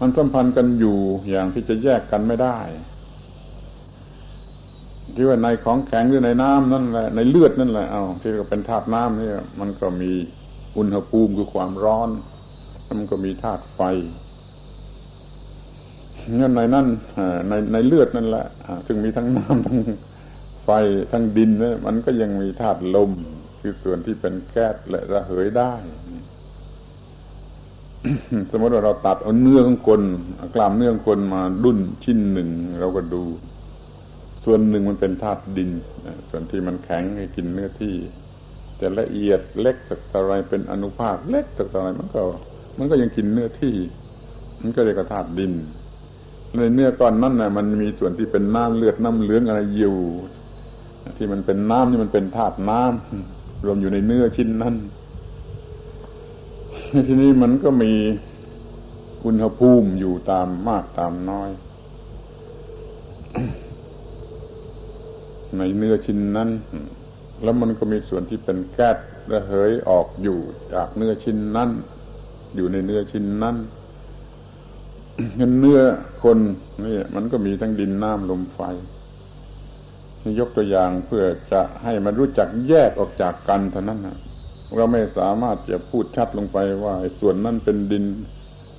[0.00, 0.98] มันสัมพันธ์กันอยู่
[1.30, 2.58] อย่างที่จะแยกกันไม่ได้
[5.14, 9.30] ที่ว่าในของแข็งหรือในน้ำนั่นแหละในเลือดนั่นแหละเอาที่เป็นธาตุน้ำนี่
[9.60, 10.10] มันก็มี
[10.76, 12.10] อุณหภูมิคือความร้อน
[12.98, 13.80] มันก็มีธาตุไฟ
[16.36, 16.86] งั้นในนั่น
[17.48, 18.46] ในในเลือดนั่นแหละ
[18.86, 19.78] ซึ่งมีทั้งน้ำทั้ง
[20.64, 20.70] ไฟ
[21.12, 23.10] ทั้งดินเนี่ยมันก็ยังมีธาตุลม
[23.60, 25.74] คือส่วนที่เป็นแก๊สและระเหยได้
[28.50, 30.02] สมมติว่าเราตัดเอาเนื้อของคน
[30.54, 32.48] กล้ามเนื้อของคนมาดุนชิ้นหนึ่ง
[32.80, 33.22] เราก็ดู
[34.44, 35.70] ส่วนหนึ่งมันเป็นธาตุดิน
[36.30, 37.94] ส่วนที่มันแข็งให้กินเนื้อที่
[38.76, 42.20] แต่ละเอียดเล็กสักเท่าไรเป็นอนุภาคเล็กสักเท่าไรมันก็
[42.78, 43.74] มันก็ยังกินเนื้อที่
[44.60, 45.52] มันก็เรียกว่าธาตุดิน
[46.60, 49.98] ในเนื้อก้อนนั้นน่ะ มันมีส่วนที่เป็นน้ำเลือดน้ำเหลืองอะไรอยู่
[51.16, 54.74] ที่มันเป็นน้ำนี่มันเป็นธาตุน้ำรวมอยู่ในเนื้อชิ้นนั้น
[57.06, 57.92] ทีนี้มันก็มี
[59.24, 61.50] อุณหภูมิอยู่ตามมากตามน้อย
[65.56, 66.48] ในเนื้อชิ้นนั้น
[67.42, 68.96] แล้วมันก็มีส่วนที่เป็นแก๊ส
[69.30, 70.38] ระเหยออกอยู่
[70.72, 71.70] จากเนื้อชิ้นนั้น
[72.56, 73.56] อยู่ในเนื้อชิ้นนั้น
[75.58, 75.80] เนื้อ
[76.22, 76.38] คน
[76.84, 78.60] นี่มันก็มีทั้งดินน้ำลมไฟ
[80.38, 84.16] ยกตัวอย่างเพื่อจะให้มันรู้จักแยกออกจากกันเท่านั้นนะ
[84.76, 88.04] เราไม่สามารถจะพูดชัดลงไปว่าส่วนนั้นเป็นดิน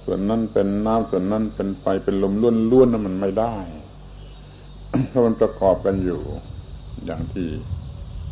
[0.06, 2.34] ส่วนนั้นเป็นน้ำส่วนนั้นเป็นไฟเป็นลม
[2.72, 3.56] ล้วนๆนั้นมันไม่ได้
[5.10, 6.22] เพราะมันประกอบกันอยู่
[7.06, 7.48] อย่างที่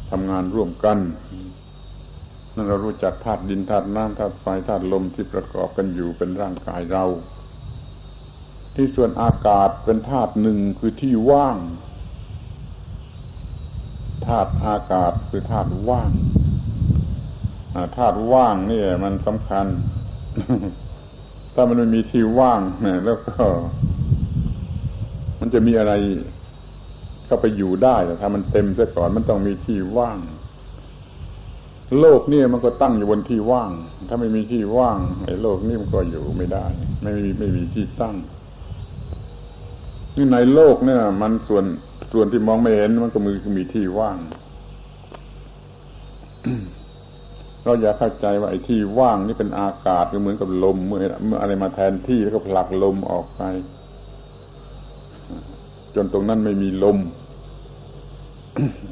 [0.10, 0.98] ทำงานร่วมกัน
[2.56, 7.06] นั่นเรารู้จักธาตุดินธาตุน้ำธาตุไฟธาตุลมที่ประกอบกันอยู่เป็นร่างกายเรา
[8.78, 11.58] ที่ส่วนอากาศเป็นธาตุหนึ่งคือที่ว่าง
[14.26, 16.12] ธาตุอากาศคือธาตุว่าง
[17.98, 19.66] ธาตุว่างนี่มันสำคัญ
[21.54, 23.44] ถ้ามันไม่มีที่ว่างเนี่ยแล้วก็
[25.40, 25.94] มันจะมีอะไร
[27.26, 30.20] เข้าไปอยู่ได้แต่ถ้ามันเต็มซะก่อนมันต้องมีที่ว่าง
[32.00, 33.72] โลกนี่มันก็ตั้งอยู่บนที่ว่าง
[34.08, 36.66] ถ้าไม่มีที่ว่างไอ้โลกนี่มันก็อยู่ไม่ได้
[37.02, 38.16] ไม่มีไม่มีที่ตั้ง
[40.18, 41.66] นี่ในโลกเนี่ย มันส่วน
[42.14, 44.18] ส่วนที่มองไม่เห็นมันก็มือมีที่ว่าง
[47.64, 53.42] เราอย่าเข้าใจว่าไอ้ที่ว่างนี่เป็นอากาศก็เหมือนกับลมเมื่อเมื่ออะไรมาแทนที่แล้วก็ผลักลมออกไป
[55.96, 56.98] จนตรงนั้นไม่มีลม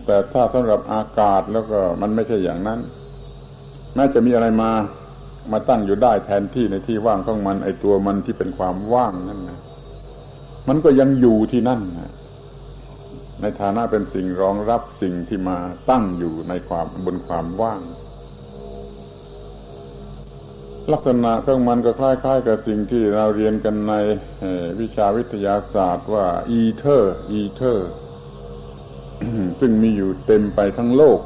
[0.06, 2.80] แต่ถ้าสำหรับอากาศแล้วก็มันไม่ใช่อย่างนั้น
[3.96, 4.72] แม้จะมีอะไรมา
[5.52, 9.60] มาตั้งอยู่ได้แทนที่ในที่ว่างของมัน ไอตัวมันที่เป็นความว่างนั่นนะ
[10.68, 12.12] มันก็ยังอยู่ที่นั่นนะ
[13.42, 15.58] ในฐานะเป็นสิ่งรองรับสิ่งที่มา
[15.90, 17.82] ตั้งอยู่ในความบนความว่าง
[20.92, 23.94] ลักษณะของมันก็คล้ายๆ กับสิ่งที่เราเรียนกันใน
[24.80, 27.90] วิชาวิทยาศาสตร์ว่าอีเทอร์อีเทอร์
[29.60, 31.20] ซึ่งมีอยู่เต็มไปทั้งโลก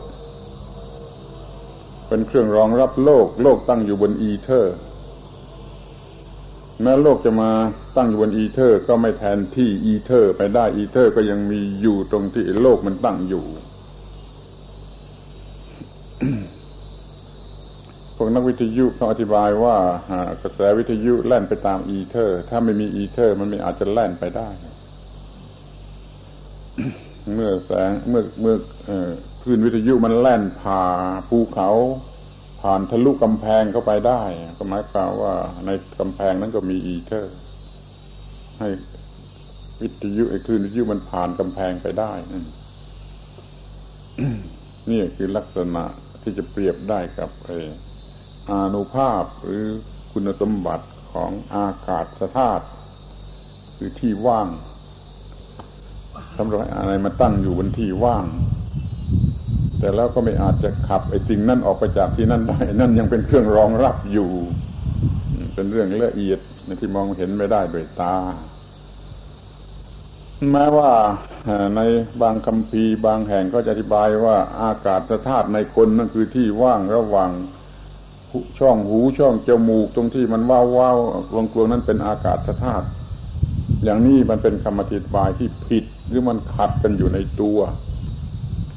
[2.07, 4.75] เป็นเครื่องรองรับโลก โลกตั้งอยู่บนอีเทอร์
[6.81, 7.51] แม้โลกจะมา
[7.99, 13.45] ตั้งอยู่บนอีเทอร์ ก็ไม่แทนที่อีเทอร์ ไปได้อีเทอร์ ก็ยังมีอยู่ตรงที่โลกมันตั้งอยู่
[18.15, 19.75] พวกนักวิทยุเขาอธิบายว่า
[20.41, 24.49] กระแสวิทยุแล่นไปตามอีเทอร์ ถ้าไม่มีอีเทอร์ มันไม่อาจจะแล่นไปได้
[27.33, 28.55] เมื่อแสงเมื่อเมื่อ
[29.41, 30.83] คลื่นวิทยุมันแล่นผ่า
[31.29, 31.69] ภูเขา
[32.61, 34.21] ผ่านทะลุกำแพงเข้าไปได้
[34.57, 35.35] ก็หมายความว่า
[35.65, 35.69] ใน
[35.99, 37.35] กำแพงนั้นก็มีอีเทอร์
[38.59, 38.69] ให้
[39.81, 42.45] วิทยุไอ้คลื่นวิทยุมันผ่านกำแพงไปได้นั่น
[44.89, 45.83] นี่คือลักษณะ
[46.21, 47.57] ที่จะเปรียบได้กับไอ้
[48.49, 49.63] อานุภาพหรือ
[50.11, 52.05] คุณสมบัติของอากาศ
[52.37, 52.65] ธาตุ
[53.75, 54.47] คือที่ว่าง
[56.37, 58.25] สำหรับอะไรมาตั้งอยู่บนที่ว่าง
[59.79, 64.29] แต่แล้วก็ไม่อาจจะขับไอ้สิ่งนั้นออกไปจากที่นั่นได้นั่นยังเป็นเครื่องรองรับอยู่
[65.59, 68.15] เป็นเรื่องละเอียดในที่มองเห็นไม่ได้ด้วยตา
[70.51, 70.91] แม้ว่า
[71.75, 71.81] ใน
[72.21, 77.31] บางคำพีบางแห่งก็จะอธิบายว่าอากาศธาตุในคนนั่นคือที่ว่างระหว่าง
[78.59, 80.97] ช่องหูช่องจมูกตรงที่มันว้าวว้าว
[81.29, 82.87] กลวงกลวงนั้นเป็นอากาศธาตุ
[83.83, 87.59] อย่างนี้มันเป็นคำอธิบายที่ผิดหรือมันขัดกันอยู่ในตัว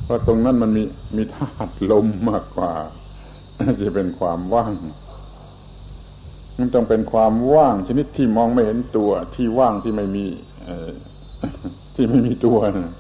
[0.05, 0.83] เพราะตรงนั้นมันมี
[1.17, 2.73] มีธาตุลมมากกว่า
[3.83, 4.73] จะเป็นความว่าง
[6.59, 10.27] มันต้องเป็นความว่างชนิดที่มองไม่เห็นตัว ที่ว่างที่ไม่มี
[11.95, 12.93] ที่ไม่มีตัวนะ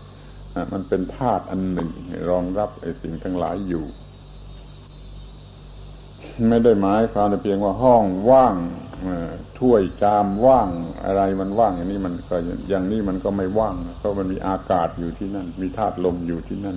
[0.72, 1.90] มันเป็นธาตุอันหนึ่ง
[2.30, 3.84] รองรับไอ้สิ่งทั้งหลายอยู่
[6.48, 8.54] ไม่ได้หมายความแต่เพียงว่าห้องว่าง
[9.58, 10.68] ถ้วยจามว่าง
[11.04, 12.36] อะไรมันว่าง อย่างนี้มันก็
[12.68, 16.76] อย่างนี้มันก็ไม่ว่างเพราะมันมีอากาศอยู่ที่นั่น มีธาตุลมอยู่ที่นั่น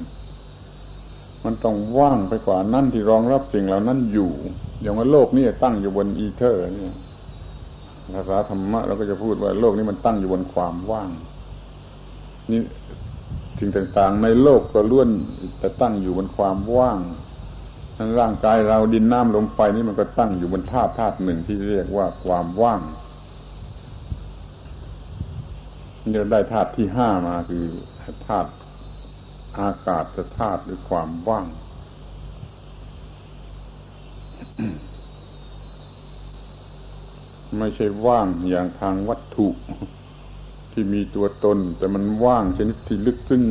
[1.45, 4.29] มันต้องว่างไปกว่านั่นที่รองรับสิ่งเหล่านั้นอยู่
[4.81, 6.89] อย่างว่าโลกนี้ตั้งอยู่บนอีเทอร์นี่
[8.15, 11.09] ภาษาธรรมะเราก็จะพูดว่าโลกนี้มันตั้งอยู่บนความว่าง
[12.51, 12.61] นี่
[13.59, 15.09] สิ่งต่างๆ ในโลกก็ล้วน
[15.59, 16.99] แต่ตั้งอยู่บนความว่าง
[17.97, 22.81] ทั้งร่างกายเราดินน้ำลมไฟนี่มันก็ตั้งอยู่บนธาตุธาตุหนึ่งที่เรียกว่าความว่าง
[26.03, 27.63] นี่เราได้ธาตุที่ห้ามาคือ
[28.27, 28.49] ธาตุ
[29.59, 30.05] อากาศ
[30.37, 31.47] ธาตุหรือความว่าง
[37.59, 39.47] ไม่ใช่ว่างอย่างทางวัตถุ
[40.71, 43.43] ที่มีตัวตน แต่มันว่างชนิดที่ลึกซึ้ง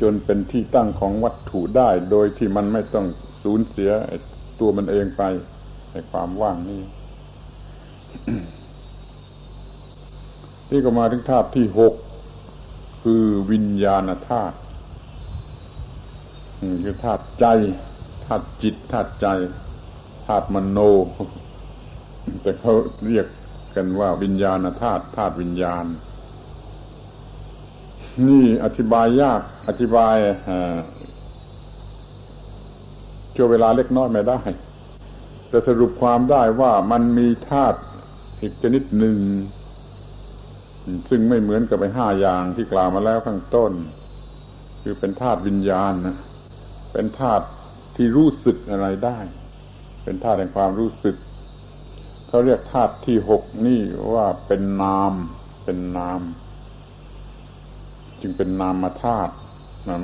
[0.00, 3.06] จนเป็นที่ตั้งของวัตถุได้ โดยที่มันไม่ต้อง
[3.42, 3.90] สูญเสีย
[4.60, 5.22] ตัวมันเองไป
[5.92, 6.82] ในความว่างนี้
[10.68, 11.94] ที่ก็มาถึงธาตุที่หก
[13.02, 14.56] คือวิญญาณธาตุ
[16.82, 17.46] คือธาตุใจ
[18.24, 19.26] ธาตุจิตธาตุใจ
[20.26, 20.78] ธาตุมโน
[22.42, 22.72] แต่เขา
[23.06, 23.26] เรียก
[23.74, 25.84] กันว่าวิญญาณธาตุธาตุวิญญาณ
[28.28, 30.16] นี่อธิบายยาก อธิบาย
[33.34, 34.40] ช่วเวลาเล็กน้อยไม่ได้
[35.48, 37.78] แต่สรุปความได้ว่ามันมีธาตุ
[38.40, 39.16] อีกชนิดหนึ่ง
[41.08, 43.72] ซึ่งไม่เหมือนกับไปห้าอย่างที่กล่าวมาแล้วข้างต้น
[44.82, 46.16] คือเป็นธาตุวิญญาณนะ
[46.92, 47.44] เป็นธาตุ
[47.96, 49.18] ที่รู้สึกอะไรได้
[50.04, 51.16] เป็นธาตุแห่งความรู้สึก
[52.28, 53.80] เขาเรียกธาตุที่หกนี่
[54.14, 55.12] ว่าเป็นนาม
[55.64, 56.20] เป็นนาม
[58.20, 59.32] จึงเป็นนามธาตุ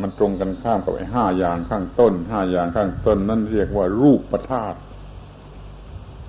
[0.03, 4.79] มันตรงกันข้ามกับไอ้ห้าอย่างข้างต้นห้าอย่างข้างต้น นั่นเรียกว่ารูปประธาตุ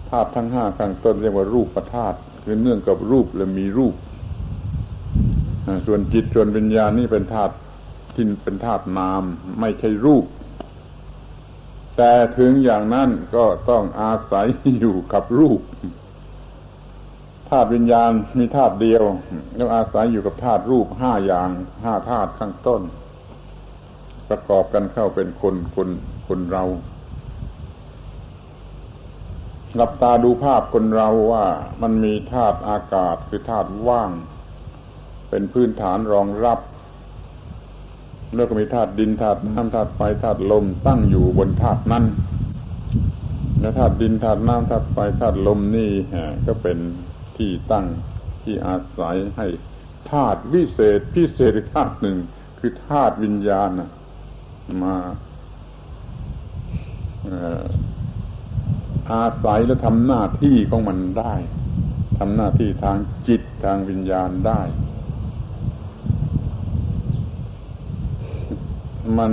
[0.09, 3.93] ธาตุทั้งห้าข้างต้น เรียกว่ารูปประธาตุคือเนื่องกับรูปและมีรูป
[5.85, 7.53] ส่วนจิตส่วนวิญญาณนี่เป็นธาตุ
[8.15, 9.23] ที่เป็นธาตุนาม
[9.59, 10.25] ไม่ใช่รูป
[11.97, 14.47] แต่ถึงอย่างนั้นก็ต้องอาศัย
[14.79, 15.61] อยู่กับรูป
[17.49, 19.03] ธาตุวิญญาณมีธาตุเดียว
[19.55, 21.49] แล้วอาศัยอยู่กับธาตุรูปห้าอย่าง
[21.83, 22.81] ห้าธาตุข้างต้น
[24.29, 25.89] ประกอบกันเข้าเป็นคนคน
[26.27, 26.63] คนเรา
[29.75, 31.45] หลับตาดูภาพคนเราว่า
[31.81, 34.11] มันมีธาตุอากาศคือธาตุว่าง
[35.29, 36.59] เป็นพื้นฐานรองรับ
[38.35, 42.05] แล้วก็มีธาตุดินธาตุน้ำธาตุไฟธาตุลมตั้งอยู่บนธาตุนั้น
[43.59, 45.91] และธาตุดินธาตุน้ำธาตุไฟธาตุลมนี่
[46.47, 46.77] ก็เป็น
[47.37, 47.85] ที่ตั้ง
[48.43, 49.47] ที่อาศัยให้
[50.11, 52.17] ธาตุวิเศษพิเศษธาตุหนึ่ง
[52.59, 53.69] คือธาตุวิญญาณ
[54.83, 54.97] มา
[59.11, 61.33] อาศัยและทำหน้าที่ของมันได้
[62.17, 62.97] ทำหน้าที่ทาง
[63.27, 64.61] จิตทางวิญญาณได้
[69.17, 69.31] มัน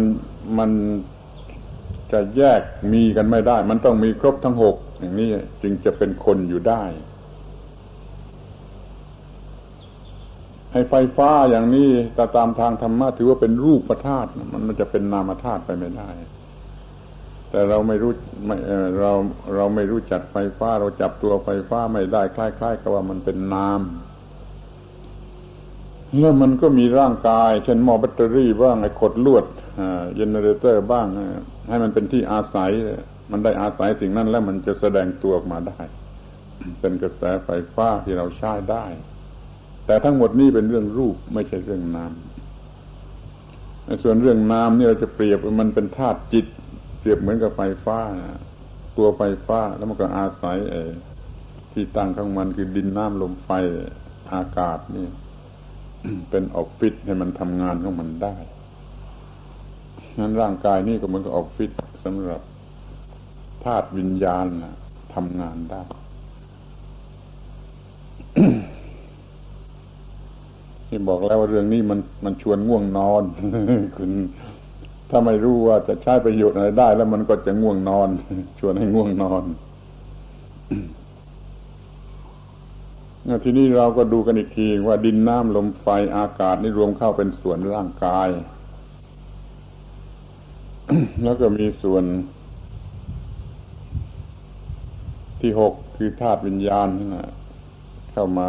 [0.59, 0.70] มัน
[2.12, 2.61] จะแยก
[2.93, 5.29] มีกันไม่ได้ มันต้องมีครบทั้งหกอย่างนี้
[5.62, 6.83] จึงจะเป็นคนอยู่ได้
[10.72, 16.11] ให้ไฟฟ้าอย่างนี้แต่ตามทางธรรมะถือว่าเป็นรูปธาตุมันมันจะเป็นนามธาตุไปไม่ได้
[17.51, 18.12] แต่เราไม่รู้
[18.47, 18.57] ไม่
[19.01, 19.12] เรา
[19.57, 23.81] เราไม่รู้จักไฟฟ้า เราจับตัวไฟฟ้าไม่ได้คล้ายๆกับว่ามันเป็นนาม
[26.18, 29.45] แล้วมันก็มีร่างกาย เช่นหม้อแบตเตอรี่บ้างไอ้ขดลวด
[29.77, 31.07] เจเนเรเตอร์บ้าง
[31.68, 32.70] ให้มันเป็นที่อาศัย
[33.31, 35.81] มันได้อาศัยสิ่งนั้นแล้วมันจะแสดงตัวออกมาได้
[36.81, 38.85] เป็นกระแสไฟฟ้าที่เราใช้ได้
[39.87, 42.12] แต่ทั้งหมดนี้เป็นเรื่องรูปไม่ใช่เรื่องนาม
[44.03, 46.47] ส่วนเรื่องนามนี่เราจะเปรียบมันเป็นธาตุจิต
[47.01, 47.99] เปรียบเหมือนกับไฟฟ้า
[48.97, 50.59] ตัวไฟฟ้าแล้วมันก็อาศัย
[51.72, 53.51] ที่ตั้งของมันคือดินน้ำลมไฟ
[54.33, 55.07] อากาศนี่
[56.31, 58.35] เป็นออฟฟิศให้มันทำงานของมันได้
[60.19, 61.71] นั้นร่างกายนี่ก็เหมือนกับออฟฟิศ
[62.05, 62.41] สำหรับ
[63.65, 64.47] ธาตุวิญญาณ
[65.15, 65.83] ทำงานได้
[70.87, 73.23] ที่บอกแล้วว่าเรื่องนี้มันมันชวนง่วงนอน
[73.97, 74.11] คุณ
[75.11, 78.09] ถ้าไม่รู้ว่าจะใช้ประโยชน์อะไรได้ แล้วมันก็จะง่วงนอน
[78.59, 79.45] ชวนให้ง่วงนอน
[83.45, 85.87] ทีนี้เราก็ดูกันอีกทีว่าดินน้ำลมไฟ
[86.17, 88.29] อากาศนี่รวมเข้าเป็นส่วนร่างกาย
[91.24, 92.05] แล้วก็มีส่วน
[95.41, 96.89] ที่หกคือธาตุวิญญาณ
[98.12, 98.49] เข้ามา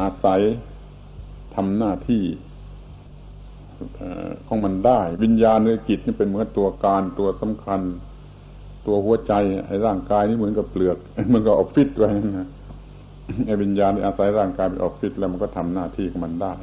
[0.00, 0.40] อาศัย
[1.54, 2.24] ทำหน้าที่
[4.46, 7.80] ของมันได้ วิญญาณในจิตนี่เป็นเหมือนตัวการตัวสำคัญ
[8.86, 9.32] ตัวหัวใจ
[9.66, 10.96] ไอ้ร่างกายนี่เหมือนกับเปลือก
[11.32, 12.08] มือนกับออฟฟิศไว้
[12.38, 12.48] นะ
[13.46, 16.54] ไอ้วิญญาณอาศัยร่างกายเป็นออฟฟิศแล้วมันก็ทำหน้าที่ของมันได้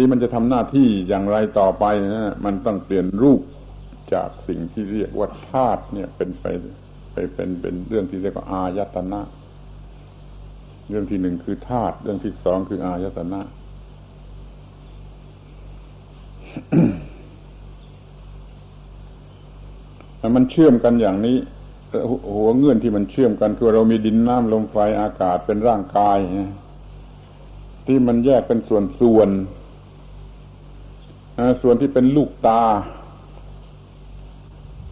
[0.00, 1.84] ที่มันจะทำหน้าที่อย่างไรต่อไป
[2.14, 3.40] นะมันต้องเปลี่ยนรูป
[4.14, 6.46] จากสิ่งที่เรียกว่าธาตุเนี่ย เป็นไป
[7.12, 9.20] ไปเป็นเป็นเรื่องที่เรียกว่าอายตนะ
[10.88, 13.40] เรื่องที่หนึ่งคือธาตุเรื่องที่สองคืออายตนะ
[20.36, 21.36] มันเชื่อมกันอย่างนี้
[22.34, 26.18] หัวเงื่อนที่มันเชื่อมกันคือเรามีดินน้ำลมไฟอากาศเป็นร่างกาย
[27.86, 29.30] ที่มันแยกเป็นส่วนส่วน
[31.62, 32.62] ส่วนที่เป็นลูกตา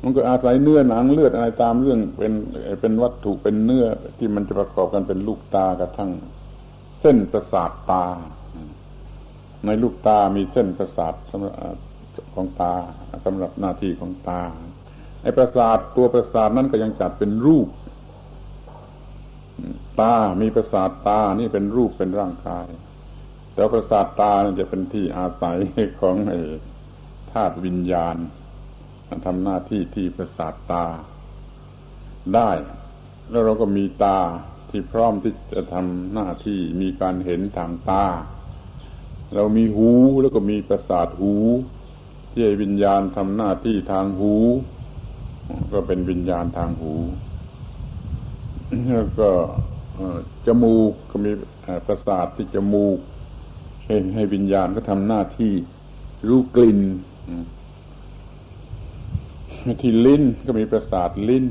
[0.03, 2.33] มันก็อาศัยเนื้อหนังเลือดอะไรตามเรื่องเป็น
[2.81, 3.87] เป็นวัตถุเป็นเนื้อ
[4.19, 6.11] ที่มันจะประกอบกันเป็นลูกตากระทั่ง
[7.01, 8.05] เส้นประสาทตา
[9.67, 11.55] ในลูกตามีเส้นประสาทสำหรับ
[12.35, 12.75] ของตา
[13.25, 14.43] สำหรับหน้าที่ของตา
[15.23, 17.69] ไอ้ประสาทตัวประสาทนั้นก็ยังจัดเป็นรูป
[20.01, 22.67] ตา มีประสาทตา นี่เป็นรูปเป็นร่างกาย
[23.59, 25.59] แต่ประสาทตาจะเป็นที่อาศัย
[26.01, 26.41] ของไอ้
[27.33, 28.17] ธาตุวิญญาณ
[29.27, 30.87] ทำหน้าที่ที่ประสาทตา
[32.35, 32.51] ได้
[33.31, 34.19] แล้วเราก็มีตา
[34.71, 38.05] ที่พร้อมที่จะทำหน้าที่มีการเห็นทางตา
[39.35, 39.91] เรามีหู
[40.21, 41.35] แล้วก็มีประสาทหู
[42.33, 44.35] ที่วิญญาณทำหน้าที่ทางหู
[45.73, 46.95] ก็เป็นวิญญาณทางหู
[48.93, 49.31] แล้วก็
[50.47, 51.31] จมูกก็มี
[51.87, 52.99] ประสาทที่จมูก
[53.89, 55.53] ให้ให้วิญญาณก็ทำหน้าที่
[56.29, 56.81] รู้กลิ่น
[59.83, 61.45] ที่ลิ้นก็มีประสาทลิ้น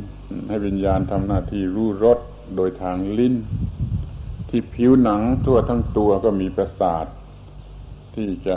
[0.49, 2.19] ให้วิญญาณทำหน้าที่รู้รส
[2.55, 3.33] โดยทางลิ้น
[4.49, 7.05] ที่ผิวหนังทั่วทั้งตัวก็มีประสาท
[8.15, 8.55] ที่จะ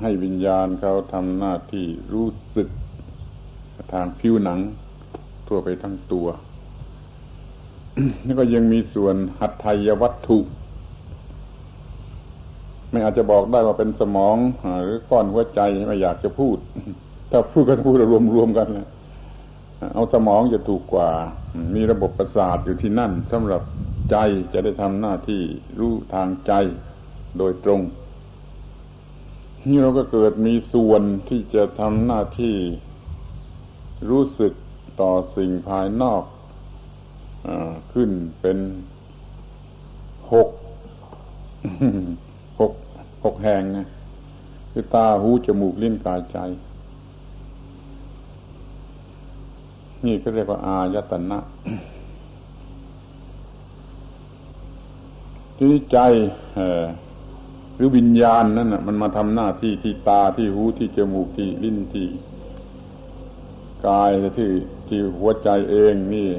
[0.00, 2.68] ให้วิญญาณเขาทำหน้าที่รู้สึก
[3.92, 4.58] ทางผิวหนัง
[5.48, 6.26] ทั่วไปทั้งตัว
[8.26, 10.38] นี่ก็ยังมีส่วนหัตถยวัตถุ
[12.90, 14.36] ไม่อาจจะบอกได้ว่าเป็นสมอง
[14.82, 16.56] หรือก้อนหัวใจไม่อยากจะพูด
[17.30, 17.94] ถ้าพูดกันพูด
[18.34, 18.86] รวมๆกันเลย
[19.94, 21.08] เอาสมองจะถูกกว่า
[21.74, 23.62] มีระบบประสาทอยู่ที่นั่นสำหรับ
[24.10, 24.16] ใจ
[24.52, 25.42] จะได้ทำหน้าที่
[25.78, 26.52] รู้ทางใจ
[27.38, 27.80] โดยตรง
[29.68, 32.56] นี่เราก็เกิดมีส่วนที่จะทำหน้าที่
[34.10, 34.52] รู้สึก
[35.00, 36.22] ต่อสิ่งภายนอก
[37.46, 37.48] อ
[37.92, 38.10] ขึ้น
[38.40, 38.58] เป็น
[40.32, 40.48] หก
[43.24, 43.62] หกแห่ง
[44.72, 46.38] คือตาหูจมูกลิ้นกายใจ
[50.04, 51.38] นี่ก็เรียกว่าอายตนะ
[55.56, 55.98] ทีนี้ใจ
[57.76, 62.08] หรือวิญญาณนั่นน่ะมันมาทำหน้าที่ที่ตาที่หูที่จมูกที่ลิ้นที่
[63.88, 64.48] กายที่
[64.88, 66.30] ที่หัวใจเองนี่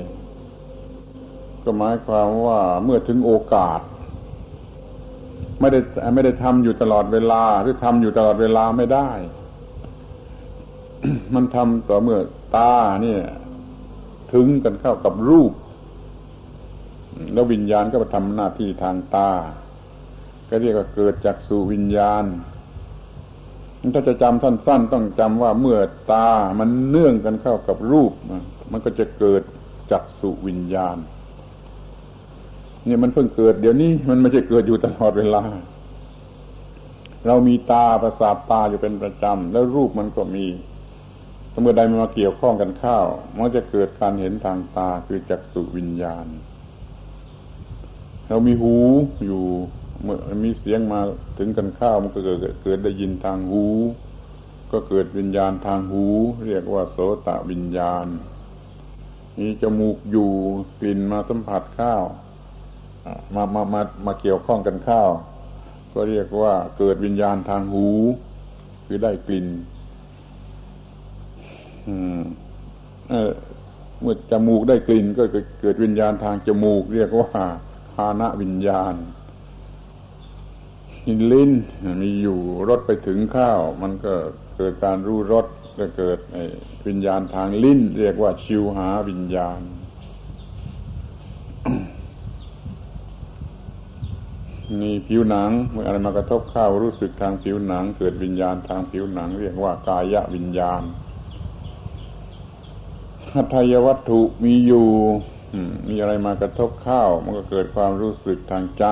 [1.63, 3.80] ก็หมายความว่าเมื่อถึงโอกาส
[5.60, 5.80] ไม่ได้
[6.14, 9.10] ไม่ได้ทำอยู่ตลอดเวลา หรือทำอยู่ตลอดเวลาไม่ได้
[11.36, 12.20] มันทำต่อเมื่อ
[12.55, 13.22] ตาเนี่ย
[14.34, 15.53] ถึงกันเข้ากับรูป
[17.34, 19.32] แล้ววิญญาณก็มาทำหน้าที่ทางตา
[20.49, 22.26] ก็เรียกว่าเกิดจากสู่วิญญาณ
[23.93, 25.80] ถ้าจะจำสั้น ๆ ต้องจำว่าเมื่อ
[26.12, 26.30] ตา
[26.60, 28.12] มันเนื่องกันเข้ากับรูป
[28.72, 29.41] มันก็จะเกิด
[29.91, 30.97] จักสุวิญญาณ
[32.86, 35.43] เนี่ยมันเพิ่งเกิดเดี๋ยวนี้มันไม่ใช่เกิดอยู่ตลอดเวลา
[37.27, 40.47] เรามีตาประสาทตาอยู่เป็นประจำ แล้วรูปมันก็มี
[41.61, 42.99] เมื่อใดมันมาเกี่ยวข้องกันเข้า
[43.34, 46.25] มันจะเกิดการเห็นทางตาคือจักสุวิญญาณ
[48.27, 48.75] เรามีหู
[49.25, 49.43] อยู่
[50.03, 50.99] เมื่อมีเสียงมา
[51.38, 53.65] ถึงกันข้าวมันก็เกิดเกิดได้ยินทางหู
[54.71, 56.05] ก็เกิดวิญญาณทางหู
[56.45, 58.07] เรียกว่าโสตวิญญาณ
[59.39, 60.32] มีจมูกอยู่
[60.80, 62.03] กลิ่นมาสัมผัสข้าว
[63.35, 65.09] มามามามาเกี่ยวข้องกันข้าว
[65.93, 67.87] ก็เรียกว่าเกิดวิญญาณทางหู
[68.85, 69.47] คือได้กลิ่น
[74.01, 75.23] เมื่อจมูกได้กลิ่นก็
[75.61, 77.43] เกิดวิญญาณทางจมูก เรียกว่า
[77.93, 81.51] ภาณวิญญาณินลิ้น
[82.01, 82.39] มีอยู่
[82.69, 84.13] รสไปถึงข้าว มันก็
[84.57, 85.45] เกิดการรู้รส
[85.79, 86.19] ก็เกิด
[86.87, 89.61] วิญญาณทางลิ้น เรียกว่าชิวหาวิญญาณ
[94.82, 100.82] มีผิวหนังเมื่ออะไรมากระทบข้าวรู้สึกทางผิวหนัง เกิดวิญญาณทางผิวหนัง เรียกว่ากายวิญญาณ
[103.34, 104.88] หัตถยวัตถุมีอยู่
[105.89, 108.86] มีอะไรมากระทบข้าวมันก็เกิดความรู้สึกทางใจ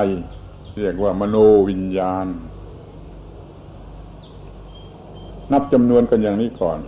[0.79, 1.35] เรียกว่ามโน
[1.69, 2.27] วิญญาณ
[5.51, 6.79] นับจำนวนกันอย่างนี้ก่อน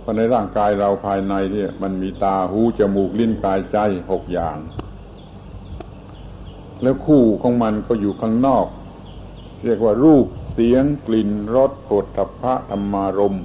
[0.00, 3.78] เพราะในร่างกายเราภายในเนี่ย มันมีตาหูจมูกลิ้นกายใจ
[4.10, 4.56] หกอย่าง
[6.84, 8.66] แล้วคู่ของมันก็อยู่ข้างนอก
[9.64, 13.36] เรียกว่ารูปเสียงกลิ่นรสปดทัพพะธรรมารม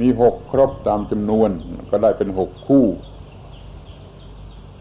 [0.00, 1.50] มีหกครบตามจำนวน
[1.90, 2.84] ก็ได้เป็นหกคู่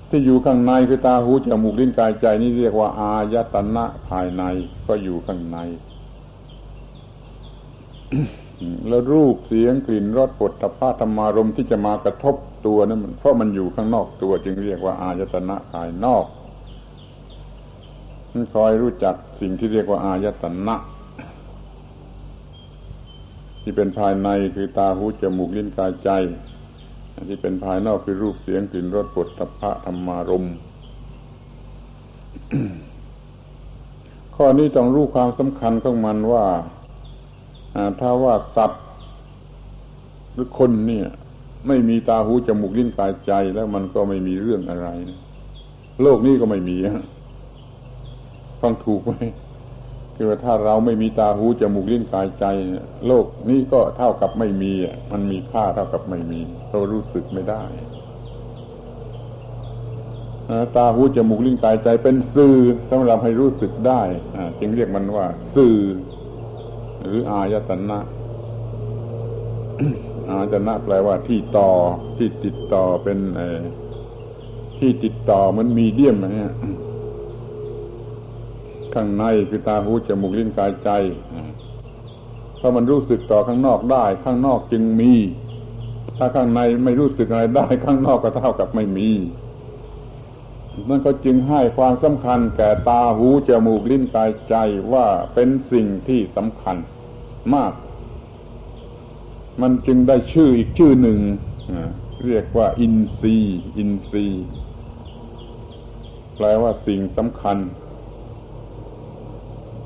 [0.09, 4.43] ที่อยู่ข้างในคือตาหูจมูกลิ้นกายใจนี่เรียกว่า อายตนะภายใน
[4.87, 5.57] ก็อยู่ข้างใน
[8.87, 16.25] แล้วรูปเสียงกลิ่นรสปฐพะธรรมารมที่จะมากระทบตัวนั้นเพราะมันอยู่ข้างนอกตัว จึงเรียกว่า อายตนะภายนอก
[18.33, 20.75] มันคอยรู้จักสิ่งที่เรียกว่าอายตนะ
[23.61, 26.09] ที่เป็นภายในคือตาหูจมูกลิ้นกายใจ
[27.29, 30.45] ที่เป็นภายนอกคือรูปเสียงกลิ่นรสปุถะพะธรรมารม
[34.35, 36.45] ข้อนี้ต้องรู้ความสำคัญของมันว่า
[37.99, 38.83] ถ้าว่าสัตว์
[40.33, 41.07] หรือคนเนี่ย
[41.67, 44.87] ไม่มีตาหูจมูกลิ้นกายใจ แล้วมันก็ไม่มีเรื่องอะไร
[46.01, 46.77] โลกนี้ก็ไม่มี
[48.63, 49.13] ฟังถูกไหม
[50.15, 52.45] คือว่าถ้าเราไม่มีตาหูจมูกลิ้นกายใจ
[53.07, 54.73] โลกนี้ก็เท่ากับไม่มี
[55.11, 56.39] มันมีค่าเท่ากับไม่มี
[56.69, 57.63] เรารู้สึกไม่ได้
[60.75, 62.57] ตาหูจมูกลิ้นกายใจเป็นสื่อ
[62.89, 64.01] สำหรับให้รู้สึกได้
[64.59, 65.77] จึงเรียกมันว่า สื่อ
[67.01, 67.99] หรืออายตนะ
[70.29, 71.69] อายตนะแปลว่าที่ต่อ
[72.17, 73.19] ที่ติดต่อเป็น
[74.79, 76.53] ที่ติดต่อมันมีเดียมนะเนี่ย
[78.95, 80.89] ข้างในคือตาหูจมูกลิ้นกายใจ
[82.57, 85.13] เพราะมันรู้สึกต่อข้างนอกได้ ข้างนอกจึงมี
[86.17, 89.09] ถ้าข้างในไม่รู้สึกอะไรได้ ข้างนอกก็เท่ากับไม่มี
[90.89, 94.55] นั่นก็จึงให้ความสำคัญแก่ตาหูจมูกลิ้นกายใจ
[94.93, 96.77] ว่าเป็นสิ่งที่สำคัญ
[97.53, 97.73] มาก
[99.61, 101.19] มันจึงได้ชื่ออีกชื่อหนึ่ง
[102.25, 104.45] เรียกว่า อินทรีย์อินทรีย์
[106.35, 107.57] แปลว่าสิ่งสำคัญ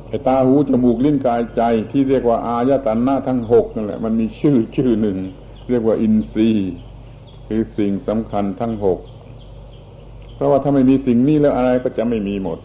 [0.09, 5.17] ไอ้ตาหูจมูกลิ้นกายใจที่เรียกว่าอายตนะทั้งหกนั่นแหละมันมีชื่อชื่อหนึ่ง
[5.69, 6.71] เรียกว่าอินทรีย์
[7.47, 8.99] คือสิ่งสำคัญทั้งหก
[10.35, 12.59] เพราะว่าถ้าไม่มีสิ่งนี้แล้วอะไรก็จะไม่มีหมด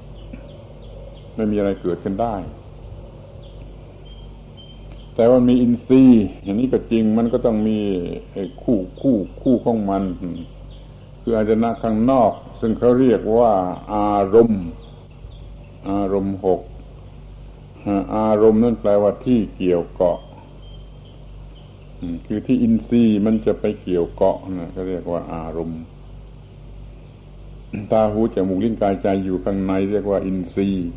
[1.37, 2.35] ไม่มีอะไรเกิดขึ้นได้
[5.15, 7.79] แต่ว่ามีอินทรีย์อย่างนี้ก็จริงมันก็ต้องมี
[8.63, 10.03] คู่คู่คู่ของมัน
[11.23, 13.53] คืออาจนะข้างนอก ซึ่งเขาเรียกว่า
[13.95, 14.65] อารมณ์
[15.89, 16.61] อารมณ์หก
[18.17, 20.19] อารมณ์นั่นแปลว่าที่เกี่ยวเกาะ
[22.27, 25.83] คือที่อินทรีย์มันจะไปเกี่ยวเกาะนะก็เรียกว่าอารมณ์
[27.93, 30.89] ตาหูจมูกลิ้นกายใจอยู่ข้างในเรียกว่าอินทรีย์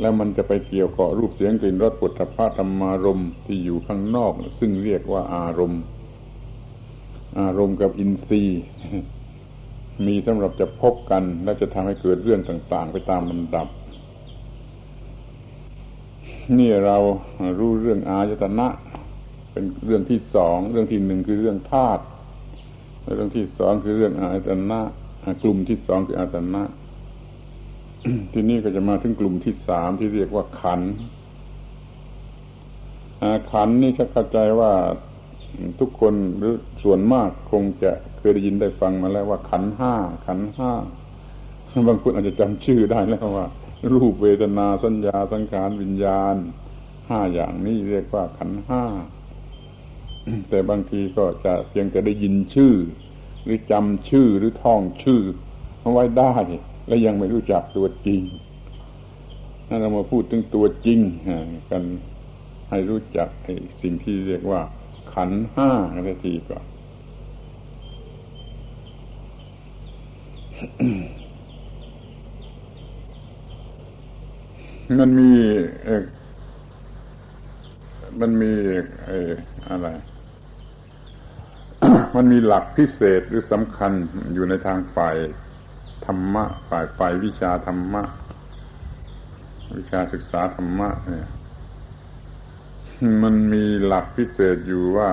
[0.00, 5.82] แล้วมันจะไปเกี่ยวเกาะรูปเสียงกลิ่นรสปุถะพะธรรมารมที่อยู่ข้างนอก ซึ่งเรียกว่าอารมณ์
[7.40, 8.60] อารมณ์กับอินทรีย์
[10.06, 13.66] มีสำหรับจะพบกัน และจะทำให้เกิดเรื่องต่าง ๆ ไปตามลำดับ
[16.58, 16.96] นี่เรา
[17.58, 18.66] รู้เรื่องอายตนะ
[19.52, 22.02] เป็นเรื่องที่สอง เรื่องที่หนึ่งคือเรื่องธาตุ
[23.14, 24.80] เรื่องที่สองคือเรื่องอายตนะ
[25.42, 26.62] กลุ่มที่สองคืออายตนะ
[28.32, 30.80] ที่นี่ก็จะมาถึงกลุ่มที่สามที่เรียกว่าขัน
[33.50, 34.72] ขันนี่จะเข้าใจว่า
[35.80, 39.94] ทุกคนหรือส่วนมากคงจะเคยได้ยินได้ฟังมาแล้วว่าขันห้า
[40.26, 40.72] ขันห้า
[41.88, 43.46] บางคนอาจจะจำชื่อได้แล้วว่า
[43.92, 46.36] รูปเวทนาสัญญาสังขารวิญญาณ
[47.08, 48.84] ห้าอย่างนี้เรียกว่าขันห้า
[50.48, 52.74] แต่บางทีก็จะเพียงแต่ได้ยินชื่อ
[53.44, 55.20] หรือจำชื่อหรือท่องชื่อ
[55.80, 56.34] เอาไว้ได้
[56.86, 58.22] และยังไม่รู้จักตัวจริง
[59.66, 61.00] ถ้าเรามาพูดถึงตัวจริง
[61.70, 61.82] กัน
[62.70, 63.28] ให้รู้จัก
[63.82, 64.60] สิ่งที่เรียกว่า
[65.14, 66.64] ขันห้ากันทีก่อน
[74.98, 75.30] มันมี
[78.20, 78.52] มันมี
[79.68, 79.88] อะไร
[82.16, 83.92] มันมีหลักพิเศษหรือสำคัญ
[84.34, 85.16] อยู่ในทางฝ่าย
[86.04, 88.02] ธรรมะ ฝ่ายฝ่ายวิชาธรรมะ
[89.76, 91.28] วิชาศึกษาธรรมะ เนี่ย
[93.22, 95.10] มันมีหลักพิเศษอยู่ว่า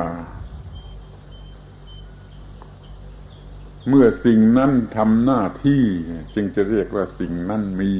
[3.87, 5.83] เมื่อสิ่งนั้นทำหน้าที่
[6.35, 7.91] จึงจะเรียกว่าสิ่งนั้นมี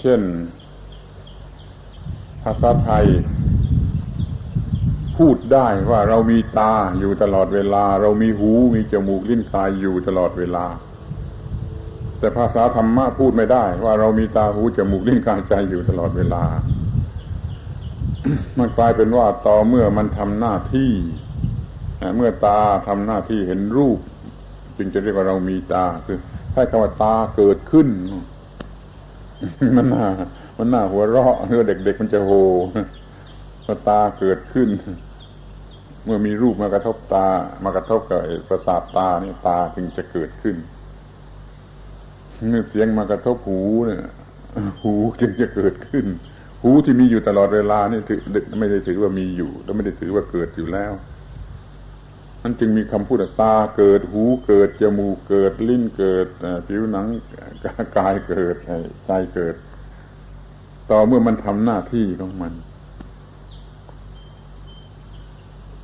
[0.00, 0.20] เช่น
[2.42, 3.06] ภาษาไทย
[5.18, 10.66] พูดได้ว่าเรามีตาอยู่ตลอดเวลา เรามีหูมีจมูกลิ้นกายอยู่ตลอดเวลา
[12.18, 16.44] แต่ภาษาธรรมะพูดไม่ได้ ว่าเรามีตาหูจมูกลิ้นกายใจอยู่ตลอดเวลา
[18.58, 20.92] มันกลายเป็นว่าต่อเมื่อมันทำหน้าที่
[22.16, 23.98] เมื่อตาทำหน้าที่เห็นรูป
[24.78, 26.18] จึงจะเรียกว่าเรามีตา คือ
[26.54, 27.88] ถ้าคำว่าตาเกิดขึ้น
[29.76, 30.06] มันน่า
[30.58, 32.32] มันน่าหัวเราะเมื่อเด็กๆมันจะโห
[33.88, 34.68] ตาเกิดขึ้น
[36.04, 37.28] เมื่อมีรูปมากระทบตา
[37.64, 40.56] มากระทบกับประสาทตาเนี่ยตาจึงจะเกิดขึ้น
[42.50, 44.02] เมื่อเสียงมากระทบหูเนี่ย
[44.82, 46.06] หูจึงจะเกิดขึ้น
[46.62, 48.20] หูที่มีอยู่ตลอดเวลานี่ถือ
[48.58, 50.92] ไม่ได้ถือว่ามีอยู่ แล้วไม่ได้ถือว่าเกิดอยู่แล้ว
[52.48, 56.26] มันจึงมีคำพูดตาเกิดหูเกิดจมูกเกิดลิ้นเกิด
[56.66, 57.06] ผิวหนัง
[57.96, 58.56] กายเกิด
[59.06, 59.54] ใจเกิด
[60.90, 62.52] ต่อเมื่อมันทำหน้าที่ของมัน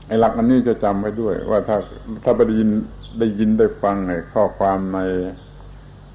[0.06, 1.76] ไอ้หลักอันนี้จะจำไว้ด้วย ว่าถ้า
[2.24, 2.70] ถ้าไปได้ยิน
[3.18, 4.98] ได้ยินได้ฟังไอ้ข้อความใน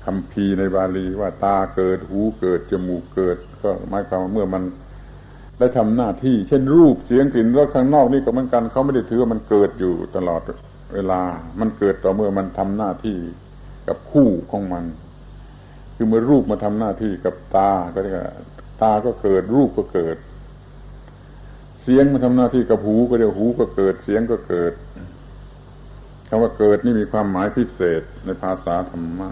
[0.06, 4.64] คำพีในบาลีว่าตาเกิดหูเกิดจมูกเกิด ก็หมายความว่าเมื่อมัน
[5.60, 10.42] ได้ทำหน้าที่ เช่นรูปเสียงกลิ่นรสข้างนอกนี่ก็เหมือนกันเขาไม่ได้ถือว่ามันเกิดอยู่ตลอด
[10.94, 11.22] เวลา
[11.60, 13.18] มันเกิดต่อเมื่อมันทำหน้าที่
[13.88, 14.86] กับคู่ของมัน
[15.96, 18.20] คือเมื่อรูปมาทำหน้าที่กับตา ก็เรียก
[18.82, 20.18] ตาก็เกิด รูปก็เกิด
[21.84, 24.74] เสียงมาทำหน้าที่กับหูก็เรียกหูก็เกิด เสียงก็เกิด
[26.28, 29.30] คำว่าเกิดนี่มีความหมายพิเศษในภาษาธรรมะ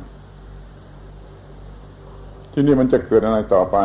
[2.53, 3.77] ที่นี่มันจะเกิดอะไรต่อไป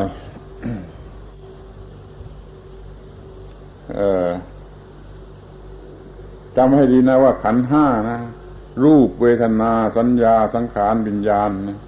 [6.57, 8.21] จำให้ดีนะว่าขันห้านะ
[8.85, 11.79] รูปเวทนา สัญญาสังขารวิญญาณนะ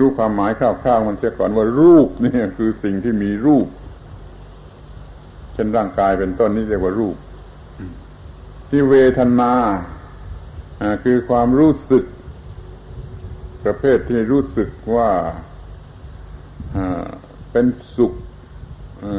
[0.00, 3.66] รูปความหมายคร่าวๆมันเสียก่อนว่ารูปนี่คือสิ่งที่มีรูป
[5.52, 7.16] เช่นร่างกายเป็นต้นนี่เรียกว่ารูป
[8.70, 9.52] ที่เวทนา
[11.04, 12.04] คือความรู้สึก
[13.64, 15.10] ประเภทที่รู้สึกว่า
[17.52, 18.12] เป็นสุข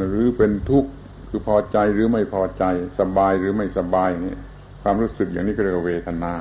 [0.09, 0.91] หรือเป็นทุกข์
[1.29, 2.63] คือพอใจหรือไม่พอใจ
[2.99, 4.35] สบายหรือไม่สบายนี่
[4.81, 6.33] ความรู้สึกอย่างนี้ก็เรียกว่าเวทนา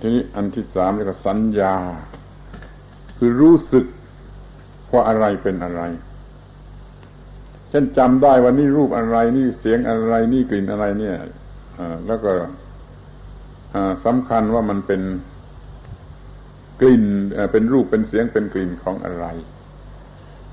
[0.00, 1.74] ทีนี้อันที่สามเรียกว่าสัญญา
[3.18, 3.84] คือรู้สึก
[4.92, 5.82] ว่าอะไรเป็นอะไร
[7.70, 11.16] เช่นจำได้ว่านี่รูปอะไรนี่เสียงอะไรนี่กลิ่นอะไรเนี่ย
[12.06, 12.30] แล้วก็
[14.04, 15.02] สำคัญว่ามันเป็น
[16.80, 17.04] กลิ่น
[17.52, 19.26] เป็นรูปเป็นเสียงเป็นกลิ่นของอะไร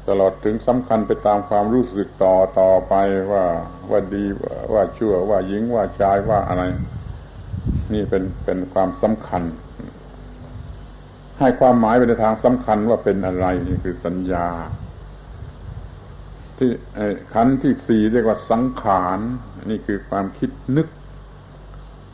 [0.10, 2.96] ตลอดถึงสำคัญไปตามความรู้สึกต่อต่อไป
[3.32, 3.46] ว่า
[3.90, 4.26] ว่าดี
[4.74, 6.64] ว่าชั่วว่าหญิงว่าชายว่าอะไร
[7.94, 9.44] นี่เป็นเป็นความสำคัญ
[11.40, 14.48] ให้ความหมายไปในทางสำคัญว่าเป็นอะไรนี่คือสัญญา
[16.58, 16.70] ที่
[17.34, 19.20] ขันที่สี่เรียกว่าสังขาร
[19.70, 20.88] นี่คือความคิดนึก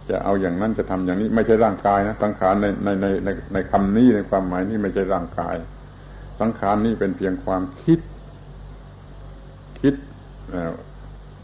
[0.09, 5.55] จะเอาอย่างนั้นจะทำอย่างนี้ ไม่ใช่ร่างกายนะสังขารในในในในในคำนี้ในความหมายนี้ไม่ใช่ร่างกาย
[6.39, 7.99] สังขารนี่เป็นเพียงความคิด
[9.81, 9.95] คิด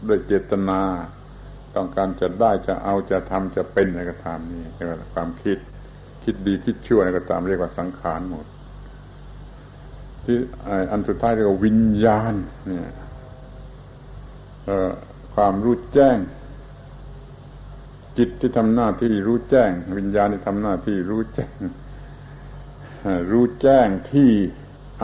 [0.08, 0.80] ด้วยเจตนา
[1.76, 5.58] ต้องการจะได้จะเอาจะทำจะเป็นอะไรก็ตามนี่เรียกว่าความคิด
[6.24, 8.46] คิดดีคิดชั่วอะไรก็ตามเรียกว่าสังขารหมด
[10.24, 10.36] ที่
[10.90, 12.34] อันสุดท้ายเรียกว่าวิญญาณ
[12.66, 12.90] เนี่ย
[15.34, 16.18] ความรู้แจ้ง
[18.18, 21.56] จิตที่ทำหน้าที่รู้แจ้ง วิญญาณที่ทำหน้าที่รู้แจ้ง
[23.30, 24.30] รู้แจ้งที่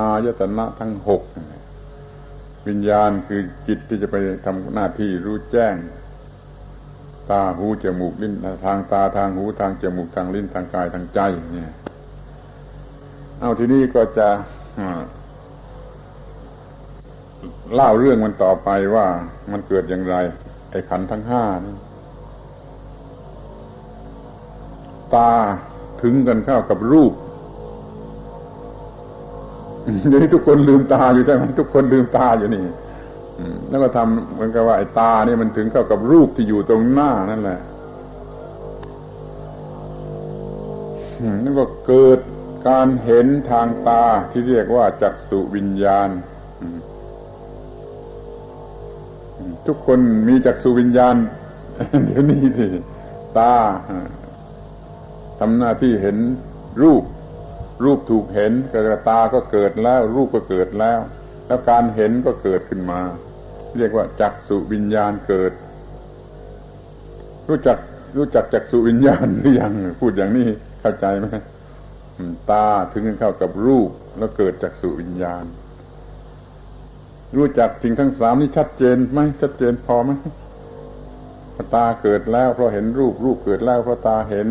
[0.07, 1.23] ายตนะทั้งหก
[2.69, 5.75] วิญญาณคือจิตที่จะไปทำหน้าที่รู้แจ้ง
[7.31, 8.35] ตาหูจมูกลิ้น
[8.65, 11.21] ทางตาทางหูทางจมูกทางลิ้นทางกายทางใจ
[11.53, 11.73] เนี่ย
[13.41, 14.29] เอาทีนี้ก็จะ
[17.75, 19.07] เล่าเรื่องมันต่อไปว่า
[19.53, 20.17] มันเกิดอย่างไร
[20.71, 21.77] ไอ้ขันทั้งห้านี่
[25.15, 25.33] ตา
[26.03, 27.13] ถึงกันเข้ากับรูป
[30.09, 32.65] เดี๋ยวนี้ทุกคนลืมตาอยู่ใช่ไหมทุกคนลืมตาอยู่นี่
[33.69, 37.61] แล้วก็ทำเหมือนกับว่าไอ้ตาเนี่ยมันถึงเข้ากับรูปที่อยู่ตรงหน้านั่นแหละ
[41.45, 42.19] นั่นก็เกิด
[42.69, 46.09] การเห็นทางตาที่เรียกว่าจักสุวิญญาณ
[49.67, 51.17] ทุกคนมีจักสุวิญญาณ
[52.05, 52.67] เดี๋ยวนี้สิ
[53.39, 53.55] ตา
[55.39, 56.17] ทำหน้าที่เห็น
[56.83, 57.03] รูป
[57.85, 61.01] รูปถูกเห็นกระตาก็เกิดแล้ว รูปก็เกิดแล้ว
[61.47, 63.01] แล้วการเห็นก็เกิดขึ้นมา
[63.77, 65.53] เรียกว่าจักสุวิญญาณเกิด
[67.49, 67.79] รู้จัก
[68.17, 70.49] รู้จักจักสุวิญญาณหรือยังพูดอย่างนี้
[70.81, 71.27] เข้าใจไหม
[72.51, 75.45] ตาถึงเข้ากับรูปแล้วเกิดจักสุวิญญาณ
[77.37, 80.11] รู้จักสิ่งทั้งสามนี่ชัดเจนไหมชัดเจนพอไหม
[81.75, 84.49] ตาเกิดแล้วเพราะเห็นรูปรูปเกิดแล้วเพราะตาเห็น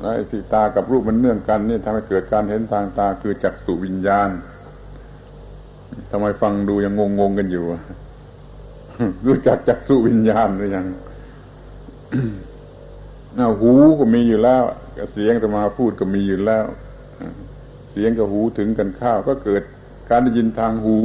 [0.00, 4.30] ไอ้ที่ตากับรูปมันเนื่องกันนี่ทำให้เกิดการเห็นทางตาคือจักสุวิญญาณ
[6.10, 7.64] ทำไมฟังดูยังงงๆกันอยู่
[9.26, 10.86] รู้จักจักสุวิญญาณหรือยัง
[13.36, 14.62] เอาหูก็มีอยู่แล้ว
[15.12, 16.64] เสียงจะมาพูดก็มีอยู่แล้ว
[17.90, 19.62] เสียงกับหูถึงกันข้าว ก็เกิด
[20.08, 20.98] การได้ยินทางหู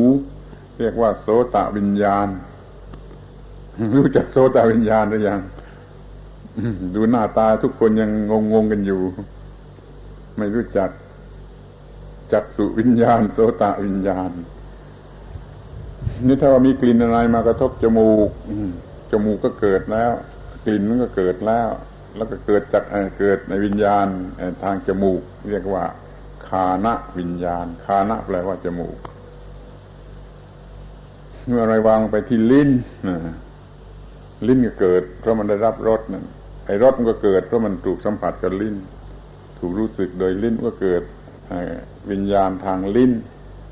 [0.79, 2.27] เรียกว่า โสตวิญญาณ
[3.95, 5.39] รู้จักโสตวิญญาณหรือยัง
[6.95, 9.01] ดูหน้าตาทุกคนยังงงงกันอยู่
[10.37, 10.89] ไม่รู้จัก
[12.33, 14.31] จักสุวิญญาณ โสตวิญญาณ
[16.25, 18.29] นี่ถ้าว่ามีกลิ่นอะไรมากระทบจมูก
[19.11, 20.11] จมูกก็เกิดแล้ว
[20.65, 21.69] กลิ่นมันก็เกิดแล้ว
[22.15, 22.83] แล้วก็เกิดจาก
[23.19, 24.07] เกิดในวิญญาณ
[24.63, 25.85] ทางจมูก เรียกว่า
[26.47, 28.97] คานะวิญญาณ คานะแปลว่าจมูก
[31.45, 32.69] เมื่ออะไรวางไปที่ลิ้น
[34.47, 36.25] ลิ้นก็เกิด เพราะมันได้รับรสนั่น
[36.69, 38.75] ไอ้รสมันก็เกิดเพราะมันถูกสัมผัสกับลิ้น
[39.59, 41.03] ถูกรู้สึกโดยลิ้นก็เกิด
[42.11, 43.11] วิญญาณทางลิ้น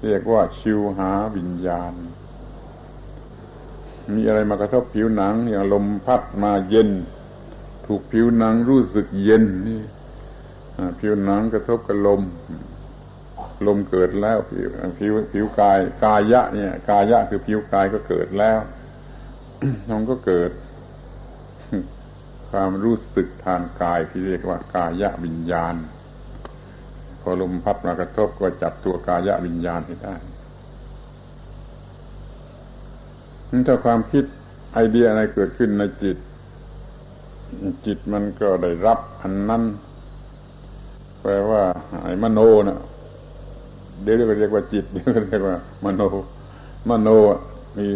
[0.05, 1.93] เรียกว่าชิวหาวิญญาณ
[4.13, 6.89] มีอะไรมากระทบผิวหนัง อย่างลมพัดมาเย็น
[7.87, 9.81] ถูกผิวหนังรู้สึกเย็นนี่
[10.99, 12.21] ผิวหนังกระทบกับลม
[13.67, 14.69] ลมเกิดแล้วผิว
[14.99, 18.59] ผิวผิวกาย กายะ เนี่ย กายะคือผิวกายก็เกิดแล้ว
[19.89, 20.51] มันก็เกิด
[22.51, 25.75] ความรู้สึกทางกายที่เรียกว่ากายะวิญญาณ
[27.21, 30.15] พอลมพัดมากระทบก็จับตัวกายะวิญญาณให้ได้
[33.67, 34.23] ถ้าความคิด
[34.73, 36.17] ไอเดียอะไรเกิดขึ้นในจิต
[37.85, 39.63] จิตมันก็ได้รับอันนั้น
[41.21, 41.63] แปลว่า
[42.03, 42.79] ไอ้มโนนะ่ะ
[44.03, 45.55] เดี๋ยวเรียกว่าจิตเดี๋ยวเรียกว่า
[45.85, 46.01] มโน
[46.89, 47.09] มโน
[47.77, 47.87] มี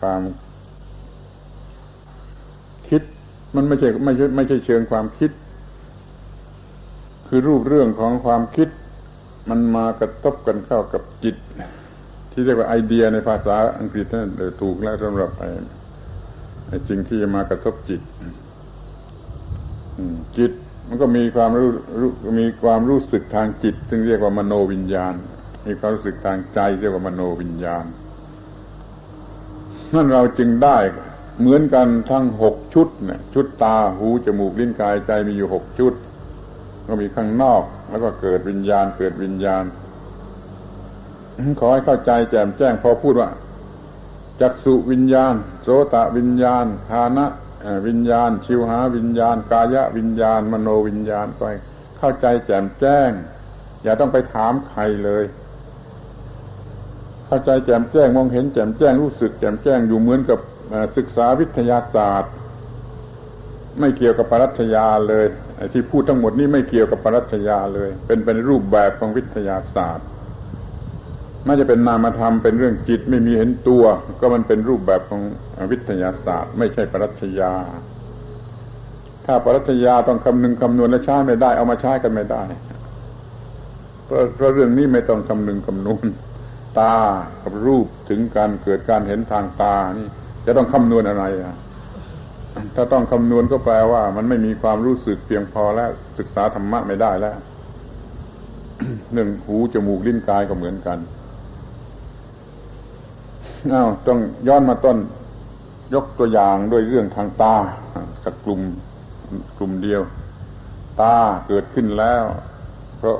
[0.00, 0.20] ความ
[2.88, 3.02] คิด
[3.54, 5.30] มันไม่ใช่ไม่ใช่ไม่ใช่เชิงความคิด
[7.28, 8.68] คือรูปเรื่องของความคิด
[9.50, 11.36] มันมากระทบกันเข้ากับจิต
[12.32, 14.30] ที่เรียกว่าไอเดียในภาษาอังกฤษนั่น
[14.62, 15.30] ถูกแล้วสำหรับ
[16.68, 18.00] ไอ้จริงที่จะมากระทบจิต
[20.38, 20.52] จิต
[20.88, 21.68] มันก็มีความรู้
[22.40, 25.14] มีความรู้สึกทางจิต ซึ่งเรียกว่ามโนวิญญาณ
[25.66, 27.84] มีความรู้สึกทางใจเรียกว่ามโนวิญญาณ
[29.94, 30.78] นั่นเราจึงได้
[31.40, 35.92] เหมือนกันทั้งหกชุดเนี่ยชุดตาหูจมูกลิ้นกายใจมีอยู่หกชุด
[36.86, 39.64] ก็มีข้างนอก แล้วก็เกิดวิญญาณเกิดวิญญาณ
[41.60, 43.30] ขอให้เข้าใจแจ่มแจ้งพอพูดว่า
[44.40, 47.26] จักสุวิญญาณ โสตวิญญาณฐานะ
[47.86, 51.44] วิญญาณ ชิวหาวิญญาณ กายะวิญญาณ มโนวิญญาณไป
[51.98, 53.10] เข้าใจแจ่มแจ้ง
[53.82, 55.24] อย่าต้องไปถามใครเลย
[57.26, 60.38] เข้าใจแจ่มแจ้งมองเห็นแจ่มแจ้งรู้สึกแจ่มแจ้งอยู่เหมือนกับ
[60.96, 62.32] ศึกษาวิทยาศาสตร์
[63.80, 65.26] ไม่เกี่ยวกับปรัชญาเลย
[65.72, 70.06] ที่พูดทั้งหมดนี้ไม่เกี่ยวกับปรัชญาเลย เป็นเป็นรูปแบบของวิทยาศาสตร์
[71.44, 73.84] ไม่จะเป็นนามธรรมเป็นเรื่องจิตไม่มีเห็นตัว
[74.20, 75.22] ก็มันเป็นรูปแบบของ
[75.70, 77.52] วิทยาศาสตร์ ไม่ใช่ปรัชญา
[79.26, 82.42] ถ้าปรัชญาต้องคำนึงคำนวณและใช้ไม่ได้ เอามาใช้กันไม่ได้
[84.04, 86.06] เพราะเพราะเรื่องนี้ไม่ต้องคำนึงคำนวณ
[86.78, 86.96] ตา
[87.42, 90.08] กับรูปถึงการเกิดการเห็นทางตานี่
[90.46, 91.24] จะต้องคำนวณอะไร
[92.76, 97.36] ถ้าต้องคำนวณก็แปลว่า มันไม่มีความรู้สึกเพียงพอแล้วศึกษาธรรมะไม่ได้แล้ว
[99.14, 100.98] หนึ่งหูจมูกลิ้นกายก็เหมือนกัน
[103.72, 104.18] อ้าวต้อง
[104.48, 104.98] ย้อนมาต้น
[105.94, 107.54] ยกตัวอย่างด้วยเรื่องทางตา
[108.24, 108.60] สักกลุ่ม
[109.58, 110.02] กลุ่มเดียว
[111.00, 111.16] ตา
[111.48, 112.22] เกิดขึ้นแล้ว
[112.98, 113.16] เพราะ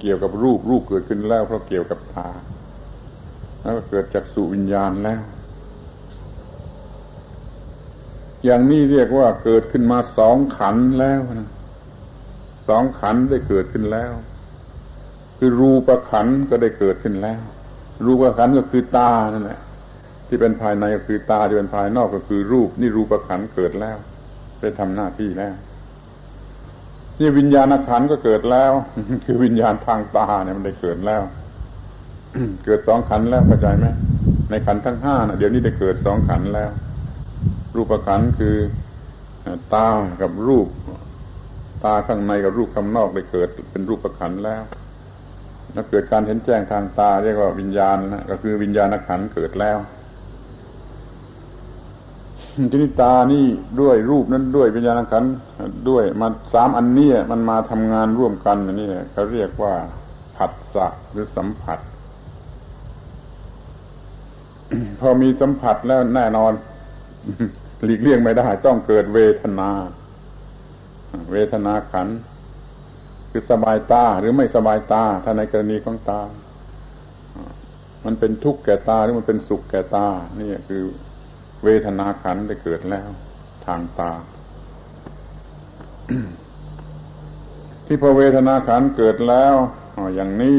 [0.00, 2.28] เกี่ยวกับรูปรูปเกิดขึ้นแล้ว เพราะเกี่ยวกับตา
[3.60, 5.20] แล้วเกิดจากสุวิญญาณแล้ว
[8.44, 11.50] อย่างนี้เรียกว่าเกิดขึ้นมาสองขันแล้วนะ
[12.68, 14.12] สองขันได้เกิดขึ้นแล้ว
[15.38, 17.42] คือรูปขันก็ได้เกิดขึ้นแล้ว
[18.04, 19.60] รูปขันก็คือตานั่นแหละ
[20.28, 23.96] ที่เป็นภายในก็คือตาที่เป็นภายนอกก็คือรูป นี่รูปขันเกิดแล้ว
[24.60, 25.54] ได้ทำหน้าที่แล้ว
[27.20, 28.72] นี่วิญญาณขันก็เกิดแล้ว
[29.24, 31.22] คือวิญญาณทางตาเนี่ยมันได้เกิดแล้ว
[32.64, 33.86] เกิดสองขันแล้วเข้าใจไหม
[34.50, 36.70] ในขันทั้งห้านะเดี๋ยวนี้ได้เกิดสองขันแล้ว
[37.74, 38.56] รูปขันคือ
[39.74, 39.88] ตา
[40.22, 40.68] กับรูป
[41.84, 44.62] ตาข้างในกับรูปข้างนอกได้เกิดเป็นรูปขันแล้ว
[45.72, 49.78] แล้วเกิดการเห็นแจ้งทางตาเรียกว่าวิญญาณนะก็คือวิญญาณขันเกิดแล้ว
[52.70, 53.44] ทีนี้ตานี่
[53.80, 55.24] ด้วยรูปนั้นด้วยวิญญาณขัน
[55.88, 59.74] ด้วยมาสามอันนี้มันมาทำงานร่วมกันนี่เขาเรียกว่า
[60.36, 61.78] ผัสสะหรือสัมผัส
[65.00, 66.52] พอมีสัมผัสแล้วแน่นอน
[67.84, 69.70] หลีกเลี่ยงไม่ได้ต้องเกิดเวทนา
[71.32, 72.08] เวทนาขัน
[73.30, 76.22] คือสบายตาหรือไม่สบายตา ถ้าในกรณีของตา
[78.04, 80.06] มันเป็นทุกข์แก่ตาหรือมันเป็นสุขแก่ตา
[80.40, 80.82] นี่คือ
[81.64, 83.08] เวทนาขันได้เกิดแล้ว
[83.66, 84.12] ทางตา
[87.86, 89.54] ที่พอเวทนาขันเกิดแล้ว
[90.14, 90.58] อย่างนี้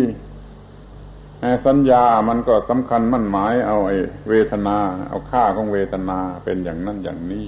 [1.66, 3.98] สัญญามันก็สำคัญมั่นหมายเอาไอ้
[4.30, 4.78] เวทนา
[5.10, 7.45] เอาค่าของเวทนาเป็นอย่างนั้นอย่างนี้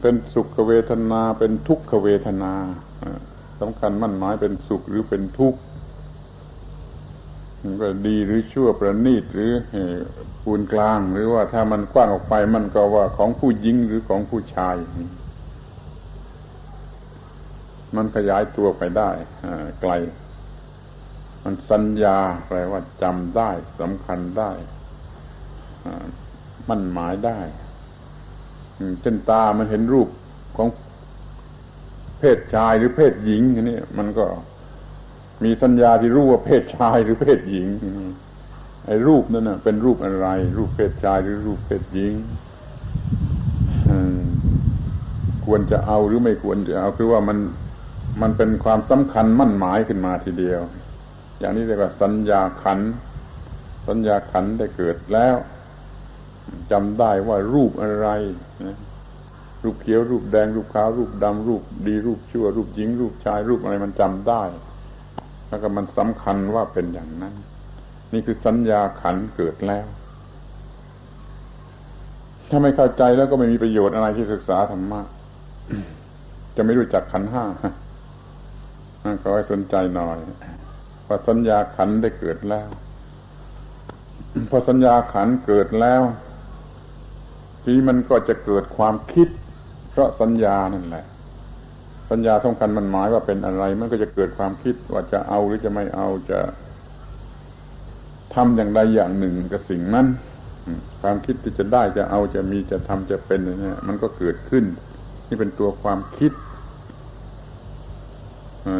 [0.00, 2.52] เป็นสุขเวทนาเป็นทุกขเวทนา
[3.60, 5.60] สำคัญมั่นหมายเป็นสุขหรือเป็นทุกข์
[7.82, 9.52] ก็ดีหรือชั่วประณีตหรือ
[10.42, 14.76] ปูนกลาง หรือว่าถ้ามันกว้างออกไปมันก็ว่าของผู้หญิงหรือของผู้ชาย
[17.96, 19.10] มันขยายตัวไปได้
[19.80, 19.92] ไกล
[21.44, 23.50] มันสัญญาแปลว่าจำได้
[23.80, 24.50] สำคัญได้
[26.68, 27.40] มั่นหมายได้
[29.00, 30.08] เช่นตามันเห็นรูป
[30.56, 30.68] ของ
[32.18, 34.24] เพศชายหรือเพศหญิงนี่มันก็
[35.44, 37.66] มีสัญญาที่รู้ว่าเพศชายหรือเพศหญิง
[38.86, 40.28] ไอ้รูปนั่นนะเป็นรูปอะไร
[40.58, 42.12] รูปเพศชายหรือรูปเพศหญิง
[45.44, 47.38] ควรจะเอาหรือไม่ควรจะเอาคือว่ามัน
[48.20, 50.60] มันเป็นความสำคัญมั่นหมายขึ้นมาทีเดียว
[51.38, 52.80] อย่างนี้เรียกว่าสัญญาขัน
[53.88, 55.36] สัญญาขันได้เกิดแล้ว
[56.70, 58.08] จำได้ว่ารูปอะไร
[58.64, 58.76] นะ
[59.62, 64.42] รูปเขียวรูปแดงรูปขาวรูปดำรูปดีรูปชั่ว รูปหญิง รูปชายรูปอะไรมันจำได้
[65.48, 67.34] แล้วก็มันสำคัญว่าเป็นอย่างนั้น
[68.12, 69.86] นี่คือสัญญาขันเกิดแล้ว
[72.50, 75.00] ถ้าไม่เข้าใจแล้วก็ไม่มีประโยชน์อะไรที่ศึกษาธรรมะ
[76.56, 77.44] จะไม่รู้จักขันห้า
[79.22, 80.18] ก็ให้สนใจหน่อย
[81.06, 82.68] พอสัญญาขันได้เกิดแล้ว
[84.50, 86.02] พอสัญญาขันเกิดแล้ว
[87.64, 89.28] ทีมันก็จะเกิดความคิด
[89.90, 91.04] เพราะสัญญานั่นแหละ
[92.10, 96.40] สัญญาสำคัญมันหมายว่าเป็นอะไร มันก็จะเกิดความคิดว่าจะเอาหรือจะไม่เอาจะ
[98.34, 100.06] ทำอย่างใดอย่างหนึ่งกับสิ่งนั้น
[101.02, 104.64] ความคิดที่จะได้จะเอาจะมีจะทำจะเป็นเนี่ยมันก็เกิดขึ้น
[105.28, 106.32] นี่เป็นตัวความคิด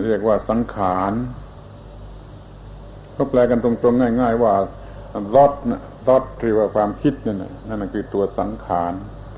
[0.05, 1.13] เรียกว่าสังขาร
[3.17, 4.53] ก็แปลกันตรงๆง่าย ๆ ว่า
[5.35, 8.93] รอดนะรอดที่ว่าความคิดนั่นนะนั่นคือตัวสังขาร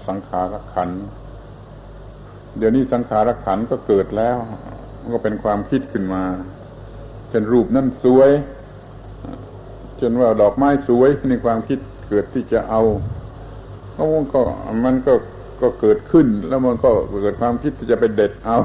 [0.06, 0.90] สังขารขัน
[2.58, 4.36] เดี๋ยวนี้สังขารขันก็เกิดแล้ว
[5.00, 6.22] มันก็เป็นความคิดขึ้นมา
[7.30, 8.30] เป็นรูปนั่นสวย
[10.00, 12.82] จนว่าดอกไม้สวยในความคิดเกิดที่จะเอา
[13.94, 14.40] ก็มันก็
[14.84, 15.14] มันก็
[15.62, 16.90] ก็เกิดขึ้น แล้วมันก็
[17.22, 18.58] เกิดความคิดที่จะไปเด็ดเอา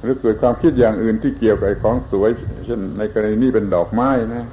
[0.00, 2.30] หรือเกิดความคิดอย่างอื่นที่เกี่ยวกับของสวย
[2.66, 4.46] เช่น ในกรณีนี้เป็นดอกไม้นะ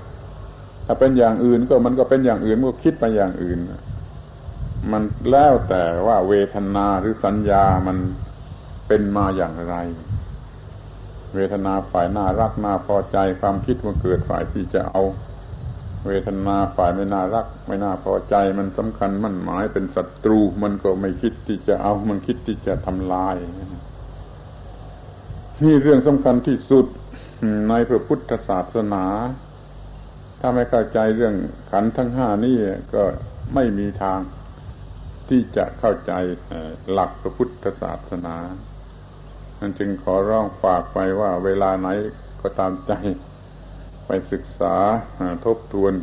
[0.85, 3.59] ถ้าเป็นอย่างอื่นก็มันก็เป็นอย่างอื่นมันก็คิดไปอย่างอื่น
[4.91, 7.97] มันแล้วแต่ว่าเวทนาหรือสัญญามัน
[8.87, 9.75] เป็นมาอย่างไร
[11.35, 15.03] เวทนาฝ่ายน่ารักน่าพอใจความคิดมันเกิดฝ่ายที่จะเอา
[16.07, 23.67] เวทนาฝ่ายไม่น่ารัก ไม่น่าพอใจมันสำคัญมันหมายเป็นศัตรู มันก็ไม่คิดที่จะเอา มันคิดที่จะทำลายนี่
[25.63, 26.85] นี่เรื่องสำคัญที่สุด
[27.69, 29.05] ในพระพุทธศาสนา
[30.39, 31.35] ถ้าไม่เข้าใจเรื่อง
[31.71, 32.57] ขันทั้งห้านี่
[32.95, 33.03] ก็
[33.55, 34.19] ไม่มีทาง
[35.29, 36.13] ที่จะเข้าใจ
[36.91, 38.37] หลักพระพุทธศาสนา
[39.59, 41.87] มันจึงขอร้องฝากไปว่าเวลาไหน
[42.41, 42.93] ก็ตามใจ
[44.05, 44.75] ไปศึกษา
[45.45, 45.93] ทบทวน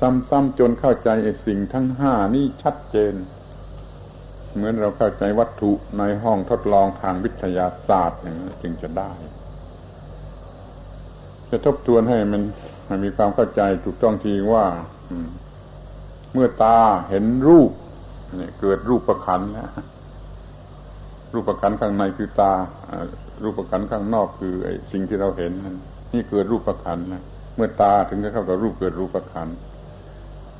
[0.00, 3.14] ซ้ำๆจนเข้าใจไอ้สิ่งทั้งห้านี่ชัดเจน
[4.54, 9.12] เหมือนเราเข้าใจวัตถุในห้องทดลองทางวิทยาศาสตร์อย่างนี้จึงจะได้
[11.50, 12.42] จะทบทวนให้มัน
[12.88, 14.64] มันมีความเข้าใจถูกต้องทีว่า
[16.32, 16.78] เมื่อตา
[17.10, 17.70] เห็นรูป
[18.36, 19.70] เนี่ยเกิดรูปประคันแล้ว
[21.32, 22.52] รูปประคันข้างในคือตา
[23.42, 25.52] รูปประคันข้างนอกคือไอ้สิ่งที่เราเห็น
[26.12, 27.22] นี่เกิดรูปประคันนะ
[27.56, 29.48] เมื่อตาถึงจะเข้ากับรูปเกิดรูปประคัน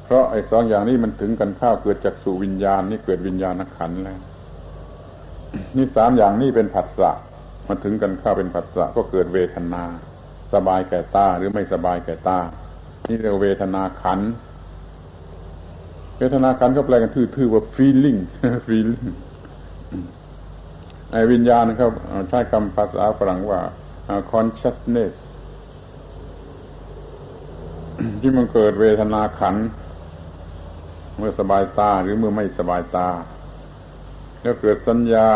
[0.05, 4.20] เพราะไอ้สองอย่างนี้มันถึงกันข้าวเกิดจากสู่วิญญาณนี่เกิดวิญญาณขันแล้ว
[5.76, 7.10] นี่สามอย่างนี้เป็นผัสสะ
[7.68, 9.85] มันถึงกันข้าวเป็นผัสสะก็เกิดเวทนา
[10.55, 12.39] สบายแก่ตาหรือไม่สบายแก่ตา
[13.09, 14.20] นี่เรียกเวทนาขัน
[16.18, 18.20] เวทนาขันก็แปลกันทื่อๆว่า feeling
[18.66, 19.12] feeling
[21.10, 21.90] ไอ้วิญญาณนะครับ
[22.28, 23.60] ใช้คำภาษาฝรั่งว่า
[24.32, 25.14] consciousness
[28.20, 29.56] ที่มันเกิดเวทนาขัน
[31.16, 33.09] เมื่อสบายตาหรือเมื่อไม่สบายตา
[34.43, 35.28] แล้วเกิดสัญญา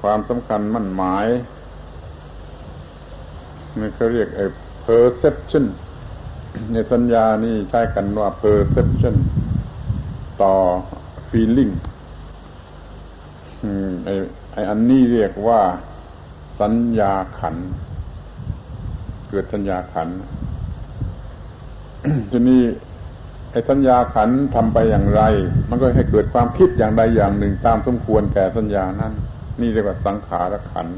[0.00, 1.26] ความสำคัญมั่นหมาย
[3.78, 4.44] นี่เขาเรียกไอ้
[4.84, 5.64] perception
[6.72, 9.14] ในสัญญานี่ใช้กันว่า perception
[10.42, 10.54] ต่อ
[11.30, 11.72] feeling
[14.04, 14.14] ไอ้
[14.52, 15.60] ไอ้อันนี้เรียกว่า
[16.60, 17.56] สัญญาขัน
[19.28, 20.08] เกิดสัญญาขัน
[22.30, 22.62] ทีนี้
[23.50, 25.22] ไอ้สัญญาขันทำไปอย่างไร
[25.68, 29.12] มันก็ให้เกิดความคิดอย่างใดอย่างหนึ่งตามสมควรแก่สัญญานั้น
[29.60, 30.88] นี่เรียกว่าสังขารขัน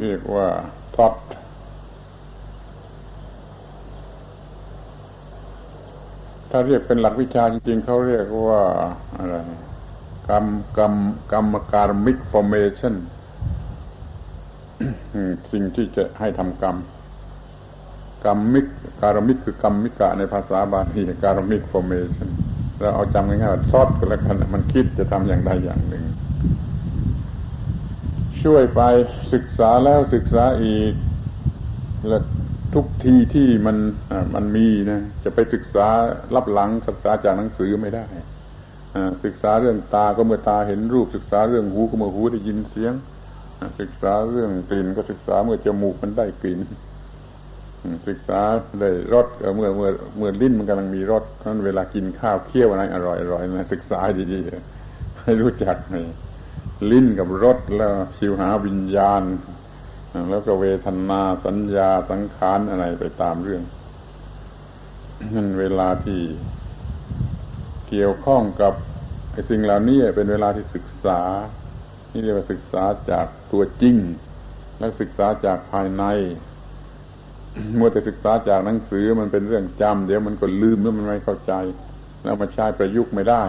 [0.00, 0.48] เรียกว่า
[0.96, 1.14] ท็อด
[6.50, 8.62] ถ้าเรียกเป็นหลักวิชาจริงๆเขาเรียกว่า
[9.16, 9.34] อะไร
[10.28, 10.46] กรรม
[10.78, 10.94] กรรม
[11.32, 12.94] กรรม karmic formation
[15.52, 16.76] สิ่งที่จะให้ทำกรรม
[18.24, 18.66] karmic
[19.02, 22.28] karmic คือกรรมมิกะในภาษาบาลี karmic formation
[22.78, 26.04] เราเอาจำง่ายๆ thought ก็แล้วกันมันคิดจะทำอย่างใดอย่างหนึ่ง
[28.42, 28.80] ช่วยไป
[29.32, 30.92] ศึกษาแล้วศึกษาอีก
[32.08, 32.22] แล้ว
[32.74, 33.76] ทุกทีที่มัน
[34.34, 35.86] มันมีนะจะไปศึกษา
[36.34, 38.06] รับหลังศึกษาจากหนังสือไม่ได้
[39.24, 42.92] ศึกษาเรื่องตาก็เมื่อตาเห็นรูปศึกษาเรื่องหูก็เมื่อหูได้ยินเสียง
[43.80, 46.60] ศึกษาเรื่องกลิ่นก็ศึกษาเมื่อจมูกมันได้กลิ่น
[48.08, 48.40] ศึกษา
[48.80, 49.26] ได้รส
[49.56, 54.00] เมื่อเมื่อเมื่อลิ้นมันกำลังมีรสเพราะเวลากินข้าวเคี่ยวอะไรอร่อยอร่อยนะศึกษา
[54.32, 55.96] ดีๆให้รู้จักใน
[56.90, 59.22] ลิ้นกับรสแล้วชิวหาวิญญาณ
[60.30, 63.62] แล้วก็เวทนาสัญญาสังขารอะไรไปตามเรื่อง
[65.34, 66.20] นั่นเวลาที่
[67.88, 68.72] เกี่ยวข้องกับ
[69.32, 71.20] ไอ้สิ่งเหล่านี้เป็นเวลาที่ศึกษา
[72.12, 73.96] นี่เรียกว่าศึกษาจากตัวจริง
[74.78, 76.04] แล้วศึกษาจากภายใน
[77.76, 81.52] เมื่อแต่ศึกษาจากหนังสือมันเป็นเรื่องจำเดี๋ยวมันก็ลืมแล้วมันไม่เข้าใจ
[82.22, 83.44] แล้วมาใช้ประยุกต์ไม่ได้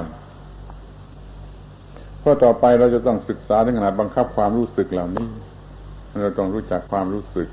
[2.19, 5.27] เพราะต่อไปเราจะต้องศึกษาถึงขนาดบังคับความรู้สึกเหล่านี้
[6.21, 7.47] เราต้องรู้จักความรู้สึก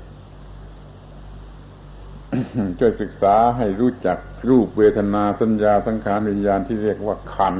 [2.79, 4.17] ช่วยศึกษาให้รู้จัก
[4.49, 7.55] รูปเวทนาสัญญาสังขารวิญญาณที่เรียกว่าขัน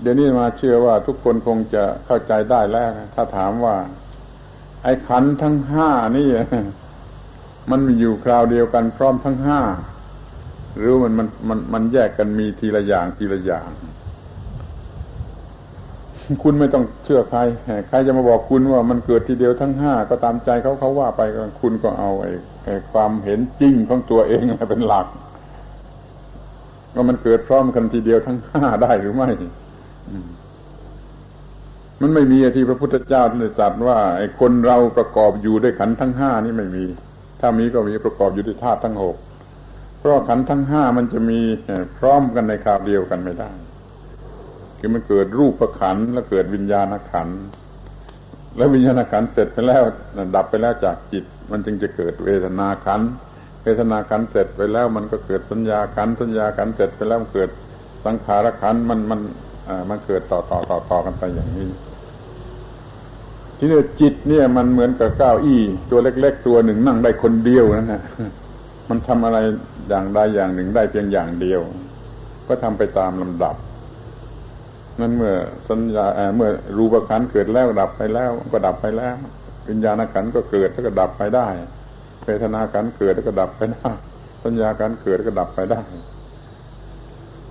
[0.00, 3.76] เดี๋ยวนี้มาเชื่อว่าทุกคนคงจะเข้าใจได้แล้ว ถ้าถามว่า
[4.82, 6.28] ไอ้ขันทั้งห้านี่
[7.70, 9.60] มันมีอยู่คราวเดียวกันพร้อมทั้งห้า
[10.76, 13.68] หรือมันมันมันมันแยกกันมีทีละอย่างทีละอย่าง
[16.42, 17.40] คุณไม่ต้องเชื่อใคร
[17.88, 21.20] ใครจะมาบอกคุณว่ามันเกิดทีเดียวทั้งห้าก็ตามใจเขาเขาว่าไป
[21.60, 22.30] คุณก็เอาไอ้
[22.64, 25.06] ไอ้ความเห็นจริงของตัวเองเป็นหลัก
[26.94, 29.28] ว่ามันเกิดพร้อมกันทีเดียวทั้งห้าได้หรือไม่
[32.00, 36.84] มันไม่มีที่พระพุทธเจ้าท่านตรัสว่าไอ้คนเราประกอบอยู่ด้วยขันทั้งห้านี่ไม่มี
[37.40, 39.16] ถ้ามีก็มีประกอบอยู่ที่ธาตุทั้งหก
[39.98, 41.40] เพราะขันทั้งห้ามันจะมี
[41.98, 43.50] พร้อมกันในคราวเดียวกันไม่ได้
[44.78, 47.28] คือมันเกิดรูปประขันแล้วเกิดวิญญาณขัน
[48.56, 49.82] แล้ววิญญาณขันเสร็จไปแล้ว
[50.34, 53.00] ดับไปแล้วจากจิต มันจึงจะเกิดเวทนาขัน
[53.62, 57.50] เวทนาขันเสร็จไปแล้วมันก็เกิดสัญญาขันสัญญาขันเสร็จไปแล้วมันเกิด
[58.04, 59.20] สังขารขันมันมัน
[59.90, 61.68] มันเกิดต่อต่อต่อต่อกันไปอย่างนี้
[63.58, 65.60] ทีนี้จิตเนี่ยมันเหมือนกับเก้าอี้
[65.90, 68.02] ตัวเล็ก ๆ ตัวหนึ่งนั่งได้คนเดียวนั่นแหละ
[68.88, 69.38] มันทำอะไร
[69.88, 71.60] อย่างใดอย่างหนึ่งได้เพียงอย่างเดียว
[72.48, 73.56] ก็ทำไปตามลำดับ
[75.00, 75.34] นั้นเมื่อ
[75.68, 76.06] สัญญา
[76.36, 79.14] เมื่อรูปขันเกิดแล้วดับไปแล้วก็ดับไปแล้ว
[79.68, 81.46] วิญญาณขันก็เกิดแล้วก็ดับไปได้
[82.24, 83.88] เวทนาขันเกิดแล้วก็ดับไปได้
[84.44, 85.80] สัญญาขันเกิดแล้วก็ดับไปได้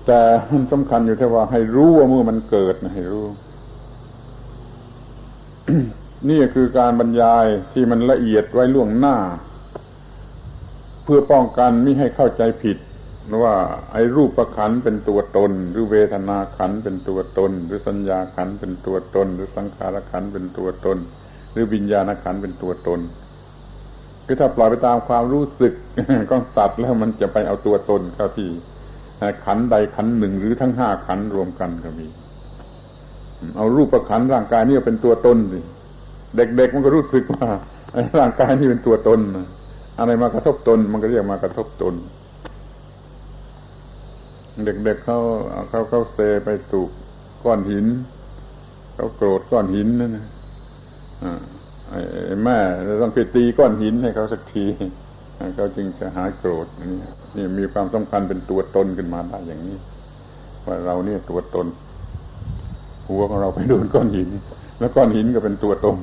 [0.06, 0.22] แต่
[0.52, 3.27] มันสำคัญอยู่ที่ว่าให้รู้ว่าเมื่อมันเกิดนะให้รู้
[6.30, 9.15] นี่คือการบรรยายที่มันละเอียดไว้ล่วงหน้า
[11.03, 12.77] เพื่อป้องกันไม่ให้เข้าใจผิด
[13.44, 13.56] ว่า
[13.94, 20.98] ไอ้รูปประขันเป็นตัวตน หรือเวทนาขันเป็นตัวตน หรือสัญญาขันเป็นตัวตน หรือสังขารขันเป็นตัวตน
[21.52, 22.99] หรือวิญญาณขันเป็นตัวตน
[24.26, 25.73] คือถ้าปล่อยไปตามความรู้สึก
[26.30, 28.49] ของสัตว์แล้วมันจะไปเอาตัวตนเข้าที่
[29.45, 32.07] ขันใดขันหนึ่งหรือทั้งห้าขันรวมกันก็มี
[33.55, 35.59] เอารูปประขันร่างกายนี่เป็นตัวตนสิ
[36.35, 37.47] เด็กๆมันก็รู้สึกว่า
[38.19, 39.19] ร่างกายนี่เป็นตัวตน
[39.99, 41.95] อะไรมากระทบตน มันก็เรียกมากระทบตน
[44.65, 45.17] เด็กๆเเขา
[45.69, 46.89] เขาเขาเซไปถูก
[47.43, 47.85] ก้อนหิน
[48.95, 50.25] เขาโกรธก้อนหินนั่นนะ
[52.43, 52.57] แม่
[53.01, 54.65] ต้องไปตีก้อนหินให้เขาสักที
[55.55, 56.91] เขาจึงจะหายโกรธนี่
[57.35, 59.77] นี่มีความสำคัญเป็นตัวตนขึ้นมาได้อย่างนี้
[60.65, 61.67] ว่าเราเนี่ยตัวตน
[63.07, 64.29] หัวของเราไปโดนก้อนหิน
[64.79, 65.97] แล้วก้อนหินก็เป็นตัวตน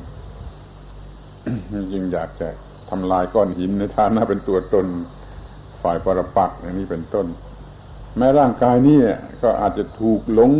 [1.92, 2.48] จึงอยากจะ
[2.90, 4.86] ทำลายก้อนหินในฐานะเป็นตัวตน
[5.82, 7.26] ฝ่ายปรปักอย่างนี้เป็นต้น
[8.16, 8.98] แม้ร่างกายนี้
[9.42, 10.50] ก็อาจจะถูกหลง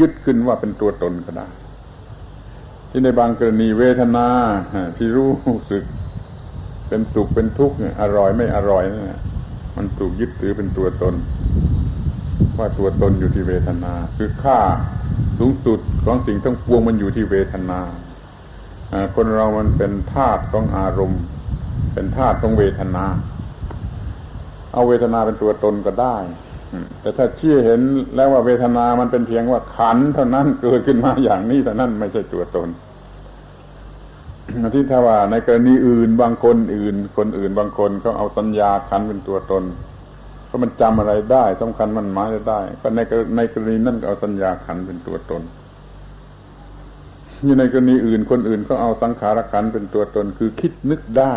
[0.00, 1.48] ยึดขึ้นว่าเป็นตัวตนก็ได้
[2.90, 4.26] ที่ในบางกรณีเวทนา
[4.96, 5.32] ที่รู้
[5.70, 5.84] สึก
[6.90, 9.02] เป็นสุขเป็นทุกข์อร่อยไม่อร่อยนี่
[9.76, 11.14] มันถูกยึดถือเป็นตัวตน
[12.58, 14.58] ว่าตัวตนอยู่ที่เวทนา คือค่า
[15.38, 17.80] สูงสุดของสิ่งทั้งปวงมันอยู่ที่เวทนา
[19.16, 21.22] คนเรามันเป็นธาตุของอารมณ์
[21.94, 23.04] เป็นธาตุของเวทนา
[24.72, 26.16] เอาเวทนาเป็นตัวตนก็ได้
[27.00, 27.80] แต่ถ้าชี้เห็น
[28.14, 32.68] แล้วว่าเวทนามันเป็นเพียงว่าขันเท่านั้นเกิดขึ้นมาอย่างนี้เท่านั้นไม่ใช่ตัวตน
[34.74, 39.64] ที่ถ้าว่าในกรณีอื่นบางคนอื่น คนอื่นบางคนเขาเอาสัญญาขันเป็นตัวตน
[40.46, 43.00] เพราะมันจำอะไรได้สำคัญมันหมายได้ ก็ใน
[43.36, 45.42] ในกรณีนั่นก็เอาสัญญาขันเป็นตัวตน
[47.46, 51.34] ยู่ในกรณีอื่นคนอื่นก็เอาสังขารขันเป็นตัวตน คือคิดนึกได้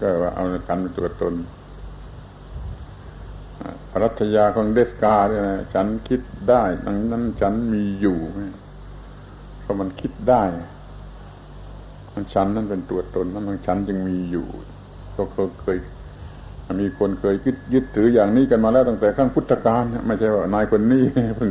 [0.00, 1.34] ก็ว่าเอาขันเป็นตัวตน
[4.02, 5.42] รัตยาของเดสกาเนี่ย
[5.74, 8.18] ฉันคิดได้ดังนั้นฉันมีอยู่
[9.60, 10.42] เพราะมันคิดได้
[12.14, 14.46] มันฉันนั่นเป็นตัวตนนั่นมันฉันจึงมีอยู่
[15.16, 15.22] ก็
[15.62, 15.78] เคย
[16.80, 21.04] มีคนเคยยึดยึดถืออย่างนี้กันมาแล้วตั้งแต่ขั้งพุทธกาลไม่ใช่ว่านายคนนี้
[21.36, 21.50] เพิ่ง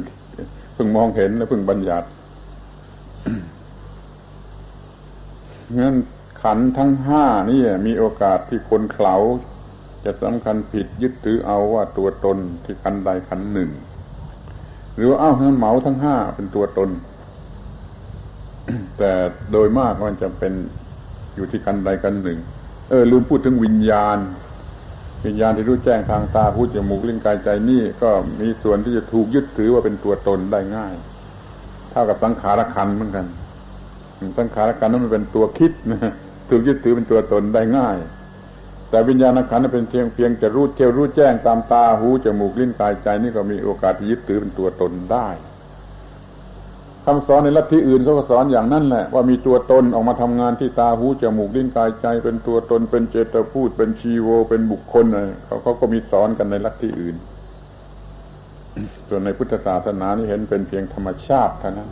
[0.74, 2.08] เพิ่งมองเห็นและเพิ่งบัญญัติ
[5.80, 5.96] งั้น
[6.42, 9.16] ขันทั้งห้านี่มีโอกาสที่คนเขา
[10.06, 13.70] จะสำคัญผิดยึดถือเอาว่าตัวตนที่ขันใดขันหนึ่ง
[14.96, 16.90] หรือเอ้าทั้งเหมาทั้งห้าเป็นตัวตน
[18.98, 19.12] แต่
[19.52, 20.54] โดยมากมันจะเป็น
[21.36, 22.40] อยู่ที่กันใดกันหนึ่ง
[22.90, 24.18] เออ ลืมพูดถึงวิญญาณ
[25.26, 28.10] วิญญาณที่รู้แจ้งทางตาพูจมูกลิ้นกายใจนี่ก็
[28.42, 30.94] มีส่วนที่จะถูกยึดถือว่าเป็นตัวตนได้ง่าย
[31.92, 33.26] เท่ากับสังขารคันเหมือนกัน
[34.40, 36.14] สังขารคันนั้นมันเป็นตัวคิดนะ
[36.50, 37.98] ถูกยึดถือเป็นตัวตนได้ง่าย
[38.90, 45.28] แต่วิญญาณขันธ์เป็นเพียงเพียงจะรู้เที่ยวรู้แจ้งตามตาหูจมูกลิ้นกายใจนี่ก็มีโอกาสที่ยึดถือเป็นตัวตนได้
[47.06, 57.16] คำสอนในลัทธิอื่นเขาก็สอนอย่างนั้นแหละ ว่ามีตัวตนออกมาทำงานที่ตาหูจมูกลิ้นกายใจ เป็นตัวตนเป็นเจตพูด เป็นชีโว เป็นบุคคลอะไรเขาเขาก็มีสอนกันในลัทธิอื่น
[59.08, 61.90] ส่วนในพุทธศาสนานี่เห็นเป็นเพียงธรรมชาติเท่านั้น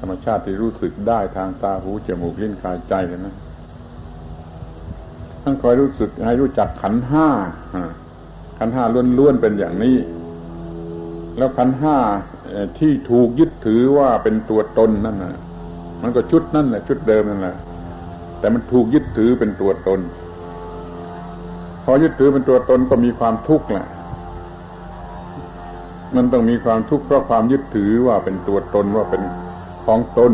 [0.00, 3.36] ธรรมชาติที่รู้สึกได้ทางตาหูจมูกลิ้นกายใจเท่านั้น
[5.42, 7.28] ท่านคอยรู้สึกให้รู้จักขันห้า
[8.58, 8.84] ขันห้า
[9.18, 9.96] ล้วนๆเป็นอย่างนี้
[11.36, 11.96] แล้วขันห้า
[12.78, 15.34] ที่ถูกยึดถือว่าเป็นตัวตนนั่นนะ
[16.02, 17.56] มันก็ชุดนั่นแหละชุดเดิมนั่นแหละ
[18.38, 20.00] แต่มันถูกยึดถือเป็นตัวตน
[21.84, 23.86] พอยึดถือเป็นตัวตนก็มีความทุกข์แหละ
[26.16, 29.22] มันต้องมีความทุกข์เพราะความยึดถือว่าเป็นตัวตนว่าเป็น
[29.86, 30.32] ของตน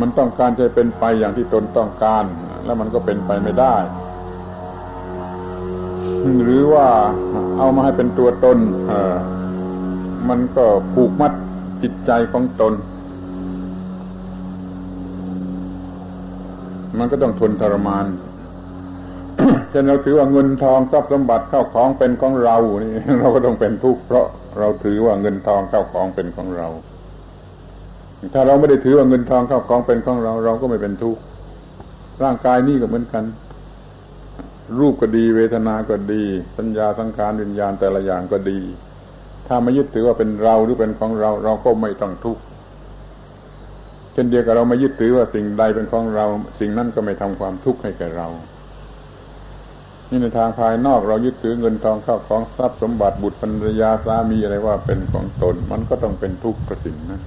[0.00, 2.24] มันต้องการจะเป็นไปอย่างที่ตนต้องการ
[2.64, 3.74] แล้วมันก็เป็นไปไม่ได้
[6.44, 6.86] หรือว่า
[7.58, 8.58] เอามาให้เป็นตัวตน
[10.28, 11.32] มันก็ผูกมัด
[11.82, 12.74] จิตใจของตน
[16.98, 18.06] มันก็ต้องทนทรมาน
[19.70, 24.26] เช่นเราถือว่าเงินทองทรัพย์สมบัติเข้าของเป็นของเรานี่เราก็ต้องเป็นทุกข์เพราะ
[24.58, 26.68] เราถือว่าเงินทองเข้าของเป็นของเรา
[28.34, 31.20] ถ้าเราไม่ได้ถือว่าเงินทองเข้าของเป็นของเรา เราก็ไม่เป็นทุกข์
[32.22, 33.24] ร่างกายนี่ก็เหมือนกัน
[34.78, 36.22] รูปก็ดี เวทนาก็ดี
[36.56, 38.60] สัญญาสังขารวิญญาณแต่ละอย่างก็ดี
[39.46, 42.42] ถ้าไม่ยึดถือว่าเป็นเราหรือเป็นของเรา เราก็ไม่ต้องทุกข์
[44.12, 46.26] เช่นเดียวกับเราไม่ยึดถือว่าสิ่งใดเป็นของเรา
[46.60, 48.28] สิ่งนั้นก็ไม่ทำความทุกข์ให้แก่เรา
[50.10, 57.20] นี่ในทางภายนอกเรายึดถือเงินทองเข้าของทรัพย์สมบัติบุตรภรรยาสามีอะไรว่าเป็นของตน มันก็ต้องเป็นทุกข์กระสิ่งนะ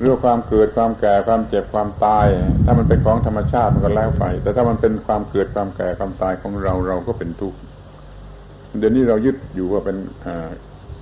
[0.00, 2.26] เรื่องความเกิดความแก่ความเจ็บความตาย
[2.64, 7.58] ถ้ามันเป็นของธรรมชาติมันก็แล้วไป แต่ถ้ามันเป็นความเกิดความแก่ความตายของเราเราก็เป็นทุกข์
[8.78, 9.96] เดี๋ยวนี้เรายึดอยู่ว่าเป็น
[10.26, 10.28] อ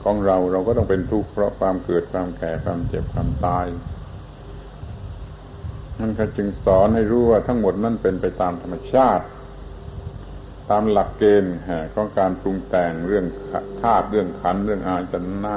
[0.04, 3.66] ของเราเราก็ต้องเป็นทุกข์เพราะความเกิดความแก่ความเจ็บความตาย
[6.00, 9.24] นั่นก็จึงสอนให้รู้ว่าทั้งหมดนั่นเป็นไปตามธรรมชาติ
[10.70, 11.56] ตามหลักเกณฑ์
[11.94, 13.26] ของการปรุงแต่งเรื่อง
[13.82, 15.14] ธาตุเรื่องขันเรื่องอาจ
[15.44, 15.56] นะ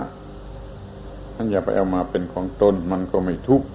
[1.40, 3.68] ท่านอย่าไปเอามาเป็นของตน มันก็ไม่ทุกข์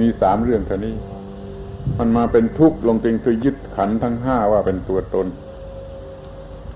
[0.00, 0.94] มีสามเรื่องเท่านี้
[1.98, 5.26] มันมาเป็นทุกข์ลงจริงคือยึดขันทั้งห้าว่าเป็นตัวตน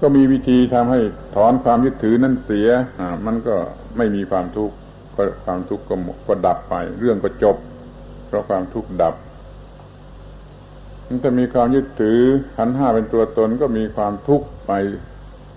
[0.00, 1.00] ก็มีวิธีทำให้
[1.34, 2.68] ถอนความยึดถือนั่นเสีย
[3.00, 3.54] อ่ามันก็
[3.96, 4.74] ไม่มีความทุกข์
[5.16, 5.94] ก็ความทุกข์ก็
[6.28, 7.56] ก็ดับไป เรื่องก็จบ
[8.26, 9.14] เพราะความทุกข์ดับ
[11.22, 12.20] ถ้ามีความยึดถือ
[12.56, 14.72] ขันห้าเป็นตัวตนก็มีความทุกข์ไป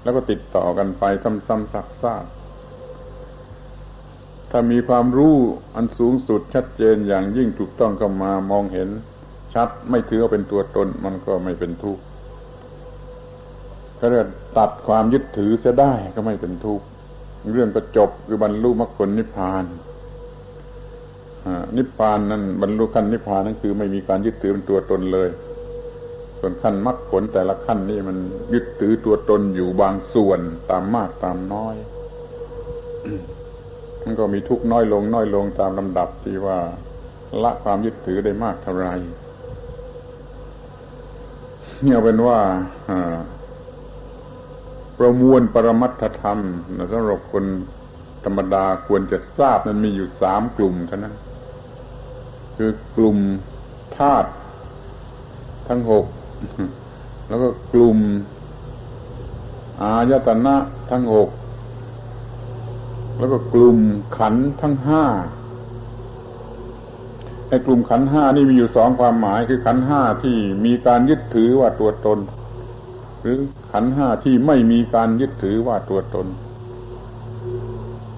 [0.03, 2.44] แล้วก็ติดต่อกันไปซ้ำๆซักๆ
[4.57, 5.36] ถ้ามีความรู้
[5.76, 8.90] อันสูงสุดชัดเจนอย่างยิ่งถูกต้องเข้ามามองเห็น
[9.53, 12.02] ชัดไม่ถือว่าเป็นตัวตนมันก็ไม่เป็นทุกข์
[13.99, 14.27] ก็เรียก
[14.57, 16.86] ตัดความยึดถือเสียได้ก็ไม่เป็นทุกข์
[17.53, 19.64] เรื่องก็จบคือบรรลุมรรคผลนิพพาน
[21.77, 25.30] นิพพานนั้นบรรลุขั้นนิพพานนั้นคือไม่มีการยึดถือเป็นตัวตนเลย
[26.40, 28.18] ส่วนขั้นมรรคผลแต่ละขั้นนี่มัน
[28.53, 31.76] ยึดถือตัวตนอยู่บางส่วนตามมากตามน้อย
[34.06, 36.60] มันก็มีทุกน้อยลงน้อยลงตามลำดับที่ว่า
[37.44, 38.88] ละความยึดถือได้มากเท่าไร
[41.82, 42.40] เนี่ยเป็นว่า
[44.98, 46.40] ประมวลปรมัตถธรรม
[46.91, 47.45] สำหรับคน
[48.26, 51.15] ธรรมดาควรจะทราบมันมีอยู่สามกลุ่มเท่านั้น
[52.57, 53.18] คือกลุ่ม
[53.98, 54.30] ธาตุ
[55.68, 56.06] ทั้งหก
[57.27, 57.98] แล้วก็กลุ่ม
[59.82, 60.56] อายตนะ
[60.91, 61.30] ทั้งหก
[63.17, 63.77] แล้วก็กลุ่ม
[64.17, 65.03] ขันทั้งห้า
[67.49, 70.35] ไอ้กลุ่มขันห้านี่มีอยู่สองความหมายคือขันห้าที่
[70.65, 72.19] มีการยึดถือว่าตัวตน
[73.21, 73.37] หรือ
[73.71, 76.27] ขันห้าที่ไม่มีการยึดถือว่าตัวตน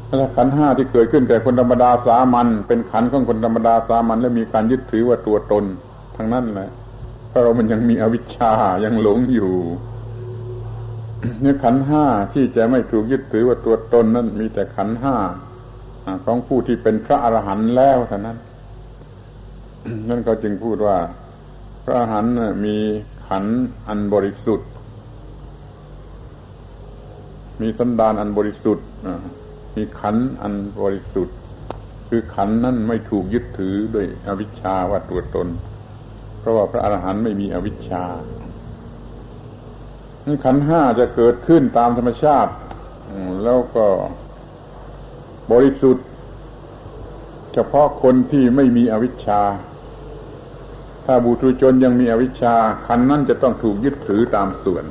[0.10, 5.64] ถ้าขันห้าที่เกิดขึ้นแต่คนธรรมดาสามัญเป็นขันของคนธรรมดาสามัญและมีการยึดถือว่าตัวตน
[6.16, 6.70] ทั้งนั้นแหละ
[7.30, 8.52] เพราะเรามันยังมีอวิชชา
[8.84, 9.54] ยังหลงอยู่
[11.44, 15.16] นี่ขันห้าที่จะไม่ถูกยึดถือว่าตัวตนนั้นมีแต่ขันห้า
[16.26, 18.38] ของผู้ที่เป็นพระอรหันต์แล้วเท่านั้น
[20.10, 20.98] นั่นเขาจึงพูดว่า
[21.84, 22.32] พระอรหันต์
[22.66, 22.76] มี
[23.28, 23.46] ขัน
[23.88, 24.70] อันบริสุทธิ์
[27.62, 28.86] มีสันดานอันบริสุทธิ์
[29.76, 31.36] มีขันอันบริสุทธิ์
[32.10, 35.48] คือขันนั้นไม่ถูกยึดถือด้วยอวิชชาว่าตัวตน
[36.40, 38.04] เพราะว่าพระอรหันต์ไม่มีอวิชชา
[40.44, 42.52] ขันห้าจะเกิดขึ้นตามธรรมชาติ
[43.44, 43.86] แล้วก็
[45.52, 46.06] บริสุทธิ์
[47.54, 49.42] เฉพาะคนที่ไม่มีอวิชชา
[51.06, 52.56] ถ้าบุตรชนยังมีอวิชชา
[52.88, 54.86] ขันนั้นจะต้องถูกยึดถือตามส่วน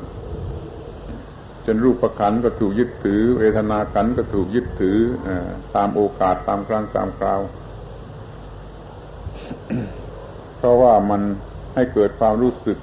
[1.66, 5.28] ช่นรูปขันก็ถูกยึดถือ เวทนาขันก็ถูกยึดถืออ
[5.74, 7.40] ตามโอกาสตามครั้งตามคราว
[10.58, 11.22] เพราะว่ามัน
[11.74, 12.78] ให้เกิดความรู้สึก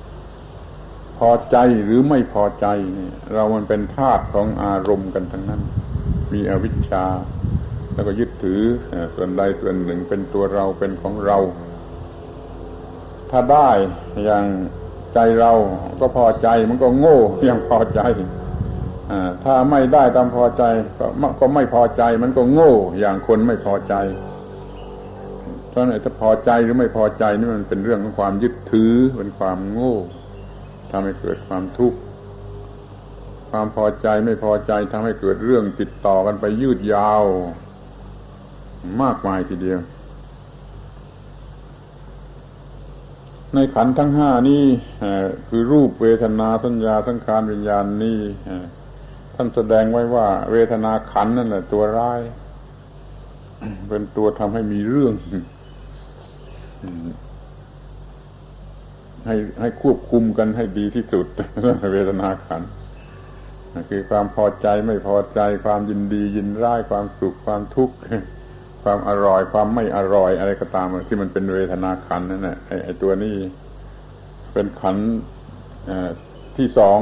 [1.18, 2.68] พอใจหรือไม่พอใจ
[2.98, 5.62] นี่เรามันเป็นธาตุของอารมณ์กันทั้งนั้น
[6.34, 7.06] มีอวิชชา
[7.94, 8.62] แล้วก็ยึดถือ
[9.16, 11.38] ส่วนใดส่วนหนึ่งเป็นตัวเราเป็นของเรา
[13.30, 13.70] ถ้าได้
[14.26, 14.46] อย่าง
[15.14, 15.54] ใจเรา
[16.00, 17.20] ก็พอใจมันก็โง่
[17.50, 18.02] ยังพอใจ
[19.44, 20.64] ถ้าไม่ได้ตามพอใจ
[21.00, 21.06] ก็
[21.40, 23.96] ก็ไม่พอใจมันก็โง่อย่างคนไม่พอใจ
[25.70, 29.96] เพราะนั้นถ้าพอใจหรือไม่พอใจนี่มันเป็นเรื่องของความยึดถือเป็นความโง่
[30.94, 31.98] ทำให้เกิดความทุกข์
[33.50, 37.24] ความพอใจไม่พอใจทำให้เกิดเรื่องติดต่อกันไปยืดยาว
[39.02, 39.80] มากมายทีเดียว
[43.54, 44.64] ในขันทั้งห้านี้
[45.48, 48.20] คือรูปเวทนาสัญญาสังขารวิญญาณนี้
[49.36, 52.22] ท่านแสดงไว้ว่า เวทนาขันนั่นแหละตัวร้าย
[53.90, 55.14] เป็นตัวทำให้มีเรื่อง
[59.26, 61.26] ให้ให้ควบคุมกันให้ดีที่สุด
[61.94, 62.62] เวทนาขัน
[63.90, 67.96] คือความพอใจไม่พอใจ ความยินดียินร้ายความสุขความทุกข์
[68.84, 73.36] ความอร่อย ความไม่อร่อย อะไรก็ตามที่มันเป็นเวทนาขันนั่นแหละไอ้ตัวนี้
[74.54, 74.98] เป็นขัน
[76.58, 77.00] ที่สอง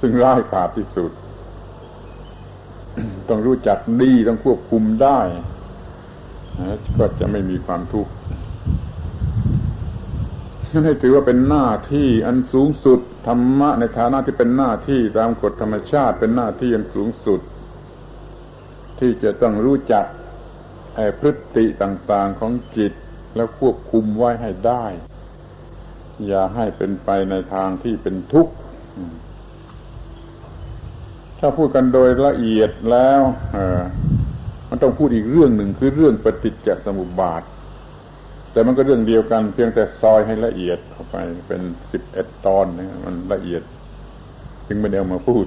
[0.00, 1.12] ซึ่งร้ายกาจที่สุด
[3.28, 5.18] ต้องรู้จักดีต้องควบคุมได้
[6.98, 8.12] ก็จะไม่มีความทุกข์
[10.84, 17.40] ให้ถือว่าเป็นหน้าที่อันสูงสุดธรรมะในฐานะที่เป็นหน้าที่ตามกฎธรรมชาติเป็นหน้าที่อันสูงสุด
[18.98, 20.04] ที่จะต้องรู้จัก
[21.18, 22.92] พฤติต่างๆของจิต
[23.36, 24.84] แล้วควบคุมไว้ให้ได้
[26.26, 28.52] อย่าให้เป็นไปในทางที่เป็นทุกข์
[31.38, 33.20] ถ้าพูดกันโดยละเอียดแล้ว
[34.68, 37.42] มันต้องพูดอีกเรื่องหนึ่งคือเรื่องปฏิจจสมุปบาท
[38.52, 41.16] แต่มันก็เรื่องเดียวกัน เพียงแต่ซอยให้ละเอียดเข้าไป
[41.48, 41.62] เป็น
[41.92, 43.62] สิบเอ็ดตอนนะมันละเอียด
[44.68, 45.46] จึงไม่ได้เอามาพูด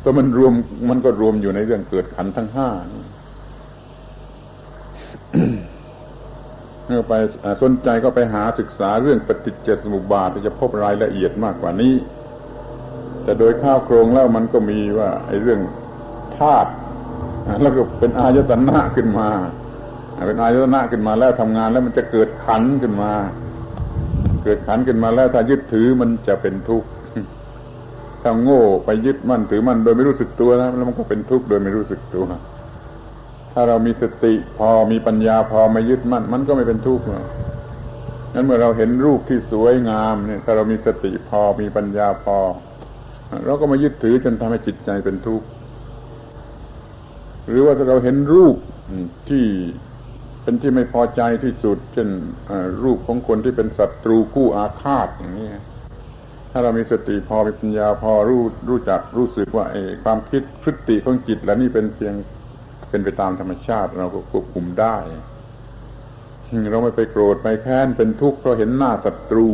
[0.00, 0.52] แต่มันรวม
[0.90, 2.68] มันก็รวมอยู่ในเรื่องเกิดขันทั้งห้า
[6.86, 7.12] เมื่อไป
[7.62, 11.94] สนใจก็ไปหาศึกษาเรื่องปฏิจจสมุปบาทจะพบรายละเอียดมากกว่านี้
[13.22, 15.60] แต่โดยข้าวโครงแล้วมันก็มีว่า ไอ้เรื่อง
[16.38, 16.70] ธาตุ
[17.62, 19.28] แล้วก็เป็นอายตนะขึ้นมา
[20.26, 23.12] เป็นอายตนะขึ้นมาแล้วทำงานแล้วมันจะเกิดขันขึ้นมา
[24.44, 26.88] เกิดขันขึ้นมาแล้วถ้ายึดถือมันจะเป็นทุกข์
[28.22, 32.24] ถ้าโง่ไปยึดมั่นถือมั่นโดยไม่รู้สึกตัวนะแล้วมันก็เป็นทุกข์โดยไม่รู้สึกตัว
[33.52, 37.04] ถ้าเรามีสติพอมีปัญญาพอไม่ยึดมั่น มันก็ไม่เป็นทุกข์
[38.34, 42.38] งั้นเมื่อเราเห็นรูปที่สวยงามเนี่ย ถ้าเรามีสติพอมีปัญญาพอ
[43.46, 45.46] เราก็มายึดถือจนทำให้จิตใจเป็นทุกข์
[47.48, 48.56] หรือว่าถ้าเราเห็นรูป
[49.28, 49.44] ที่
[50.44, 52.08] เป็นที่ไม่พอใจที่สุด เช่น
[52.82, 55.50] รูปของคนที่เป็นศัตรูคู่อาฆาตอย่างนี้
[56.50, 62.14] ถ้าเรามีสติพอมีปัญญาพอรู้รู้จักรู้สึกว่าไอ้ความคิดพฤติของจิตแล้วนี่เป็นเพียง
[62.90, 64.96] เป็นไปตามธรรมชาติ เราก็ควบคุมได้
[66.70, 69.48] เราไม่ไปโกรธไปแค้นเป็นทุกข์เพราะเห็นหน้าศัตรู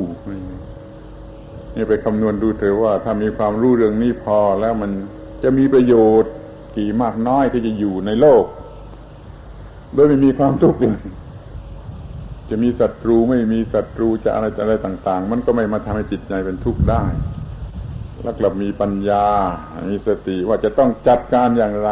[1.75, 4.91] นี่ไปคำนวณดูเถอะว่า ถ้ามีความรู้เรื่องนี้พอแล้วมัน
[5.43, 6.33] จะมีประโยชน์
[6.77, 8.45] กี่มากน้อยที่จะอยู่ในโลก
[9.95, 10.97] โดยไม่มีความทุกข์เลย
[12.51, 17.05] จะมีศัตรูไม่มีศัตรูจะอะไรจะอะไรต่าง ๆ มันก็ไม่มาทำให้จิตใจเป็นทุกข์ได้
[18.23, 19.27] แล้วกลับมีปัญญา
[19.91, 21.91] มีสติว่าจะต้องจัดการอย่างไร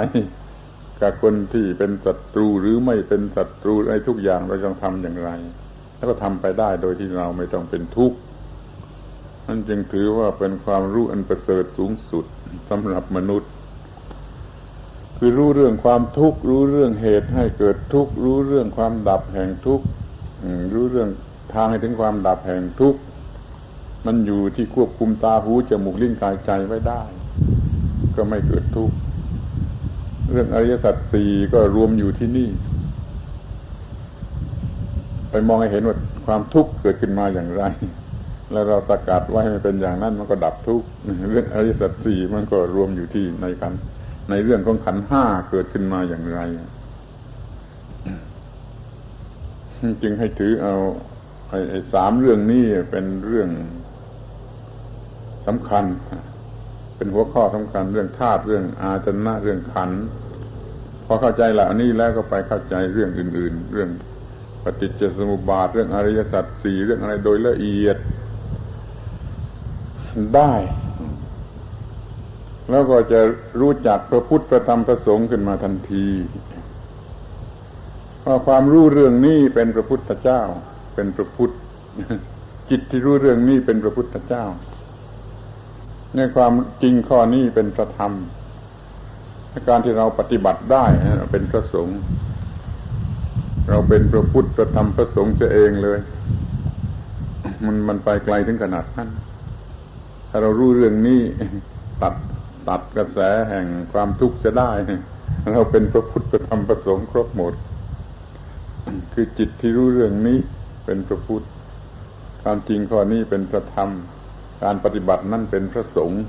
[1.00, 5.30] กับคนที่เป็นศัตรูหรือไม่เป็นศัตรูในทุกอย่างเราต้องทำอย่างไร
[5.96, 8.16] แล้วก็ทำไปได้โดยที่เราไม่ต้องเป็นทุกข์
[9.46, 12.24] นั่นจึงถือว่าเป็นความรู้อันประเสริฐสูงสุด
[12.70, 13.50] สำหรับมนุษย์
[15.19, 19.85] คือรู้เรื่องความทุกข์รู้เรื่องเหตุให้เกิดทุกข์รู้เรื่องความดับแห่งทุกข์
[20.74, 21.09] รู้เรื่อง
[21.55, 23.01] ทางให้ถึงความดับแห่งทุกข์
[24.07, 27.03] มันอยู่ที่ควบคุมตาหูจมูกลิ้นกายใจไว้ได้
[28.16, 28.95] ก็ไม่เกิดทุกข์
[30.31, 32.49] เรื่องอริยสัจสี่ก็รวมอยู่ที่นี่
[35.31, 35.97] ไปมองให้เห็นว่า
[36.27, 37.62] ความทุกข์เกิดขึ้นมาอย่างไร
[38.53, 40.86] แล้วเราสกัดไว้ให้มันเป็นอย่างนั้นมันก็ดับทุกข์
[41.32, 43.73] เรื่องอริยสัจสี่มันก็รวมอยู่ที่ในกัน
[44.30, 46.40] ในเรื่องของขันห้าเกิดขึ้นมาอย่างไร
[50.02, 50.74] จึงให้ถือเอา
[51.50, 53.50] ไอ้สามเรื่องนี้เป็นเรื่อง
[55.46, 55.84] สำคัญ
[56.96, 59.90] เป็นหัวข้อสำคัญเรื่องธาตุเรื่องอาจนะเรื่องขัน
[61.06, 63.90] พอเข้าใจเหล่านี้แล้วก็ไปเข้าใจเรื่องอื่น ๆ เรื่อง
[64.62, 67.96] ปฏิจจสมุปบาทเรื่องอริยสัจสี่เรื่องอะไรโดยละเอียด
[70.36, 70.52] ได้
[72.70, 73.20] แล้วก็จะ
[73.61, 76.07] รู้จักพระพุทธพระธรรมพระสงฆ์ขึ้นมาทันที
[78.20, 80.43] เพราะความรู้เรื่องนี้เป็นพระพุทธเจ้า
[80.95, 81.53] เป็นพระพุทธ
[82.70, 84.45] จิตที่รู้เรื่องนี้เป็นพระพุทธเจ้า
[86.16, 88.12] ในความจริงข้อนี้เป็นพระธรรม
[89.69, 90.85] การที่เราปฏิบัติได้
[91.32, 91.99] เป็นพระสงฆ์
[93.69, 95.99] เราเป็นพระพุทธพระธรรมพระสงฆ์จะเองเลย
[97.65, 99.09] มันมันไปไกลถึงขนาดนั้น
[100.31, 101.20] ถ้าเรารู้เรื่องนี้
[102.03, 102.15] ตัด
[102.69, 103.19] ตัดกระแส
[103.49, 104.70] แห่งความทุกข์จะได้
[105.53, 107.55] เราเป็นพระพุทธพระธรรมพระสงฆ์ครบหมด
[109.12, 110.39] คือจิตที่รู้เรื่องนี้
[110.85, 111.45] เป็นพระพุทธ
[112.43, 113.90] ความจริงข้อนี้เป็นพระธรรม
[114.62, 116.23] การปฏิบัตินั่นเป็นพระสงฆ์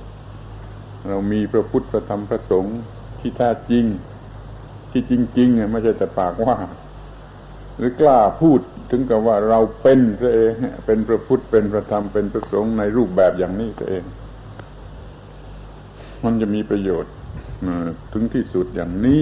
[1.07, 2.77] เรามีพระพุทธพระธรรมพระสงฆ์
[3.19, 3.85] ที่แท้จริง
[4.91, 6.57] ที่จริงๆเนี่ยไม่ใช่แต่ปากว่า
[7.77, 8.59] หรือกล้าพูด
[8.91, 10.51] ถึงกับว่าเราเป็นตัวเอง
[10.85, 14.03] เป็นพระพุทธเป็นพระธรรมเป็นพระสงฆ์ในรูปแบบอย่างนี้ตัวเอง
[16.23, 17.13] มันจะมีประโยชน์
[18.13, 19.21] ถึงที่สุดอย่างนี้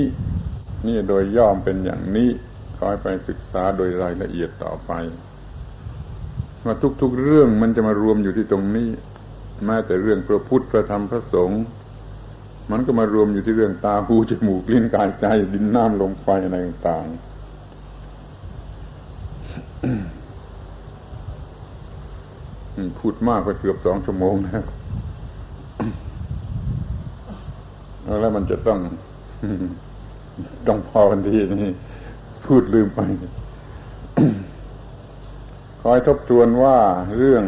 [0.87, 2.29] นี่โดยย่อมเป็นอย่างนี้
[2.79, 4.91] คอยไปศึกษาโดยรายละเอียดต่อไป
[6.65, 8.89] ว่าทุกๆเรื่องมันจะมารวมอยู่ที่ตรงนี้
[9.65, 11.63] แม้แต่เรื่องพระพุทธพระธรรมพระสงฆ์
[12.71, 17.17] มันก็มารวมอยู่ที่เรื่องตาหูจมูกลิ้นกายใจดินน้ำลมไฟอะไรต่างๆ
[22.99, 24.63] พูดมากไปเกือบสองชั่วโมงแล้ว
[28.21, 28.79] แล้วมันจะต้อง
[30.67, 31.71] ต้องพอกันทีนี่
[32.45, 32.99] พูดลืมไป
[35.81, 36.77] คอยทบทวนว่า
[37.17, 37.43] เรื่อง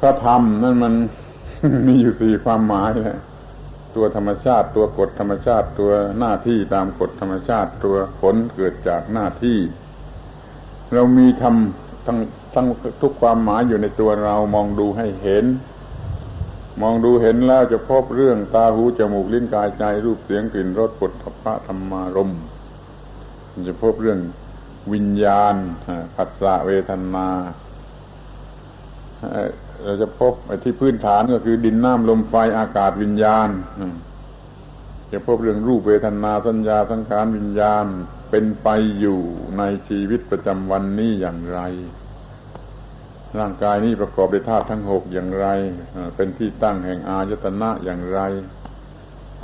[0.00, 0.94] พระธรรมนั่นมัน
[1.86, 3.18] มีอยู่สี่ความหมายเลย
[3.96, 9.58] ตัวธรรมชาติ ตัวกฎธรรมชาติ ตัวหน้าที่ตามกฎธรรมชาติ ตัวผลเกิดจากหน้าที่
[10.92, 12.18] เรามีทำทั้ง
[12.54, 12.66] ทั้ง
[13.02, 15.44] ทุกความหมายอยู่ในตัวเรามองดูให้เห็น
[16.80, 22.32] มองดูเห็นแล้วจะพบเรื่องตาหูจมูกลิ้นกายใจรูปเสียงกลิ่นรสปุถะธรรมารม
[23.68, 24.20] จะพบเรื่อง
[24.92, 25.54] วิญญาณ
[26.16, 27.28] ผัสสะเวทนา
[29.82, 30.32] เราจะพบ
[30.62, 33.48] ที่พื้นฐานก็คือดินน้ำลมไฟอากาศวิญญาณ
[35.12, 37.84] จะพบเรื่องรูปเวทนาสัญญาสังขารวิญญาณ
[38.30, 38.68] เป็นไป
[39.00, 39.20] อยู่
[39.58, 41.60] ในชีวิตประจำวันนี้อย่างไร
[43.40, 45.46] ร่างกายนี้ประกอบด้วยธาตุทั้งหกอย่างไร
[46.16, 48.20] เป็นที่ตั้งแห่งอายตนะอย่างไร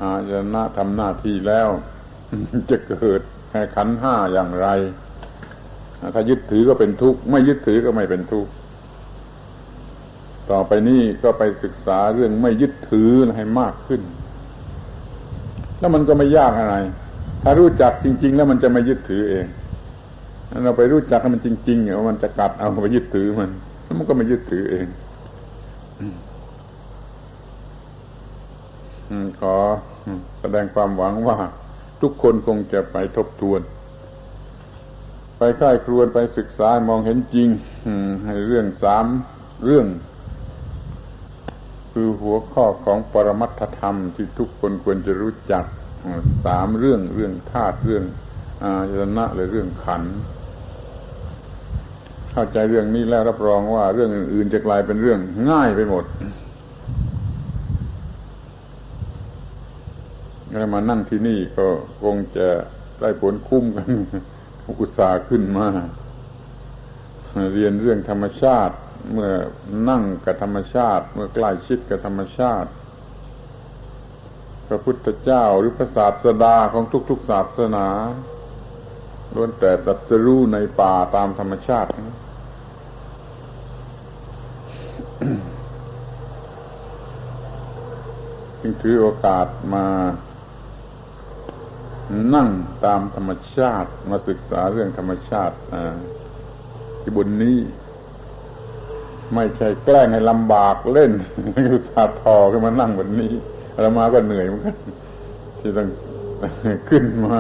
[0.03, 1.69] อายตนะทำหน้าที่แล้ว
[2.71, 3.21] จะเกิด
[3.51, 4.69] แห่ขันห้าอย่างไร
[6.15, 8.51] ถ้ายึดถือก็เป็นทุกข์ ไม่ยึดถือก็ไม่เป็นทุกข์
[10.51, 14.03] ต่อไปนี้ก็ไปศึกษาเรื่องไม่ยึดถือให้มากขึ้น
[15.79, 16.77] แล้วมันก็ไม่ยากอะไร
[17.43, 19.47] ถ้ารู้จักจริง ๆ แล้วมันจะไม่ยึดถือเอง
[20.65, 23.51] เราไปรู้จักมันจริงๆว่ามันจะกัดเอาไปยึดถือมัน
[23.99, 24.87] มันก็ไม่ยึดถือเอง
[29.41, 29.57] ขอ
[30.41, 31.39] แสดงความหวังว่า
[32.01, 33.61] ทุกคนคงจะไปทบทวน
[35.39, 37.49] ไปค่ายครวนไปศึกษามองเห็นจริง
[38.27, 39.07] ให้เรื่องสาม
[39.65, 39.87] เรื่อง
[41.93, 45.65] คือหัวข้อของปรมัตถธรรมที่ทุกคนควรจะรู้จัก
[46.45, 48.05] สามเรื่องเรื่องธาตุเรื่อง
[48.65, 50.03] อายตนะและเรื่องขัน
[52.33, 55.19] เข้าใจเรื่องนี้แล้วรับรองว่าเรื่องอื่นๆจะกลายเป็นเรื่อง
[55.51, 56.05] ง่ายไปหมด
[60.51, 61.67] แล้วมานั่งที่นี่ก็
[62.03, 62.49] คงจะ
[63.01, 63.91] ได้ผลคุ้มกัน
[64.81, 65.69] อุตสาห์ขึ้นมา
[67.55, 68.75] เรียนเรื่องธรรมชาติ
[69.13, 69.31] เมื่อ
[69.89, 72.71] นั่งกับธรรมชาติ เมื่อใกล้ชิดกับธรรมชาติ
[74.69, 77.87] พระพุทธเจ้าหรือพระศาสดาของทุกๆศาสนา
[79.35, 81.89] ล้วนแต่ตัดสรู้ในป่าตามธรรมชาติ
[88.61, 89.87] จึงถือโอกาสมา
[92.35, 92.49] นั่ง
[92.85, 95.57] ตามธรรมชาติมาศึกษาเรื่องธรรมชาติ
[97.01, 97.59] ที่บนนี้
[99.35, 101.13] ไม่ใช่แกล้งให้ลำบากเล่น
[101.65, 103.33] อยู่สาทอขึ้นมานั่งบบนี้
[103.83, 104.77] แล้วมาก็เหนื่อยเหมือนกัน
[105.61, 105.89] ที่ต้อง
[106.89, 107.39] ขึ้นมา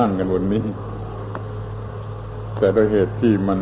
[0.00, 0.64] นั่งกันบนนี้
[2.58, 3.60] แต่โดยเหตุที่มัน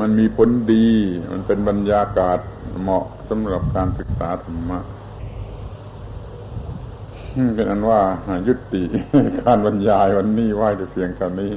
[0.00, 0.86] มันมีผลดี
[1.32, 2.38] มันเป็นบรรยากาศ
[2.82, 4.80] เหมาะสำหรับการศึกษาธรรมะ
[7.54, 8.00] เป็นอันว่า
[8.48, 8.82] ยุติ
[9.42, 11.52] การบรรยายวันนี้ไว้แต่เพียงเท่านี้